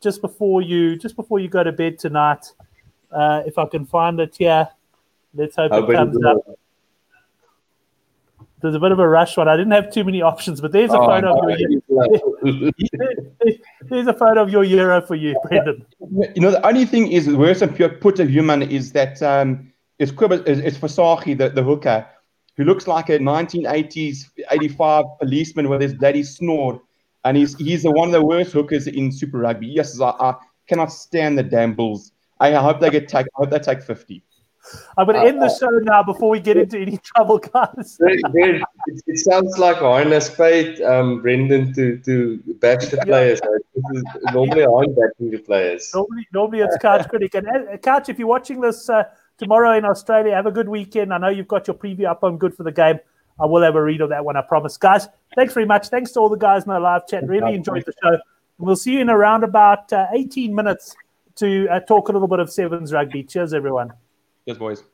just 0.02 0.20
before 0.20 0.62
you 0.62 0.98
just 0.98 1.16
before 1.16 1.40
you 1.40 1.48
go 1.48 1.64
to 1.64 1.72
bed 1.72 2.00
tonight. 2.00 2.52
Uh, 3.12 3.44
if 3.46 3.58
I 3.58 3.66
can 3.66 3.86
find 3.86 4.20
it 4.20 4.36
here, 4.38 4.68
let's 5.34 5.56
hope 5.56 5.72
it 5.72 5.94
comes 5.94 6.18
up 6.26 6.38
there's 8.62 8.76
a 8.76 8.80
bit 8.80 8.92
of 8.92 9.00
a 9.00 9.08
rush 9.08 9.38
one. 9.38 9.48
I 9.48 9.58
didn't 9.58 9.72
have 9.72 9.92
too 9.92 10.04
many 10.04 10.22
options, 10.22 10.62
but 10.62 10.72
there's 10.72 10.92
a 10.92 11.00
oh, 11.00 11.06
photo 11.06 11.34
no, 11.34 11.52
of 11.52 11.60
your 11.60 12.72
there's 13.90 14.08
a 14.08 14.14
photo 14.14 14.42
of 14.42 14.50
your 14.50 14.64
euro 14.64 15.02
for 15.02 15.16
you, 15.16 15.36
Brendan. 15.48 15.86
You 16.00 16.42
know, 16.42 16.52
the 16.52 16.66
only 16.66 16.86
thing 16.86 17.12
is 17.12 17.28
worse 17.28 17.60
than 17.62 17.74
pure 17.74 17.90
Pote 17.90 18.20
Human 18.20 18.62
is 18.62 18.92
that 18.94 19.22
um, 19.24 19.72
it's 20.00 20.12
it's, 20.12 20.60
it's 20.60 20.78
Visagie, 20.78 21.38
the, 21.38 21.50
the 21.50 21.64
hooker, 21.64 22.06
who 22.56 22.64
looks 22.64 22.88
like 22.88 23.10
a 23.10 23.18
1980s 23.20 24.26
85 24.52 25.06
policeman 25.20 25.70
with 25.70 25.82
his 25.82 25.94
bloody 25.96 26.24
snort, 26.24 26.80
and 27.26 27.38
he's 27.38 27.58
he's 27.58 27.84
the, 27.84 27.92
one 27.92 28.10
of 28.10 28.14
the 28.14 28.26
worst 28.26 28.52
hookers 28.52 28.88
in 28.88 29.12
Super 29.12 29.40
Rugby. 29.40 29.68
Yes, 29.68 30.00
I, 30.00 30.10
I 30.10 30.36
cannot 30.68 30.92
stand 30.92 31.38
the 31.38 31.44
damn 31.44 31.74
Bulls. 31.74 32.12
I 32.40 32.54
hope 32.54 32.80
they 32.80 32.90
get 32.90 33.08
take. 33.08 33.26
I 33.28 33.44
hope 33.44 33.50
they 33.50 33.60
take 33.60 33.82
50. 33.82 34.24
I'm 34.98 35.06
going 35.08 35.20
to 35.20 35.28
end 35.28 35.42
the 35.42 35.48
uh, 35.48 35.58
show 35.58 35.70
now 35.80 36.04
before 36.04 36.30
we 36.30 36.40
get 36.40 36.58
into 36.58 36.80
any 36.80 36.98
trouble, 37.04 37.40
guys. 37.40 37.98
it, 38.00 38.64
it, 39.08 39.20
sounds 39.20 39.58
like 39.58 39.78
Harness 39.78 40.30
paid 40.30 40.82
um, 40.82 41.22
Brendan 41.22 41.74
to, 41.74 41.98
to 42.00 42.38
bash 42.60 42.88
the 42.88 42.98
players. 42.98 43.40
Is, 43.40 44.04
normally, 44.34 44.64
I'm 44.64 44.94
backing 44.94 45.32
the 45.32 45.40
players. 45.40 45.92
Normally, 45.94 46.28
normally 46.34 46.60
it's 46.60 46.78
Couch 46.78 47.08
Critic. 47.10 47.36
And 47.36 47.48
uh, 47.48 47.78
Couch, 47.78 48.10
if 48.10 48.20
you're 48.20 48.28
watching 48.28 48.62
this 48.62 48.90
uh, 48.90 49.04
tomorrow 49.38 49.78
in 49.78 49.86
Australia, 49.86 50.36
have 50.36 50.46
a 50.46 50.52
good 50.52 50.70
weekend. 50.70 51.14
I 51.14 51.18
know 51.18 51.30
you've 51.30 51.48
got 51.48 51.68
your 51.68 51.76
preview 51.76 52.06
up 52.06 52.24
on 52.24 52.38
Good 52.38 52.56
for 52.56 52.64
the 52.64 52.72
Game. 52.72 53.00
I 53.40 53.46
will 53.46 53.64
have 53.64 53.76
a 53.76 53.82
read 53.82 54.02
of 54.02 54.10
that 54.10 54.24
one, 54.24 54.38
I 54.38 54.42
promise. 54.42 54.78
Guys, 54.78 55.08
thanks 55.36 55.54
very 55.54 55.66
much. 55.66 55.88
Thanks 55.90 56.12
to 56.12 56.20
all 56.20 56.30
the 56.30 56.38
guys 56.38 56.64
in 56.64 56.70
the 56.70 56.80
live 56.80 57.08
chat. 57.08 57.28
Really 57.28 57.56
enjoyed 57.56 57.84
the 57.86 57.94
show. 58.04 58.18
we'll 58.60 58.76
see 58.76 58.94
you 58.94 59.00
in 59.00 59.10
around 59.10 59.44
about 59.44 59.92
uh, 59.92 60.08
18 60.14 60.54
minutes 60.54 60.96
to 61.36 61.68
uh, 61.70 61.80
talk 61.80 62.10
a 62.10 62.12
little 62.12 62.28
bit 62.28 62.40
of 62.40 62.52
Sevens 62.52 62.94
rugby. 62.94 63.24
Cheers, 63.24 63.54
everyone. 63.54 63.94
Cheers, 64.52 64.60
boys. 64.60 64.91